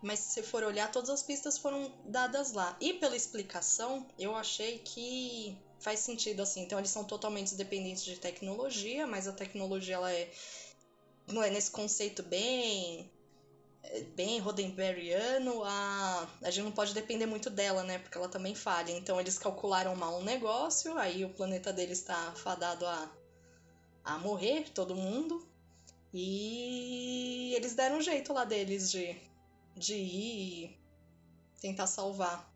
Mas 0.00 0.20
se 0.20 0.34
você 0.34 0.42
for 0.42 0.62
olhar, 0.62 0.90
todas 0.90 1.10
as 1.10 1.22
pistas 1.22 1.58
foram 1.58 1.92
dadas 2.04 2.52
lá. 2.52 2.76
E 2.80 2.94
pela 2.94 3.16
explicação, 3.16 4.06
eu 4.18 4.34
achei 4.36 4.78
que 4.78 5.56
faz 5.80 6.00
sentido 6.00 6.42
assim. 6.42 6.62
Então 6.62 6.78
eles 6.78 6.90
são 6.90 7.04
totalmente 7.04 7.54
dependentes 7.54 8.04
de 8.04 8.16
tecnologia, 8.16 9.06
mas 9.06 9.26
a 9.26 9.32
tecnologia 9.32 9.96
ela 9.96 10.12
é 10.12 10.30
não 11.26 11.42
é 11.42 11.50
nesse 11.50 11.70
conceito 11.70 12.22
bem 12.22 13.10
bem 14.14 14.38
Roddenberryano, 14.38 15.62
a, 15.64 16.28
a 16.42 16.50
gente 16.50 16.64
não 16.64 16.72
pode 16.72 16.94
depender 16.94 17.26
muito 17.26 17.50
dela, 17.50 17.82
né? 17.82 17.98
Porque 17.98 18.16
ela 18.16 18.28
também 18.28 18.54
falha. 18.54 18.92
Então 18.92 19.20
eles 19.20 19.38
calcularam 19.38 19.94
mal 19.96 20.18
um 20.18 20.24
negócio, 20.24 20.96
aí 20.96 21.24
o 21.24 21.30
planeta 21.30 21.72
deles 21.72 21.98
está 21.98 22.32
fadado 22.32 22.86
a, 22.86 23.10
a 24.04 24.18
morrer, 24.18 24.70
todo 24.70 24.94
mundo. 24.94 25.46
E 26.14 27.54
eles 27.54 27.74
deram 27.74 27.98
um 27.98 28.02
jeito 28.02 28.32
lá 28.32 28.44
deles 28.44 28.90
de, 28.90 29.16
de 29.76 29.94
ir 29.94 30.64
e 30.64 30.78
tentar 31.60 31.86
salvar. 31.86 32.50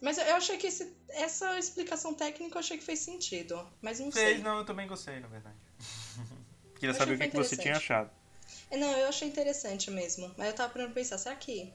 Mas 0.00 0.18
eu 0.18 0.36
achei 0.36 0.58
que 0.58 0.66
esse, 0.66 0.94
essa 1.08 1.58
explicação 1.58 2.12
técnica 2.12 2.56
eu 2.56 2.60
achei 2.60 2.76
que 2.76 2.84
fez 2.84 2.98
sentido. 2.98 3.66
Mas 3.80 3.98
não 3.98 4.12
fez, 4.12 4.36
sei. 4.36 4.38
não, 4.38 4.58
eu 4.58 4.64
também 4.64 4.86
gostei, 4.86 5.18
na 5.20 5.28
verdade. 5.28 5.56
Queria 6.78 6.94
saber 6.94 7.14
o 7.14 7.18
que, 7.18 7.28
que 7.28 7.36
você 7.36 7.56
tinha 7.56 7.76
achado. 7.76 8.10
Não, 8.70 8.92
eu 8.92 9.08
achei 9.08 9.28
interessante 9.28 9.90
mesmo. 9.90 10.32
Mas 10.36 10.48
eu 10.48 10.54
tava 10.54 10.72
pra 10.72 10.88
pensar, 10.88 11.18
será 11.18 11.36
que. 11.36 11.72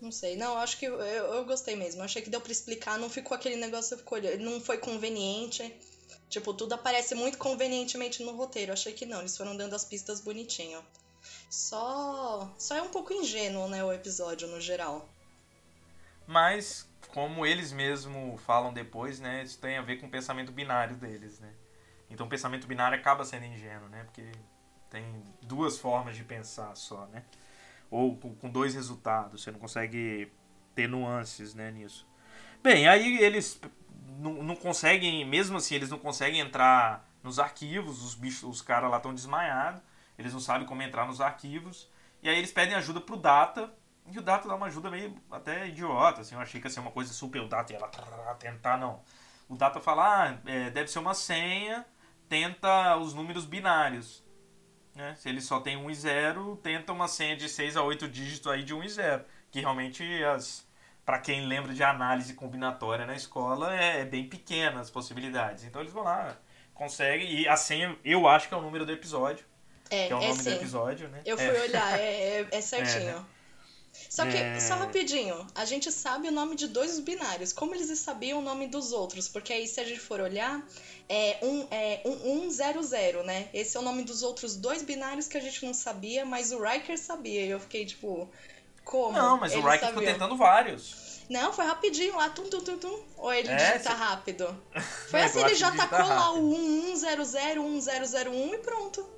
Não 0.00 0.12
sei. 0.12 0.36
Não, 0.36 0.58
acho 0.58 0.78
que 0.78 0.86
eu, 0.86 1.00
eu 1.00 1.44
gostei 1.44 1.76
mesmo. 1.76 2.00
Eu 2.00 2.04
achei 2.04 2.22
que 2.22 2.30
deu 2.30 2.40
pra 2.40 2.52
explicar, 2.52 2.98
não 2.98 3.08
ficou 3.08 3.34
aquele 3.34 3.56
negócio, 3.56 3.96
ficou, 3.96 4.20
não 4.38 4.60
foi 4.60 4.78
conveniente. 4.78 5.74
Tipo, 6.28 6.52
tudo 6.52 6.74
aparece 6.74 7.14
muito 7.14 7.38
convenientemente 7.38 8.22
no 8.22 8.36
roteiro. 8.36 8.70
Eu 8.70 8.74
achei 8.74 8.92
que 8.92 9.06
não, 9.06 9.20
eles 9.20 9.36
foram 9.36 9.56
dando 9.56 9.74
as 9.74 9.84
pistas 9.84 10.20
bonitinho. 10.20 10.84
Só. 11.48 12.52
Só 12.58 12.76
é 12.76 12.82
um 12.82 12.90
pouco 12.90 13.12
ingênuo, 13.12 13.68
né, 13.68 13.84
o 13.84 13.92
episódio 13.92 14.48
no 14.48 14.60
geral. 14.60 15.08
Mas, 16.26 16.88
como 17.08 17.44
eles 17.46 17.72
mesmo 17.72 18.36
falam 18.38 18.72
depois, 18.72 19.20
né, 19.20 19.42
isso 19.42 19.58
tem 19.58 19.76
a 19.76 19.82
ver 19.82 19.96
com 19.96 20.06
o 20.06 20.10
pensamento 20.10 20.50
binário 20.50 20.96
deles, 20.96 21.38
né? 21.38 21.52
Então 22.10 22.26
o 22.26 22.28
pensamento 22.28 22.66
binário 22.66 22.98
acaba 22.98 23.24
sendo 23.24 23.44
ingênuo, 23.44 23.88
né? 23.88 24.04
Porque 24.04 24.30
tem 24.94 25.24
duas 25.42 25.76
formas 25.76 26.14
de 26.14 26.22
pensar 26.22 26.72
só, 26.76 27.06
né? 27.06 27.24
Ou 27.90 28.16
com 28.16 28.48
dois 28.48 28.76
resultados, 28.76 29.42
você 29.42 29.50
não 29.50 29.58
consegue 29.58 30.30
ter 30.72 30.88
nuances 30.88 31.52
né, 31.52 31.72
nisso. 31.72 32.06
Bem, 32.62 32.86
aí 32.86 33.18
eles 33.18 33.60
não, 34.20 34.34
não 34.34 34.54
conseguem, 34.54 35.24
mesmo 35.24 35.56
assim, 35.56 35.74
eles 35.74 35.90
não 35.90 35.98
conseguem 35.98 36.38
entrar 36.38 37.08
nos 37.24 37.40
arquivos, 37.40 38.04
os 38.04 38.14
bichos, 38.14 38.48
os 38.48 38.62
caras 38.62 38.88
lá 38.88 38.98
estão 38.98 39.12
desmaiados, 39.12 39.82
eles 40.16 40.32
não 40.32 40.40
sabem 40.40 40.66
como 40.66 40.80
entrar 40.80 41.06
nos 41.06 41.20
arquivos, 41.20 41.90
e 42.22 42.28
aí 42.28 42.38
eles 42.38 42.52
pedem 42.52 42.74
ajuda 42.74 43.00
pro 43.00 43.16
Data, 43.16 43.72
e 44.12 44.18
o 44.18 44.22
Data 44.22 44.46
dá 44.46 44.54
uma 44.54 44.66
ajuda 44.66 44.90
meio 44.90 45.16
até 45.30 45.66
idiota, 45.66 46.20
assim, 46.20 46.36
eu 46.36 46.40
achei 46.40 46.60
que 46.60 46.68
ia 46.68 46.70
ser 46.70 46.80
uma 46.80 46.92
coisa 46.92 47.12
super, 47.12 47.40
o 47.40 47.48
Data 47.48 47.72
ia 47.72 47.80
lá 47.80 48.34
tentar, 48.34 48.76
não. 48.76 49.02
O 49.48 49.56
Data 49.56 49.80
fala, 49.80 50.28
ah, 50.28 50.38
é, 50.46 50.70
deve 50.70 50.88
ser 50.88 51.00
uma 51.00 51.14
senha, 51.14 51.84
tenta 52.28 52.96
os 52.96 53.12
números 53.12 53.44
binários. 53.44 54.23
Né? 54.94 55.14
Se 55.16 55.28
ele 55.28 55.40
só 55.40 55.60
tem 55.60 55.76
1 55.76 55.90
e 55.90 55.94
0, 55.94 56.56
tenta 56.62 56.92
uma 56.92 57.08
senha 57.08 57.36
de 57.36 57.48
6 57.48 57.76
a 57.76 57.82
8 57.82 58.08
dígitos 58.08 58.50
aí 58.50 58.62
de 58.62 58.72
1 58.72 58.84
e 58.84 58.88
0. 58.88 59.24
Que 59.50 59.60
realmente, 59.60 60.02
as 60.24 60.66
para 61.04 61.18
quem 61.18 61.46
lembra 61.46 61.74
de 61.74 61.82
análise 61.82 62.32
combinatória 62.34 63.04
na 63.04 63.14
escola, 63.14 63.74
é, 63.74 64.00
é, 64.00 64.04
bem 64.04 64.26
pequena 64.26 64.80
as 64.80 64.90
possibilidades. 64.90 65.64
Então 65.64 65.82
eles 65.82 65.92
vão 65.92 66.02
lá, 66.02 66.36
conseguem. 66.72 67.30
E 67.40 67.48
a 67.48 67.56
senha, 67.56 67.96
eu 68.04 68.26
acho 68.26 68.48
que 68.48 68.54
é 68.54 68.56
o 68.56 68.62
número 68.62 68.86
do 68.86 68.92
episódio. 68.92 69.44
É, 69.90 70.06
que 70.06 70.12
é 70.12 70.16
o 70.16 70.22
é 70.22 70.28
nome 70.28 70.40
sim. 70.40 70.50
do 70.50 70.56
episódio, 70.56 71.08
né? 71.08 71.20
Eu 71.26 71.36
fui 71.36 71.46
é. 71.46 71.60
olhar, 71.60 72.00
é, 72.00 72.40
é, 72.40 72.48
é 72.50 72.60
certinho. 72.62 73.18
Né? 73.18 73.24
Só 74.14 74.24
que, 74.24 74.36
é... 74.36 74.60
só 74.60 74.76
rapidinho, 74.76 75.44
a 75.56 75.64
gente 75.64 75.90
sabe 75.90 76.28
o 76.28 76.30
nome 76.30 76.54
de 76.54 76.68
dois 76.68 77.00
binários. 77.00 77.52
Como 77.52 77.74
eles 77.74 77.98
sabiam 77.98 78.38
o 78.38 78.42
nome 78.42 78.68
dos 78.68 78.92
outros? 78.92 79.26
Porque 79.26 79.52
aí, 79.52 79.66
se 79.66 79.80
a 79.80 79.84
gente 79.84 79.98
for 79.98 80.20
olhar, 80.20 80.64
é 81.08 81.36
um, 81.42 81.66
é 81.68 82.00
um, 82.04 82.44
um 82.44 82.48
zero, 82.48 82.80
zero, 82.80 83.24
né? 83.24 83.48
Esse 83.52 83.76
é 83.76 83.80
o 83.80 83.82
nome 83.82 84.04
dos 84.04 84.22
outros 84.22 84.54
dois 84.54 84.82
binários 84.82 85.26
que 85.26 85.36
a 85.36 85.40
gente 85.40 85.66
não 85.66 85.74
sabia, 85.74 86.24
mas 86.24 86.52
o 86.52 86.62
Riker 86.62 86.96
sabia. 86.96 87.44
E 87.44 87.50
eu 87.50 87.58
fiquei 87.58 87.84
tipo, 87.84 88.30
como? 88.84 89.18
Não, 89.18 89.36
mas 89.36 89.52
o 89.52 89.56
Riker 89.56 89.80
sabia? 89.80 89.88
ficou 89.88 90.04
tentando 90.04 90.36
vários. 90.36 91.24
Não, 91.28 91.52
foi 91.52 91.64
rapidinho 91.64 92.14
lá, 92.14 92.28
tum, 92.30 92.44
tum, 92.44 92.60
tum, 92.60 92.78
tum. 92.78 93.00
Ou 93.16 93.32
ele 93.32 93.48
é, 93.48 93.56
digita 93.56 93.90
se... 93.90 93.96
rápido. 93.96 94.62
Foi 95.10 95.22
assim, 95.22 95.40
ele 95.40 95.56
já 95.56 95.72
tacou 95.72 96.06
lá 96.06 96.30
o 96.30 96.56
1100, 96.56 97.58
1001 97.58 98.54
e 98.54 98.58
pronto. 98.58 99.08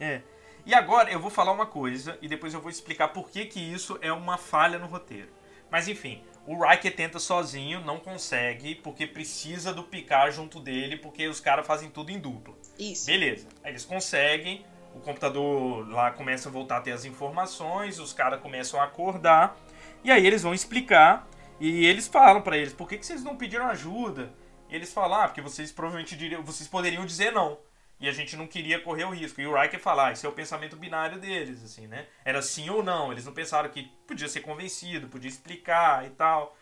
É. 0.00 0.22
E 0.66 0.74
agora 0.74 1.12
eu 1.12 1.20
vou 1.20 1.30
falar 1.30 1.52
uma 1.52 1.64
coisa 1.64 2.18
e 2.20 2.26
depois 2.26 2.52
eu 2.52 2.60
vou 2.60 2.68
explicar 2.68 3.08
por 3.08 3.30
que, 3.30 3.46
que 3.46 3.60
isso 3.60 3.96
é 4.02 4.12
uma 4.12 4.36
falha 4.36 4.80
no 4.80 4.88
roteiro. 4.88 5.28
Mas 5.70 5.86
enfim, 5.86 6.24
o 6.44 6.60
Riker 6.60 6.92
tenta 6.92 7.20
sozinho, 7.20 7.80
não 7.80 8.00
consegue, 8.00 8.74
porque 8.74 9.06
precisa 9.06 9.72
do 9.72 9.84
Picard 9.84 10.34
junto 10.34 10.58
dele, 10.58 10.96
porque 10.96 11.28
os 11.28 11.38
caras 11.38 11.64
fazem 11.64 11.88
tudo 11.88 12.10
em 12.10 12.18
dupla. 12.18 12.52
Isso. 12.76 13.06
Beleza. 13.06 13.46
Aí 13.62 13.70
eles 13.70 13.84
conseguem, 13.84 14.66
o 14.92 14.98
computador 14.98 15.88
lá 15.88 16.10
começa 16.10 16.48
a 16.48 16.52
voltar 16.52 16.78
a 16.78 16.80
ter 16.80 16.90
as 16.90 17.04
informações, 17.04 18.00
os 18.00 18.12
caras 18.12 18.40
começam 18.40 18.80
a 18.80 18.84
acordar, 18.84 19.56
e 20.02 20.10
aí 20.10 20.26
eles 20.26 20.42
vão 20.42 20.52
explicar, 20.52 21.28
e 21.60 21.86
eles 21.86 22.08
falam 22.08 22.42
para 22.42 22.56
eles, 22.56 22.72
por 22.72 22.88
que, 22.88 22.98
que 22.98 23.06
vocês 23.06 23.22
não 23.22 23.36
pediram 23.36 23.68
ajuda? 23.68 24.34
E 24.68 24.74
eles 24.74 24.92
falam, 24.92 25.20
ah, 25.20 25.28
porque 25.28 25.40
vocês 25.40 25.70
provavelmente 25.70 26.16
diriam, 26.16 26.42
vocês 26.42 26.68
poderiam 26.68 27.06
dizer 27.06 27.32
não. 27.32 27.56
E 27.98 28.08
a 28.08 28.12
gente 28.12 28.36
não 28.36 28.46
queria 28.46 28.80
correr 28.80 29.04
o 29.04 29.10
risco. 29.10 29.40
E 29.40 29.46
o 29.46 29.58
Riker 29.58 29.80
falar, 29.80 30.08
ah, 30.08 30.12
esse 30.12 30.26
é 30.26 30.28
o 30.28 30.32
pensamento 30.32 30.76
binário 30.76 31.18
deles, 31.18 31.64
assim, 31.64 31.86
né? 31.86 32.06
Era 32.24 32.42
sim 32.42 32.68
ou 32.70 32.82
não. 32.82 33.10
Eles 33.12 33.24
não 33.24 33.32
pensaram 33.32 33.70
que 33.70 33.84
podia 34.06 34.28
ser 34.28 34.40
convencido, 34.40 35.08
podia 35.08 35.28
explicar 35.30 36.06
e 36.06 36.10
tal. 36.10 36.56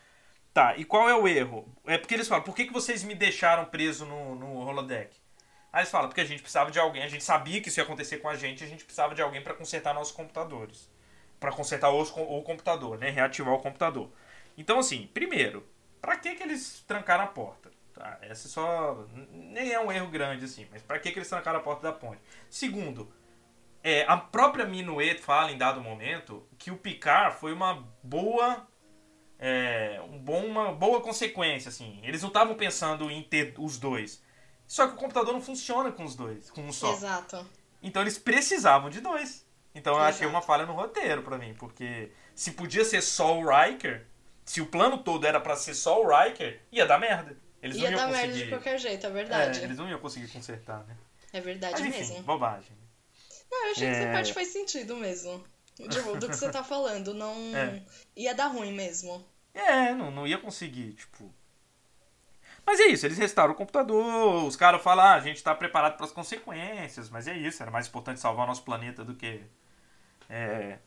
Tá, 0.52 0.76
e 0.76 0.84
qual 0.84 1.08
é 1.08 1.14
o 1.16 1.26
erro? 1.26 1.66
É 1.84 1.98
porque 1.98 2.14
eles 2.14 2.28
falam, 2.28 2.44
por 2.44 2.54
que, 2.54 2.66
que 2.66 2.72
vocês 2.72 3.02
me 3.02 3.14
deixaram 3.14 3.64
preso 3.64 4.06
no, 4.06 4.36
no 4.36 4.58
holodeck? 4.66 5.16
Aí 5.72 5.80
eles 5.80 5.90
falam, 5.90 6.08
porque 6.08 6.20
a 6.20 6.24
gente 6.24 6.40
precisava 6.42 6.70
de 6.70 6.78
alguém, 6.78 7.02
a 7.02 7.08
gente 7.08 7.24
sabia 7.24 7.60
que 7.60 7.68
isso 7.68 7.80
ia 7.80 7.84
acontecer 7.84 8.18
com 8.18 8.28
a 8.28 8.36
gente, 8.36 8.62
a 8.62 8.66
gente 8.66 8.84
precisava 8.84 9.14
de 9.14 9.22
alguém 9.22 9.42
para 9.42 9.54
consertar 9.54 9.92
nossos 9.94 10.14
computadores. 10.14 10.88
para 11.40 11.52
consertar 11.52 11.90
os, 11.90 12.10
o 12.16 12.42
computador, 12.42 12.98
né? 12.98 13.10
Reativar 13.10 13.54
o 13.54 13.60
computador. 13.60 14.10
Então, 14.56 14.78
assim, 14.78 15.08
primeiro, 15.12 15.66
pra 16.00 16.16
que, 16.16 16.34
que 16.34 16.42
eles 16.42 16.84
trancaram 16.86 17.24
a 17.24 17.26
porta? 17.28 17.70
Tá, 17.94 18.18
essa 18.22 18.48
só. 18.48 19.06
Nem 19.30 19.72
é 19.72 19.80
um 19.80 19.90
erro 19.90 20.08
grande, 20.08 20.44
assim, 20.44 20.66
mas 20.70 20.82
pra 20.82 20.98
que, 20.98 21.12
que 21.12 21.18
eles 21.18 21.28
trancaram 21.28 21.60
a 21.60 21.62
porta 21.62 21.82
da 21.82 21.92
ponte? 21.92 22.20
Segundo, 22.50 23.10
é, 23.82 24.04
a 24.08 24.16
própria 24.16 24.66
Minuet 24.66 25.20
fala 25.20 25.52
em 25.52 25.58
dado 25.58 25.80
momento 25.80 26.44
que 26.58 26.70
o 26.72 26.76
Picard 26.76 27.36
foi 27.36 27.52
uma 27.52 27.86
boa. 28.02 28.66
É, 29.38 30.00
um 30.10 30.18
bom, 30.18 30.44
uma 30.44 30.72
boa 30.72 31.00
consequência, 31.00 31.68
assim. 31.68 32.00
Eles 32.02 32.20
não 32.22 32.28
estavam 32.28 32.56
pensando 32.56 33.10
em 33.10 33.22
ter 33.22 33.54
os 33.58 33.78
dois. 33.78 34.22
Só 34.66 34.88
que 34.88 34.94
o 34.94 34.96
computador 34.96 35.32
não 35.32 35.40
funciona 35.40 35.92
com 35.92 36.04
os 36.04 36.16
dois, 36.16 36.50
com 36.50 36.62
um 36.62 36.72
só. 36.72 36.92
Exato. 36.94 37.46
Então 37.82 38.02
eles 38.02 38.18
precisavam 38.18 38.90
de 38.90 39.00
dois. 39.00 39.46
Então 39.74 39.92
eu 39.94 40.00
Exato. 40.00 40.14
achei 40.16 40.26
uma 40.26 40.40
falha 40.40 40.66
no 40.66 40.72
roteiro 40.72 41.22
pra 41.22 41.36
mim, 41.36 41.54
porque 41.54 42.10
se 42.34 42.52
podia 42.52 42.84
ser 42.84 43.02
só 43.02 43.38
o 43.38 43.44
Riker, 43.46 44.06
se 44.44 44.60
o 44.60 44.66
plano 44.66 44.98
todo 44.98 45.26
era 45.26 45.40
pra 45.40 45.56
ser 45.56 45.74
só 45.74 46.02
o 46.02 46.08
Riker, 46.08 46.60
ia 46.72 46.86
dar 46.86 46.98
merda. 46.98 47.36
Eles 47.64 47.78
Ia 47.78 47.90
não 47.90 47.96
dar 47.96 48.02
iam 48.04 48.10
merda 48.12 48.26
conseguir. 48.28 48.44
de 48.44 48.50
qualquer 48.50 48.78
jeito, 48.78 49.06
é 49.06 49.08
É, 49.08 49.12
verdade. 49.12 49.60
eles 49.64 49.78
não 49.78 49.88
iam 49.88 49.98
conseguir 49.98 50.28
consertar, 50.28 50.84
né? 50.84 50.96
É 51.32 51.40
verdade 51.40 51.72
Mas, 51.82 51.88
enfim, 51.96 51.98
mesmo. 52.12 52.22
bobagem. 52.24 52.76
Não, 53.50 53.66
eu 53.66 53.72
achei 53.72 53.88
que 53.88 53.94
essa 53.96 54.08
É. 54.08 54.12
parte 54.12 54.32
faz 54.34 54.48
sentido 54.48 54.96
mesmo. 54.96 55.42
Tipo, 55.88 56.16
do 56.18 56.28
que 56.28 56.36
você 56.36 56.50
tá 56.50 56.62
falando. 56.62 57.14
Não. 57.14 57.34
É. 57.56 57.82
Ia 58.14 58.34
dar 58.34 58.48
ruim 58.48 58.72
mesmo. 58.72 59.26
É, 59.54 59.92
não, 59.94 60.10
não 60.10 60.26
ia 60.26 60.36
conseguir, 60.38 60.92
tipo. 60.92 61.32
Mas 62.66 62.80
é 62.80 62.86
isso, 62.86 63.06
eles 63.06 63.18
restauraram 63.18 63.54
o 63.54 63.56
computador, 63.56 64.44
os 64.44 64.56
caras 64.56 64.82
falam, 64.82 65.04
ah, 65.04 65.14
a 65.14 65.20
gente 65.20 65.42
tá 65.42 65.54
preparado 65.54 65.96
para 65.96 66.06
as 66.06 66.12
consequências, 66.12 67.10
mas 67.10 67.26
é 67.28 67.36
isso, 67.36 67.62
era 67.62 67.70
mais 67.70 67.86
importante 67.86 68.20
salvar 68.20 68.44
o 68.44 68.48
nosso 68.48 68.62
planeta 68.62 69.04
do 69.04 69.14
que. 69.14 69.42
É... 70.30 70.78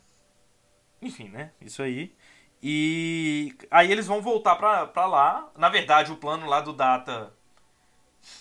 Enfim, 1.01 1.30
né? 1.30 1.51
Isso 1.61 1.82
aí. 1.84 2.15
E 2.62 3.55
aí 3.70 3.91
eles 3.91 4.08
vão 4.08 4.22
voltar 4.22 4.55
pra, 4.55 4.88
pra 4.88 5.05
lá. 5.05 5.51
Na 5.55 5.70
verdade, 5.70 6.12
o 6.12 6.18
plano 6.18 6.47
lá 6.47 6.60
do 6.60 6.74
Data. 6.74 7.32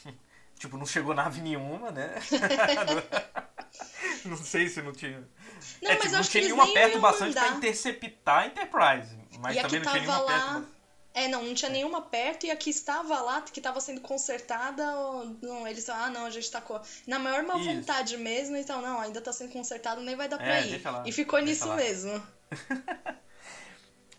tipo, 0.59 0.77
não 0.77 0.87
chegou 0.87 1.15
nave 1.15 1.41
nenhuma, 1.41 1.91
né? 1.91 2.15
não 4.25 4.37
sei 4.37 4.69
se 4.69 4.81
não 4.83 4.93
tinha. 4.93 5.29
Não, 5.83 5.91
é, 5.91 5.95
mas 5.95 6.03
tipo, 6.03 6.15
eu 6.15 6.19
não 6.19 6.23
tinha 6.25 6.45
nenhuma 6.45 6.73
perto 6.73 6.99
bastante 6.99 7.33
pra 7.35 7.43
mandar. 7.43 7.57
interceptar 7.59 8.39
a 8.39 8.47
Enterprise. 8.47 9.17
Mas 9.39 9.57
e 9.57 9.61
também 9.61 9.81
não 9.81 9.91
tinha 9.93 10.03
nenhuma 10.03 10.19
lá. 10.19 10.55
perto. 10.55 10.77
É, 11.15 11.29
não, 11.29 11.43
não 11.43 11.55
tinha 11.55 11.71
nenhuma 11.71 12.03
perto 12.03 12.45
e 12.45 12.51
a 12.51 12.57
que 12.57 12.69
estava 12.69 13.19
lá, 13.23 13.41
que 13.41 13.59
estava 13.59 13.81
sendo 13.81 14.03
consertada, 14.03 14.85
não, 15.41 15.67
eles 15.67 15.89
ah, 15.89 16.11
não, 16.11 16.27
a 16.27 16.31
gente 16.31 16.51
tá 16.51 16.61
com... 16.61 16.79
Na 17.07 17.19
maior 17.19 17.43
má 17.43 17.57
Isso. 17.57 17.65
vontade 17.65 18.19
mesmo, 18.19 18.55
então, 18.55 18.83
não, 18.83 19.01
ainda 19.01 19.23
tá 19.23 19.33
sendo 19.33 19.51
consertado, 19.51 20.03
nem 20.03 20.15
vai 20.15 20.29
dar 20.29 20.37
pra 20.37 20.59
É, 20.59 20.67
ir. 20.67 20.83
e 21.07 21.13
ficou 21.13 21.39
deixa 21.43 21.51
nisso 21.51 21.69
lá. 21.69 21.77
mesmo. 21.77 22.23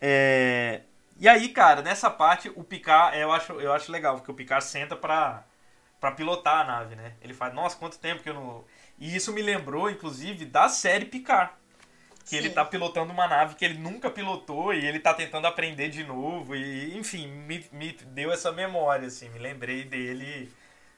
É, 0.00 0.82
E 1.16 1.28
aí, 1.28 1.48
cara, 1.50 1.82
nessa 1.82 2.10
parte, 2.10 2.50
o 2.54 2.62
Picard, 2.64 3.18
eu 3.18 3.32
acho, 3.32 3.52
eu 3.60 3.72
acho 3.72 3.90
legal, 3.92 4.16
porque 4.16 4.30
o 4.30 4.34
Picard 4.34 4.64
senta 4.64 4.96
pra, 4.96 5.44
pra 6.00 6.12
pilotar 6.12 6.60
a 6.60 6.64
nave, 6.64 6.94
né? 6.96 7.14
Ele 7.20 7.34
fala, 7.34 7.54
nossa, 7.54 7.76
quanto 7.76 7.98
tempo 7.98 8.22
que 8.22 8.30
eu 8.30 8.34
não. 8.34 8.64
E 8.98 9.14
isso 9.16 9.32
me 9.32 9.42
lembrou, 9.42 9.90
inclusive, 9.90 10.44
da 10.46 10.68
série 10.68 11.06
Picard. 11.06 11.52
Que 12.26 12.36
ele 12.36 12.48
Sim. 12.48 12.54
tá 12.54 12.64
pilotando 12.64 13.12
uma 13.12 13.26
nave 13.26 13.54
que 13.56 13.64
ele 13.64 13.78
nunca 13.78 14.10
pilotou 14.10 14.74
e 14.74 14.84
ele 14.86 15.00
tá 15.00 15.14
tentando 15.14 15.46
aprender 15.46 15.88
de 15.88 16.04
novo. 16.04 16.54
E, 16.54 16.96
enfim, 16.98 17.26
me, 17.28 17.66
me 17.72 17.92
deu 17.92 18.30
essa 18.32 18.52
memória, 18.52 19.08
assim. 19.08 19.30
Me 19.30 19.38
lembrei 19.38 19.84
dele 19.84 20.54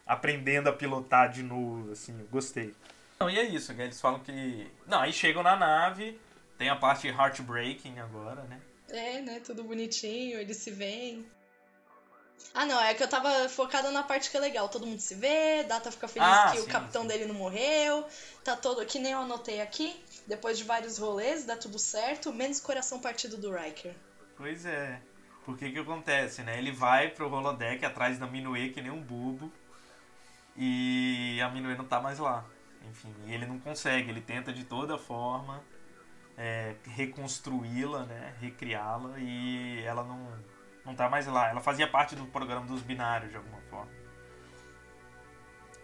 aprendendo 0.07 0.69
a 0.69 0.73
pilotar 0.73 1.31
de 1.31 1.43
novo, 1.43 1.93
assim. 1.93 2.27
Gostei. 2.31 2.77
Não, 3.21 3.31
e 3.31 3.39
é 3.39 3.45
isso, 3.45 3.73
né? 3.75 3.85
Eles 3.85 4.01
falam 4.01 4.21
que. 4.21 4.71
Não, 4.87 5.01
aí 5.01 5.13
chegam 5.13 5.43
na 5.43 5.57
nave, 5.57 6.21
tem 6.59 6.69
a 6.69 6.77
parte 6.77 7.09
heartbreaking 7.09 7.99
agora, 8.01 8.43
né? 8.45 8.61
É, 8.91 9.21
né, 9.21 9.41
tudo 9.41 9.63
bonitinho, 9.65 10.39
eles 10.39 10.57
se 10.59 10.71
veem. 10.71 11.27
Ah, 12.53 12.67
não, 12.67 12.81
é 12.83 12.95
que 12.95 13.03
eu 13.03 13.09
tava 13.09 13.49
focada 13.49 13.91
na 13.91 14.03
parte 14.03 14.31
que 14.31 14.37
é 14.37 14.41
legal. 14.41 14.69
Todo 14.69 14.87
mundo 14.87 14.99
se 14.99 15.15
vê, 15.15 15.63
Data 15.65 15.91
fica 15.93 16.09
feliz 16.09 16.29
Ah, 16.29 16.51
que 16.53 16.59
o 16.59 16.63
sim, 16.63 16.69
capitão 16.69 17.03
sim. 17.03 17.09
dele 17.09 17.27
não 17.27 17.35
morreu. 17.35 18.05
Tá 18.43 18.57
todo. 18.57 18.85
Que 18.85 18.99
nem 18.99 19.13
eu 19.13 19.19
anotei 19.21 19.61
aqui. 19.61 20.03
Depois 20.27 20.59
de 20.59 20.65
vários 20.65 20.99
rolês, 20.99 21.45
dá 21.45 21.57
tudo 21.57 21.79
certo, 21.79 22.33
menos 22.33 22.59
coração 22.61 22.99
partido 22.99 23.37
do 23.37 23.53
Riker. 23.53 23.95
Pois 24.37 24.67
é. 24.67 25.01
Porque 25.45 25.71
que 25.71 25.79
acontece, 25.79 26.43
né? 26.43 26.59
Ele 26.59 26.73
vai 26.73 27.09
pro 27.11 27.31
holodeck 27.31 27.85
atrás 27.85 28.19
da 28.19 28.27
Minue 28.27 28.71
que 28.73 28.83
nem 28.83 28.91
um 28.91 29.01
bobo. 29.01 29.53
E 30.57 31.41
a 31.43 31.49
Minue 31.49 31.77
não 31.77 31.85
tá 31.85 32.01
mais 32.01 32.19
lá. 32.19 32.45
Enfim, 32.89 33.15
e 33.27 33.35
ele 33.35 33.47
não 33.47 33.59
consegue. 33.61 34.11
Ele 34.11 34.21
tenta 34.21 34.53
de 34.53 34.65
toda 34.65 34.99
forma 34.99 35.63
é, 36.41 36.75
reconstruí-la, 36.87 38.05
né? 38.07 38.35
Recriá-la. 38.41 39.19
E 39.19 39.83
ela 39.85 40.03
não, 40.03 40.27
não 40.87 40.95
tá 40.95 41.09
mais 41.09 41.27
lá. 41.27 41.51
Ela 41.51 41.61
fazia 41.61 41.87
parte 41.87 42.17
do 42.17 42.25
programa 42.25 42.67
dos 42.67 42.81
binários, 42.81 43.31
de 43.31 43.37
alguma 43.37 43.61
forma. 43.69 43.91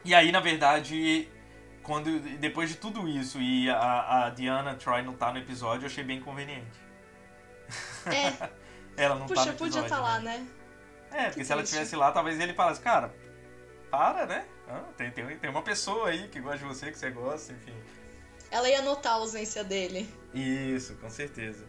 E 0.03 0.15
aí, 0.15 0.33
na 0.33 0.41
verdade, 0.41 1.29
quando 1.83 2.19
depois 2.39 2.71
de 2.71 2.77
tudo 2.77 3.07
isso 3.07 3.39
e 3.39 3.69
a, 3.69 4.27
a 4.27 4.31
Diana 4.31 4.75
Troy 4.75 5.03
não 5.03 5.15
tá 5.15 5.31
no 5.31 5.39
episódio, 5.39 5.85
eu 5.85 5.87
achei 5.87 6.03
bem 6.03 6.21
conveniente. 6.21 6.81
É, 8.07 8.49
Ela 8.97 9.17
não 9.17 9.27
tá 9.27 9.35
puxa, 9.35 9.53
no 9.53 9.59
podia 9.59 9.81
episódio, 9.81 9.85
estar 9.85 9.97
né? 9.97 10.03
lá, 10.03 10.19
né? 10.21 10.47
É, 11.11 11.25
porque 11.25 11.41
Que 11.41 11.45
se 11.45 11.53
ela 11.53 11.63
estivesse 11.63 11.95
lá, 11.97 12.11
talvez 12.13 12.41
ele 12.41 12.55
falasse, 12.55 12.81
cara, 12.81 13.15
para, 13.91 14.25
né? 14.27 14.47
Ah, 14.67 14.85
tem, 14.97 15.11
tem, 15.11 15.37
tem 15.39 15.51
uma 15.51 15.63
pessoa 15.63 16.09
aí 16.09 16.29
que 16.29 16.41
gosta 16.41 16.59
de 16.59 16.65
você, 16.65 16.91
que 16.91 16.99
você 16.99 17.11
gosta, 17.11 17.53
enfim. 17.53 17.75
Ela 18.51 18.69
ia 18.69 18.83
notar 18.83 19.13
a 19.13 19.17
ausência 19.17 19.63
dele. 19.65 20.09
Isso, 20.35 20.95
com 20.97 21.11
certeza. 21.11 21.65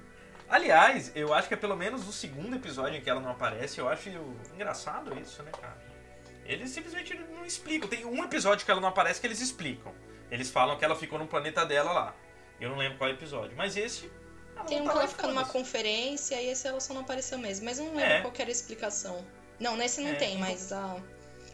Aliás, 0.49 1.11
eu 1.15 1.33
acho 1.33 1.47
que 1.47 1.53
é 1.53 1.57
pelo 1.57 1.75
menos 1.75 2.07
o 2.07 2.13
segundo 2.13 2.55
episódio 2.55 2.97
em 2.97 3.01
que 3.01 3.09
ela 3.09 3.19
não 3.19 3.31
aparece, 3.31 3.79
eu 3.79 3.89
acho 3.89 4.09
engraçado 4.53 5.17
isso, 5.19 5.43
né, 5.43 5.51
cara? 5.51 5.77
Eles 6.45 6.69
simplesmente 6.69 7.13
não 7.35 7.45
explicam. 7.45 7.89
Tem 7.89 8.05
um 8.05 8.23
episódio 8.23 8.63
que 8.65 8.71
ela 8.71 8.79
não 8.79 8.87
aparece 8.87 9.19
que 9.19 9.27
eles 9.27 9.41
explicam. 9.41 9.93
Eles 10.31 10.49
falam 10.49 10.77
que 10.77 10.85
ela 10.85 10.95
ficou 10.95 11.19
no 11.19 11.27
planeta 11.27 11.65
dela 11.65 11.91
lá. 11.91 12.15
Eu 12.61 12.69
não 12.69 12.77
lembro 12.77 12.97
qual 12.97 13.09
episódio. 13.09 13.55
Mas 13.57 13.75
esse. 13.75 14.09
Tem 14.67 14.81
um 14.81 14.85
tá 14.85 14.91
que 14.93 14.97
ela 14.97 15.07
fica 15.07 15.27
numa 15.27 15.45
conferência 15.45 16.41
e 16.41 16.47
esse 16.49 16.65
ela 16.67 16.79
só 16.79 16.93
não 16.93 17.01
apareceu 17.01 17.37
mesmo. 17.37 17.65
Mas 17.65 17.79
eu 17.79 17.85
não 17.85 17.95
lembro 17.95 18.11
É. 18.13 18.21
qual 18.21 18.31
que 18.31 18.41
era 18.41 18.49
a 18.49 18.51
explicação. 18.53 19.25
Não, 19.59 19.75
nesse 19.75 19.99
não 20.01 20.11
É, 20.11 20.15
tem, 20.15 20.35
inclu- 20.35 20.47
mas 20.47 20.71
a. 20.71 20.97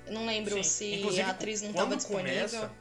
Eu 0.06 0.14
não 0.14 0.26
lembro 0.28 0.54
Sim. 0.58 0.64
se 0.64 0.96
Inclusive, 0.96 1.22
a 1.24 1.30
atriz 1.32 1.62
não 1.64 1.72
estava 1.72 1.96
disponível. 1.96 2.34
começa, 2.50 2.72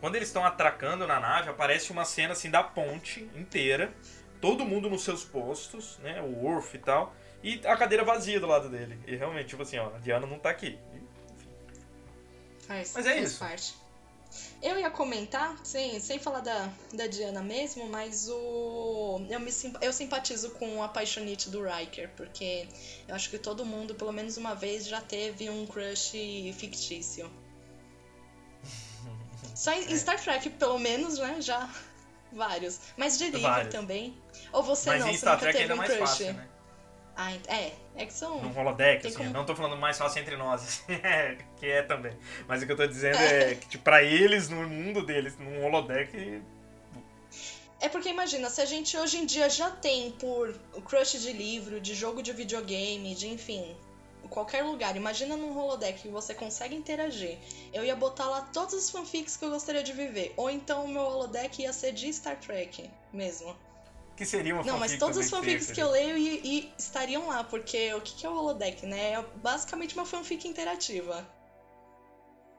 quando 0.00 0.16
eles 0.16 0.28
estão 0.28 0.44
atracando 0.44 1.06
na 1.06 1.20
nave, 1.20 1.50
aparece 1.50 1.92
uma 1.92 2.04
cena 2.04 2.32
assim 2.32 2.50
da 2.50 2.62
ponte 2.62 3.22
inteira, 3.36 3.92
todo 4.40 4.64
mundo 4.64 4.88
nos 4.90 5.02
seus 5.04 5.24
postos, 5.24 5.98
né? 5.98 6.20
O 6.22 6.44
Worf 6.44 6.74
e 6.76 6.80
tal, 6.80 7.14
e 7.42 7.60
a 7.66 7.76
cadeira 7.76 8.04
vazia 8.04 8.40
do 8.40 8.46
lado 8.46 8.68
dele. 8.68 8.98
E 9.06 9.14
realmente, 9.16 9.48
tipo 9.48 9.62
assim, 9.62 9.78
ó, 9.78 9.94
a 9.94 9.98
Diana 9.98 10.26
não 10.26 10.38
tá 10.38 10.50
aqui. 10.50 10.78
Faz, 12.66 12.92
Mas 12.94 13.06
é 13.06 13.14
faz 13.14 13.24
isso. 13.30 13.38
parte. 13.38 13.74
Eu 14.62 14.78
ia 14.78 14.90
comentar, 14.90 15.58
sem, 15.64 15.98
sem 15.98 16.18
falar 16.20 16.40
da, 16.40 16.72
da 16.94 17.06
Diana 17.08 17.42
mesmo, 17.42 17.88
mas 17.88 18.28
o 18.28 19.20
eu, 19.28 19.40
me, 19.40 19.50
sim- 19.50 19.74
eu 19.80 19.92
simpatizo 19.92 20.50
com 20.52 20.82
a 20.82 20.88
paixonite 20.88 21.50
do 21.50 21.62
Riker, 21.64 22.10
porque 22.16 22.68
eu 23.08 23.14
acho 23.14 23.28
que 23.28 23.38
todo 23.38 23.64
mundo, 23.66 23.94
pelo 23.96 24.12
menos 24.12 24.36
uma 24.36 24.54
vez, 24.54 24.86
já 24.86 25.00
teve 25.00 25.50
um 25.50 25.66
crush 25.66 26.12
fictício. 26.56 27.28
Só 29.60 29.72
em, 29.74 29.92
em 29.92 29.96
Star 29.98 30.18
Trek, 30.18 30.48
pelo 30.50 30.78
menos, 30.78 31.18
né? 31.18 31.36
Já 31.40 31.68
vários. 32.32 32.80
Mas 32.96 33.18
de 33.18 33.24
livro 33.24 33.40
Vários. 33.42 33.74
também. 33.74 34.16
Ou 34.54 34.62
você 34.62 34.88
Mas 34.88 35.00
não, 35.00 35.10
em 35.10 35.16
Star 35.18 35.38
Trek 35.38 35.52
teve 35.52 35.64
ainda 35.64 35.74
é 35.74 35.74
um 35.74 35.78
mais 35.78 35.90
crush. 35.90 36.08
fácil, 36.08 36.32
né? 36.32 36.48
Ah, 37.14 37.32
é, 37.48 37.72
é 37.96 38.06
que 38.06 38.12
são. 38.14 38.40
Num 38.40 38.58
holodeck, 38.58 39.06
assim. 39.06 39.16
como- 39.18 39.30
não 39.30 39.44
tô 39.44 39.54
falando 39.54 39.76
mais 39.76 39.98
fácil 39.98 40.22
entre 40.22 40.34
nós, 40.38 40.62
assim, 40.62 40.84
que 41.60 41.66
é 41.66 41.82
também. 41.82 42.16
Mas 42.48 42.62
o 42.62 42.66
que 42.66 42.72
eu 42.72 42.76
tô 42.76 42.86
dizendo 42.86 43.18
é 43.18 43.54
que, 43.60 43.68
tipo, 43.68 43.84
pra 43.84 44.02
eles, 44.02 44.48
no 44.48 44.66
mundo 44.66 45.04
deles, 45.04 45.36
num 45.38 45.62
holodeck, 45.66 46.40
É 47.82 47.88
porque 47.90 48.08
imagina, 48.08 48.48
se 48.48 48.62
a 48.62 48.64
gente 48.64 48.96
hoje 48.96 49.18
em 49.18 49.26
dia 49.26 49.50
já 49.50 49.68
tem 49.70 50.12
por 50.12 50.54
crush 50.86 51.20
de 51.20 51.32
livro, 51.34 51.80
de 51.80 51.94
jogo 51.94 52.22
de 52.22 52.32
videogame, 52.32 53.14
de 53.14 53.28
enfim, 53.28 53.76
qualquer 54.28 54.62
lugar, 54.62 54.96
imagina 54.96 55.36
num 55.36 55.56
holodeck 55.56 56.00
que 56.02 56.08
você 56.08 56.34
consegue 56.34 56.74
interagir. 56.74 57.38
Eu 57.72 57.84
ia 57.84 57.96
botar 57.96 58.26
lá 58.26 58.42
todos 58.52 58.74
os 58.74 58.90
fanfics 58.90 59.36
que 59.36 59.44
eu 59.44 59.50
gostaria 59.50 59.82
de 59.82 59.92
viver. 59.92 60.32
Ou 60.36 60.50
então 60.50 60.84
o 60.84 60.88
meu 60.88 61.02
holodeck 61.02 61.62
ia 61.62 61.72
ser 61.72 61.92
de 61.92 62.12
Star 62.12 62.38
Trek 62.38 62.90
mesmo. 63.12 63.56
que 64.16 64.26
seria 64.26 64.54
uma 64.54 64.62
Não, 64.62 64.78
mas 64.78 64.96
todos 64.98 65.16
os 65.16 65.30
fanfics 65.30 65.66
seria. 65.66 65.74
que 65.74 65.82
eu 65.82 65.90
leio 65.90 66.16
e, 66.16 66.40
e 66.44 66.72
estariam 66.78 67.26
lá, 67.28 67.42
porque 67.44 67.92
o 67.94 68.00
que 68.00 68.14
que 68.14 68.26
é 68.26 68.28
o 68.28 68.36
holodeck, 68.36 68.84
né? 68.86 69.12
É 69.12 69.22
basicamente 69.36 69.94
uma 69.94 70.04
fanfic 70.04 70.46
interativa. 70.46 71.26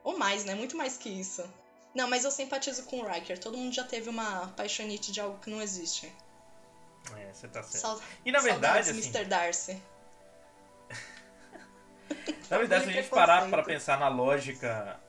Ou 0.04 0.18
mais, 0.18 0.44
né? 0.46 0.56
Muito 0.56 0.76
mais 0.76 0.98
que 0.98 1.10
isso. 1.10 1.44
Não, 1.94 2.08
mas 2.08 2.24
eu 2.24 2.32
simpatizo 2.32 2.84
com 2.84 3.02
o 3.02 3.08
Riker. 3.08 3.38
Todo 3.38 3.58
mundo 3.58 3.74
já 3.74 3.84
teve 3.84 4.10
uma 4.10 4.48
paixonite 4.56 5.12
de 5.12 5.20
algo 5.20 5.38
que 5.40 5.50
não 5.50 5.62
existe. 5.62 6.12
É, 7.18 7.34
você 7.34 7.48
tá 7.48 7.62
certo. 7.64 8.02
E 8.26 8.32
na 8.32 8.40
verdade, 8.40 8.86
saudades, 8.86 8.90
assim, 8.90 9.10
Mr. 9.10 9.26
Darcy. 9.26 9.82
Na 12.50 12.58
verdade, 12.58 12.86
se 12.86 12.90
a 12.90 12.94
gente 12.94 13.10
parar 13.10 13.50
para 13.50 13.64
pensar 13.64 14.00
na 14.00 14.08
lógica 14.08 15.00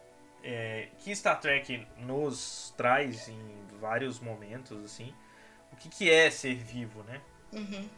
é, 0.43 0.89
que 0.99 1.15
Star 1.15 1.41
Trek 1.41 1.87
nos 1.99 2.73
traz 2.77 3.29
em 3.29 3.63
vários 3.81 4.21
momentos, 4.21 4.85
assim, 4.85 5.13
o 5.73 5.77
que, 5.77 5.89
que 5.89 6.11
é 6.11 6.31
ser 6.31 6.55
vivo, 6.55 7.03
né? 7.05 7.21
Uhum. 7.53 7.89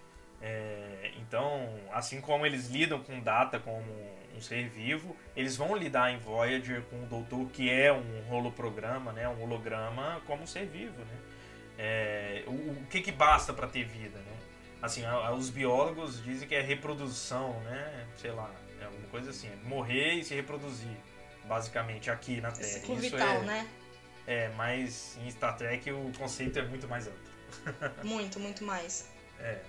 É, 0.41 1.13
então, 1.21 1.75
assim 1.93 2.21
como 2.21 2.45
eles 2.45 2.69
lidam 2.69 3.03
com 3.03 3.19
Data 3.21 3.59
como 3.59 3.91
um 4.37 4.41
ser 4.41 4.69
vivo, 4.69 5.17
eles 5.35 5.57
vão 5.57 5.75
lidar 5.77 6.13
em 6.13 6.19
Voyager 6.19 6.83
com 6.83 7.03
o 7.03 7.07
Doutor, 7.07 7.49
que 7.51 7.71
é 7.71 7.93
um 7.93 8.33
holoprograma, 8.33 9.13
né? 9.13 9.29
Um 9.29 9.43
holograma 9.43 10.21
como 10.27 10.43
um 10.43 10.47
ser 10.47 10.67
vivo, 10.67 10.99
né? 10.99 11.19
É, 11.79 12.45
o, 12.47 12.51
o, 12.51 12.87
que, 12.91 13.01
que 13.01 13.11
basta 13.11 13.53
para 13.53 13.67
ter 13.67 13.85
vida, 13.85 14.19
né? 14.19 14.37
Assim, 14.83 15.05
a, 15.05 15.13
a, 15.13 15.33
os 15.33 15.51
biólogos 15.51 16.23
dizem 16.23 16.47
que 16.47 16.55
é 16.55 16.61
reprodução, 16.61 17.59
né? 17.61 18.07
Sei 18.17 18.31
lá, 18.31 18.51
é 18.85 18.87
alguma 18.87 19.09
coisa 19.09 19.31
assim, 19.31 19.49
é 19.49 19.57
morrer 19.67 20.15
e 20.15 20.25
se 20.25 20.35
reproduzir, 20.35 20.97
basicamente 21.45 22.11
aqui 22.11 22.41
na 22.41 22.53
Terra. 22.53 22.69
Ciclo 22.69 22.95
Isso 22.95 23.11
vital, 23.11 23.37
é, 23.37 23.43
né? 23.43 23.69
É, 24.27 24.49
mas 24.51 25.19
em 25.23 25.31
Star 25.31 25.57
Trek 25.57 25.91
o 25.91 26.13
conceito 26.17 26.59
é 26.59 26.63
muito 26.63 26.89
mais 26.89 27.07
amplo. 27.07 27.35
muito, 28.05 28.41
muito 28.41 28.65
mais. 28.65 29.09
É. 29.39 29.61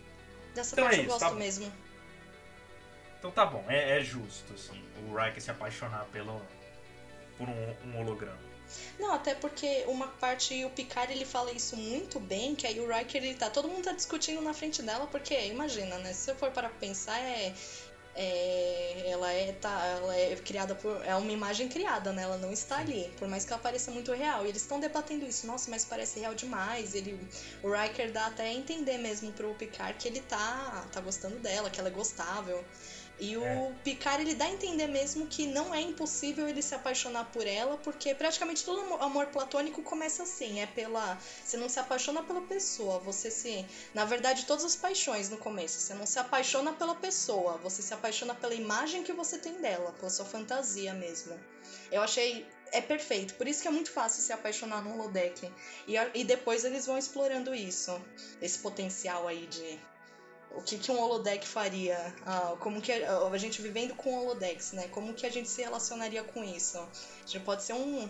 Dessa 0.54 0.76
então 0.76 0.86
parte 0.86 1.00
é 1.00 1.02
isso, 1.02 1.10
eu 1.10 1.20
gosto 1.20 1.30
tá 1.30 1.36
mesmo. 1.36 1.72
Então 3.20 3.32
tá 3.32 3.46
bom, 3.46 3.66
é, 3.68 3.98
é, 3.98 4.04
justo, 4.04 4.54
assim, 4.54 4.82
o 5.10 5.16
Riker 5.16 5.42
se 5.42 5.50
apaixonar 5.50 6.06
pelo, 6.06 6.42
por 7.38 7.50
um, 7.50 7.76
um, 7.88 8.00
holograma. 8.00 8.38
Não, 9.00 9.14
até 9.14 9.36
porque 9.36 9.84
uma 9.88 10.08
parte, 10.08 10.64
o 10.64 10.70
Picard 10.70 11.12
ele 11.12 11.26
fala 11.26 11.52
isso 11.52 11.76
muito 11.76 12.20
bem, 12.20 12.56
que 12.56 12.66
aí 12.66 12.80
o 12.80 12.88
Riker 12.88 13.24
ele 13.24 13.36
tá. 13.36 13.50
Todo 13.50 13.68
mundo 13.68 13.84
tá 13.84 13.92
discutindo 13.92 14.42
na 14.42 14.54
frente 14.54 14.82
dela, 14.82 15.08
porque 15.08 15.40
imagina, 15.48 15.98
né? 16.00 16.14
Se 16.14 16.26
você 16.26 16.36
for 16.36 16.52
para 16.52 16.70
pensar, 16.70 17.20
é 17.20 17.54
é, 18.16 19.10
ela 19.10 19.32
é 19.32 19.52
tá, 19.54 19.86
ela 19.98 20.16
é 20.16 20.36
criada 20.38 20.74
por 20.74 21.06
é 21.06 21.16
uma 21.16 21.32
imagem 21.32 21.68
criada, 21.68 22.14
né? 22.14 22.24
Ela 22.24 22.38
não 22.38 22.52
está 22.52 22.78
ali, 22.78 23.12
por 23.20 23.28
mais 23.28 23.44
que 23.44 23.52
ela 23.52 23.62
pareça 23.62 23.92
muito 23.92 24.12
real. 24.14 24.46
E 24.46 24.50
eles 24.50 24.62
estão 24.62 24.80
debatendo 24.80 25.26
isso. 25.26 25.46
Nossa, 25.46 25.70
mas 25.70 25.84
parece 25.84 26.20
real 26.20 26.34
demais. 26.34 26.96
Ele, 26.96 27.20
o 27.62 27.72
Riker 27.72 28.12
dá 28.12 28.28
até 28.28 28.44
a 28.44 28.54
entender 28.54 28.98
mesmo 28.98 29.32
pro 29.34 29.54
Picard 29.56 29.98
que 30.00 30.08
ele 30.08 30.22
tá 30.22 30.86
tá 30.92 31.02
gostando 31.02 31.38
dela, 31.40 31.70
que 31.70 31.80
ela 31.80 31.90
é 31.90 31.92
gostável. 31.92 32.64
E 33.18 33.38
o 33.38 33.44
é. 33.44 33.74
Picard 33.84 34.22
ele 34.22 34.36
dá 34.36 34.46
a 34.46 34.52
entender 34.52 34.88
mesmo 34.88 35.26
que 35.28 35.48
não 35.48 35.74
é 35.74 35.80
impossível 35.80 36.50
ele 36.50 36.62
se 36.62 36.76
apaixonar 36.76 37.26
por 37.32 37.48
ela, 37.48 37.78
porque 37.78 38.14
praticamente 38.14 38.66
todo 38.66 38.96
amor 38.96 39.28
platônico 39.28 39.82
começa 39.82 40.24
assim, 40.24 40.60
é 40.60 40.66
pela 40.66 41.18
você 41.44 41.56
não 41.56 41.70
se 41.70 41.80
apaixona 41.80 42.24
pela 42.24 42.42
pessoa, 42.42 43.00
você 43.00 43.32
se, 43.32 43.66
na 43.94 44.04
verdade, 44.04 44.46
todas 44.46 44.66
as 44.66 44.76
paixões 44.76 45.30
no 45.30 45.38
começo, 45.38 45.80
você 45.80 45.94
não 45.94 46.06
se 46.06 46.20
apaixona 46.20 46.74
pela 46.74 46.96
pessoa, 46.96 47.58
você 47.58 47.82
se 47.82 47.94
apaixona 47.94 48.36
pela 48.36 48.54
imagem 48.54 49.04
que 49.04 49.14
você 49.14 49.38
tem 49.38 49.62
dela, 49.62 49.94
pela 49.94 50.10
sua 50.10 50.26
fantasia 50.26 50.94
mesmo. 50.94 51.40
Eu 51.92 52.02
achei 52.02 52.46
é 52.72 52.82
perfeito, 52.82 53.36
por 53.36 53.48
isso 53.48 53.62
que 53.62 53.68
é 53.68 53.72
muito 53.72 53.92
fácil 53.92 54.22
se 54.22 54.34
apaixonar 54.34 54.84
no 54.84 54.94
holodeck. 54.94 55.50
E, 55.88 55.96
e 56.14 56.24
depois 56.26 56.66
eles 56.66 56.86
vão 56.86 56.98
explorando 56.98 57.56
isso, 57.56 58.02
esse 58.42 58.60
potencial 58.60 59.28
aí 59.28 59.48
de 59.48 59.80
o 60.52 60.62
que, 60.62 60.78
que 60.78 60.92
um 60.92 61.00
holodeck 61.00 61.46
faria, 61.48 62.14
ah, 62.26 62.56
como 62.60 62.82
que 62.82 62.92
a, 62.92 63.18
a, 63.20 63.38
gente 63.38 63.62
vivendo 63.62 63.96
com 63.96 64.16
holodecks, 64.16 64.72
né? 64.72 64.88
Como 64.90 65.14
que 65.14 65.26
a 65.26 65.30
gente 65.30 65.50
se 65.50 65.62
relacionaria 65.62 66.24
com 66.24 66.44
isso? 66.44 66.80
A 66.80 67.28
gente 67.28 67.44
pode 67.44 67.64
ser 67.64 67.74
um, 67.74 68.10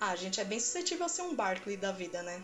ah, 0.00 0.10
a 0.10 0.16
gente 0.16 0.40
é 0.40 0.44
bem 0.44 0.58
suscetível 0.58 1.06
a 1.06 1.08
ser 1.08 1.22
um 1.22 1.34
Barclay 1.34 1.76
da 1.76 1.92
vida, 1.92 2.22
né? 2.22 2.42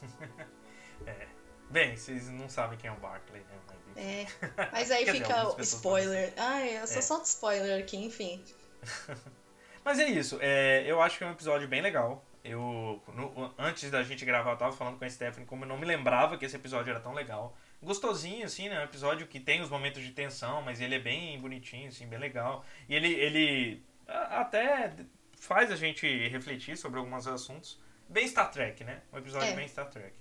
é. 1.06 1.26
Bem, 1.70 1.96
vocês 1.96 2.28
não 2.30 2.48
sabem 2.48 2.78
quem 2.78 2.88
é 2.88 2.92
o 2.92 2.96
Barclay, 2.96 3.42
né? 3.42 3.58
Mas... 3.66 3.96
É, 3.96 4.26
mas 4.72 4.90
aí 4.90 5.06
fica 5.06 5.48
o 5.56 5.60
spoiler. 5.60 6.32
Ah, 6.36 6.64
eu 6.64 6.86
sou 6.86 6.98
é. 6.98 7.02
só 7.02 7.18
de 7.20 7.28
spoiler 7.28 7.82
aqui, 7.82 7.96
enfim. 7.96 8.42
mas 9.84 9.98
é 9.98 10.08
isso, 10.08 10.38
é, 10.40 10.84
eu 10.86 11.00
acho 11.02 11.18
que 11.18 11.24
é 11.24 11.26
um 11.26 11.32
episódio 11.32 11.68
bem 11.68 11.82
legal. 11.82 12.24
Eu, 12.44 13.02
no, 13.14 13.54
antes 13.58 13.90
da 13.90 14.02
gente 14.02 14.24
gravar, 14.24 14.52
eu 14.52 14.58
tava 14.58 14.76
falando 14.76 14.98
com 14.98 15.04
a 15.04 15.10
Stephanie 15.10 15.46
como 15.46 15.64
eu 15.64 15.68
não 15.68 15.78
me 15.78 15.86
lembrava 15.86 16.36
que 16.36 16.44
esse 16.44 16.56
episódio 16.56 16.90
era 16.90 17.00
tão 17.00 17.14
legal 17.14 17.56
gostosinho, 17.84 18.44
assim, 18.44 18.68
né? 18.68 18.80
Um 18.80 18.84
episódio 18.84 19.26
que 19.26 19.38
tem 19.38 19.60
os 19.60 19.70
momentos 19.70 20.02
de 20.02 20.10
tensão, 20.10 20.62
mas 20.62 20.80
ele 20.80 20.94
é 20.94 20.98
bem 20.98 21.40
bonitinho, 21.40 21.88
assim, 21.88 22.06
bem 22.06 22.18
legal. 22.18 22.64
E 22.88 22.94
ele, 22.94 23.12
ele 23.12 23.82
até 24.06 24.94
faz 25.38 25.70
a 25.70 25.76
gente 25.76 26.06
refletir 26.28 26.76
sobre 26.76 26.98
alguns 26.98 27.26
assuntos. 27.26 27.78
Bem 28.08 28.26
Star 28.26 28.50
Trek, 28.50 28.82
né? 28.84 29.02
Um 29.12 29.18
episódio 29.18 29.48
é. 29.48 29.54
bem 29.54 29.68
Star 29.68 29.90
Trek. 29.90 30.14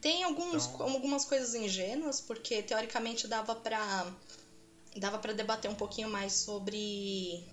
Tem 0.00 0.22
alguns, 0.24 0.66
então... 0.66 0.88
algumas 0.88 1.24
coisas 1.24 1.54
ingênuas, 1.54 2.20
porque 2.20 2.62
teoricamente 2.62 3.26
dava 3.26 3.54
pra, 3.54 4.06
dava 4.96 5.18
pra 5.18 5.32
debater 5.32 5.70
um 5.70 5.74
pouquinho 5.74 6.08
mais 6.08 6.32
sobre 6.32 7.44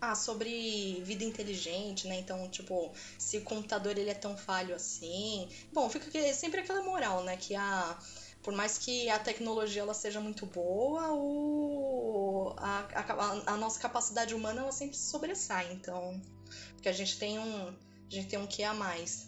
ah, 0.00 0.14
sobre 0.14 1.00
vida 1.02 1.24
inteligente, 1.24 2.06
né? 2.06 2.18
Então, 2.18 2.48
tipo, 2.48 2.92
se 3.18 3.38
o 3.38 3.42
computador 3.42 3.96
ele 3.96 4.10
é 4.10 4.14
tão 4.14 4.36
falho 4.36 4.74
assim. 4.74 5.48
Bom, 5.72 5.88
fica 5.88 6.10
sempre 6.34 6.60
aquela 6.60 6.82
moral, 6.82 7.24
né? 7.24 7.36
Que 7.36 7.54
a, 7.54 7.98
por 8.46 8.54
mais 8.54 8.78
que 8.78 9.10
a 9.10 9.18
tecnologia 9.18 9.82
ela 9.82 9.92
seja 9.92 10.20
muito 10.20 10.46
boa, 10.46 11.12
o, 11.12 12.54
a, 12.56 12.86
a, 12.94 13.52
a, 13.54 13.56
nossa 13.56 13.80
capacidade 13.80 14.36
humana 14.36 14.60
ela 14.60 14.70
sempre 14.70 14.96
sobressai. 14.96 15.72
Então, 15.72 16.22
porque 16.74 16.88
a 16.88 16.92
gente 16.92 17.18
tem 17.18 17.40
um, 17.40 17.66
a 17.66 18.08
gente 18.08 18.28
tem 18.28 18.38
um 18.38 18.46
que 18.46 18.62
a 18.62 18.72
mais. 18.72 19.26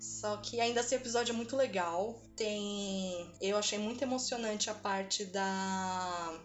Só 0.00 0.38
que 0.38 0.62
ainda 0.62 0.80
assim 0.80 0.94
o 0.94 0.98
episódio 0.98 1.32
é 1.32 1.36
muito 1.36 1.54
legal. 1.54 2.18
Tem, 2.34 3.30
eu 3.38 3.58
achei 3.58 3.78
muito 3.78 4.00
emocionante 4.00 4.70
a 4.70 4.74
parte 4.74 5.26
da 5.26 6.40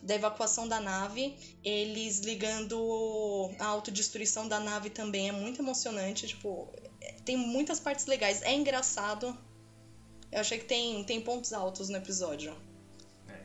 da 0.00 0.14
evacuação 0.14 0.68
da 0.68 0.78
nave, 0.78 1.36
eles 1.64 2.20
ligando 2.20 3.50
a 3.58 3.66
autodestruição 3.66 4.46
da 4.46 4.60
nave 4.60 4.90
também 4.90 5.28
é 5.28 5.32
muito 5.32 5.60
emocionante, 5.60 6.28
tipo, 6.28 6.72
tem 7.24 7.36
muitas 7.36 7.80
partes 7.80 8.06
legais. 8.06 8.42
É 8.42 8.54
engraçado, 8.54 9.36
eu 10.30 10.40
achei 10.40 10.58
que 10.58 10.64
tem, 10.64 11.02
tem 11.04 11.20
pontos 11.20 11.52
altos 11.52 11.88
no 11.88 11.96
episódio. 11.96 12.54
É. 13.28 13.40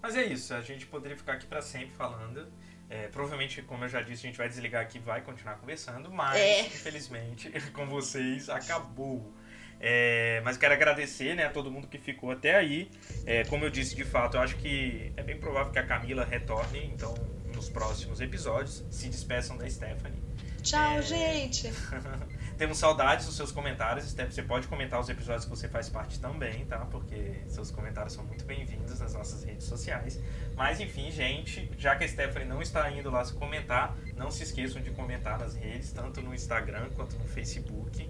Mas 0.00 0.16
é 0.16 0.24
isso, 0.24 0.54
a 0.54 0.60
gente 0.60 0.86
poderia 0.86 1.16
ficar 1.16 1.34
aqui 1.34 1.46
para 1.46 1.62
sempre 1.62 1.94
falando. 1.94 2.50
É, 2.88 3.08
provavelmente, 3.08 3.62
como 3.62 3.84
eu 3.84 3.88
já 3.88 4.02
disse, 4.02 4.26
a 4.26 4.28
gente 4.28 4.36
vai 4.36 4.48
desligar 4.48 4.82
aqui 4.82 4.98
e 4.98 5.00
vai 5.00 5.22
continuar 5.22 5.56
conversando, 5.56 6.10
mas 6.10 6.36
é. 6.36 6.60
infelizmente 6.66 7.50
com 7.72 7.86
vocês 7.86 8.48
acabou. 8.50 9.32
É, 9.80 10.40
mas 10.44 10.56
quero 10.56 10.74
agradecer 10.74 11.34
né, 11.34 11.46
a 11.46 11.50
todo 11.50 11.70
mundo 11.70 11.88
que 11.88 11.98
ficou 11.98 12.30
até 12.30 12.54
aí. 12.54 12.90
É, 13.26 13.44
como 13.44 13.64
eu 13.64 13.70
disse, 13.70 13.96
de 13.96 14.04
fato, 14.04 14.36
eu 14.36 14.40
acho 14.40 14.56
que 14.56 15.12
é 15.16 15.22
bem 15.22 15.38
provável 15.38 15.72
que 15.72 15.78
a 15.78 15.86
Camila 15.86 16.24
retorne 16.24 16.84
então 16.84 17.14
nos 17.54 17.68
próximos 17.68 18.20
episódios. 18.20 18.84
Se 18.90 19.08
despeçam 19.08 19.56
da 19.56 19.68
Stephanie. 19.68 20.22
Tchau, 20.62 20.98
é... 20.98 21.02
gente! 21.02 21.72
Temos 22.62 22.78
saudades 22.78 23.26
dos 23.26 23.34
seus 23.34 23.50
comentários. 23.50 24.14
Você 24.14 24.40
pode 24.40 24.68
comentar 24.68 25.00
os 25.00 25.08
episódios 25.08 25.44
que 25.44 25.50
você 25.50 25.68
faz 25.68 25.88
parte 25.88 26.20
também, 26.20 26.64
tá? 26.64 26.78
Porque 26.92 27.42
seus 27.48 27.72
comentários 27.72 28.12
são 28.12 28.24
muito 28.24 28.44
bem-vindos 28.44 29.00
nas 29.00 29.14
nossas 29.14 29.42
redes 29.42 29.66
sociais. 29.66 30.22
Mas 30.54 30.78
enfim, 30.78 31.10
gente, 31.10 31.68
já 31.76 31.96
que 31.96 32.04
a 32.04 32.08
Stephanie 32.08 32.46
não 32.46 32.62
está 32.62 32.88
indo 32.88 33.10
lá 33.10 33.24
se 33.24 33.32
comentar, 33.32 33.96
não 34.16 34.30
se 34.30 34.44
esqueçam 34.44 34.80
de 34.80 34.92
comentar 34.92 35.40
nas 35.40 35.56
redes, 35.56 35.90
tanto 35.90 36.20
no 36.20 36.32
Instagram 36.32 36.88
quanto 36.94 37.18
no 37.18 37.24
Facebook 37.24 38.08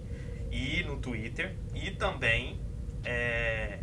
e 0.51 0.83
no 0.83 0.97
Twitter. 0.97 1.55
E 1.73 1.89
também 1.89 2.61
é, 3.03 3.79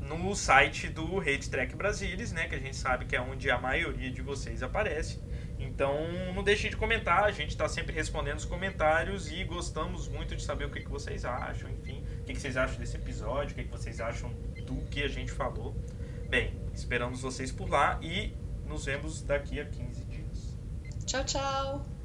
no 0.00 0.34
site 0.34 0.88
do 0.88 1.18
Rede 1.18 1.50
Track 1.50 1.76
Brasilis, 1.76 2.32
né? 2.32 2.48
Que 2.48 2.54
a 2.54 2.58
gente 2.58 2.74
sabe 2.74 3.04
que 3.04 3.14
é 3.14 3.20
onde 3.20 3.50
a 3.50 3.58
maioria 3.58 4.10
de 4.10 4.22
vocês 4.22 4.62
aparece. 4.62 5.20
Então 5.58 5.94
não 6.34 6.42
deixem 6.42 6.70
de 6.70 6.76
comentar, 6.76 7.24
a 7.24 7.30
gente 7.30 7.50
está 7.50 7.68
sempre 7.68 7.92
respondendo 7.92 8.38
os 8.38 8.44
comentários 8.44 9.30
e 9.30 9.42
gostamos 9.44 10.08
muito 10.08 10.36
de 10.36 10.42
saber 10.42 10.66
o 10.66 10.70
que, 10.70 10.80
que 10.80 10.88
vocês 10.88 11.24
acham, 11.24 11.68
enfim, 11.70 12.04
o 12.20 12.24
que, 12.24 12.32
que 12.34 12.40
vocês 12.40 12.56
acham 12.56 12.78
desse 12.78 12.96
episódio, 12.96 13.52
o 13.52 13.54
que, 13.56 13.64
que 13.64 13.70
vocês 13.70 14.00
acham 14.00 14.30
do 14.64 14.76
que 14.86 15.02
a 15.02 15.08
gente 15.08 15.32
falou. 15.32 15.74
Bem, 16.28 16.54
esperamos 16.72 17.22
vocês 17.22 17.50
por 17.50 17.68
lá 17.68 17.98
e 18.02 18.34
nos 18.66 18.84
vemos 18.84 19.22
daqui 19.22 19.58
a 19.58 19.64
15 19.64 20.04
dias. 20.04 20.56
Tchau, 21.06 21.24
tchau! 21.24 21.97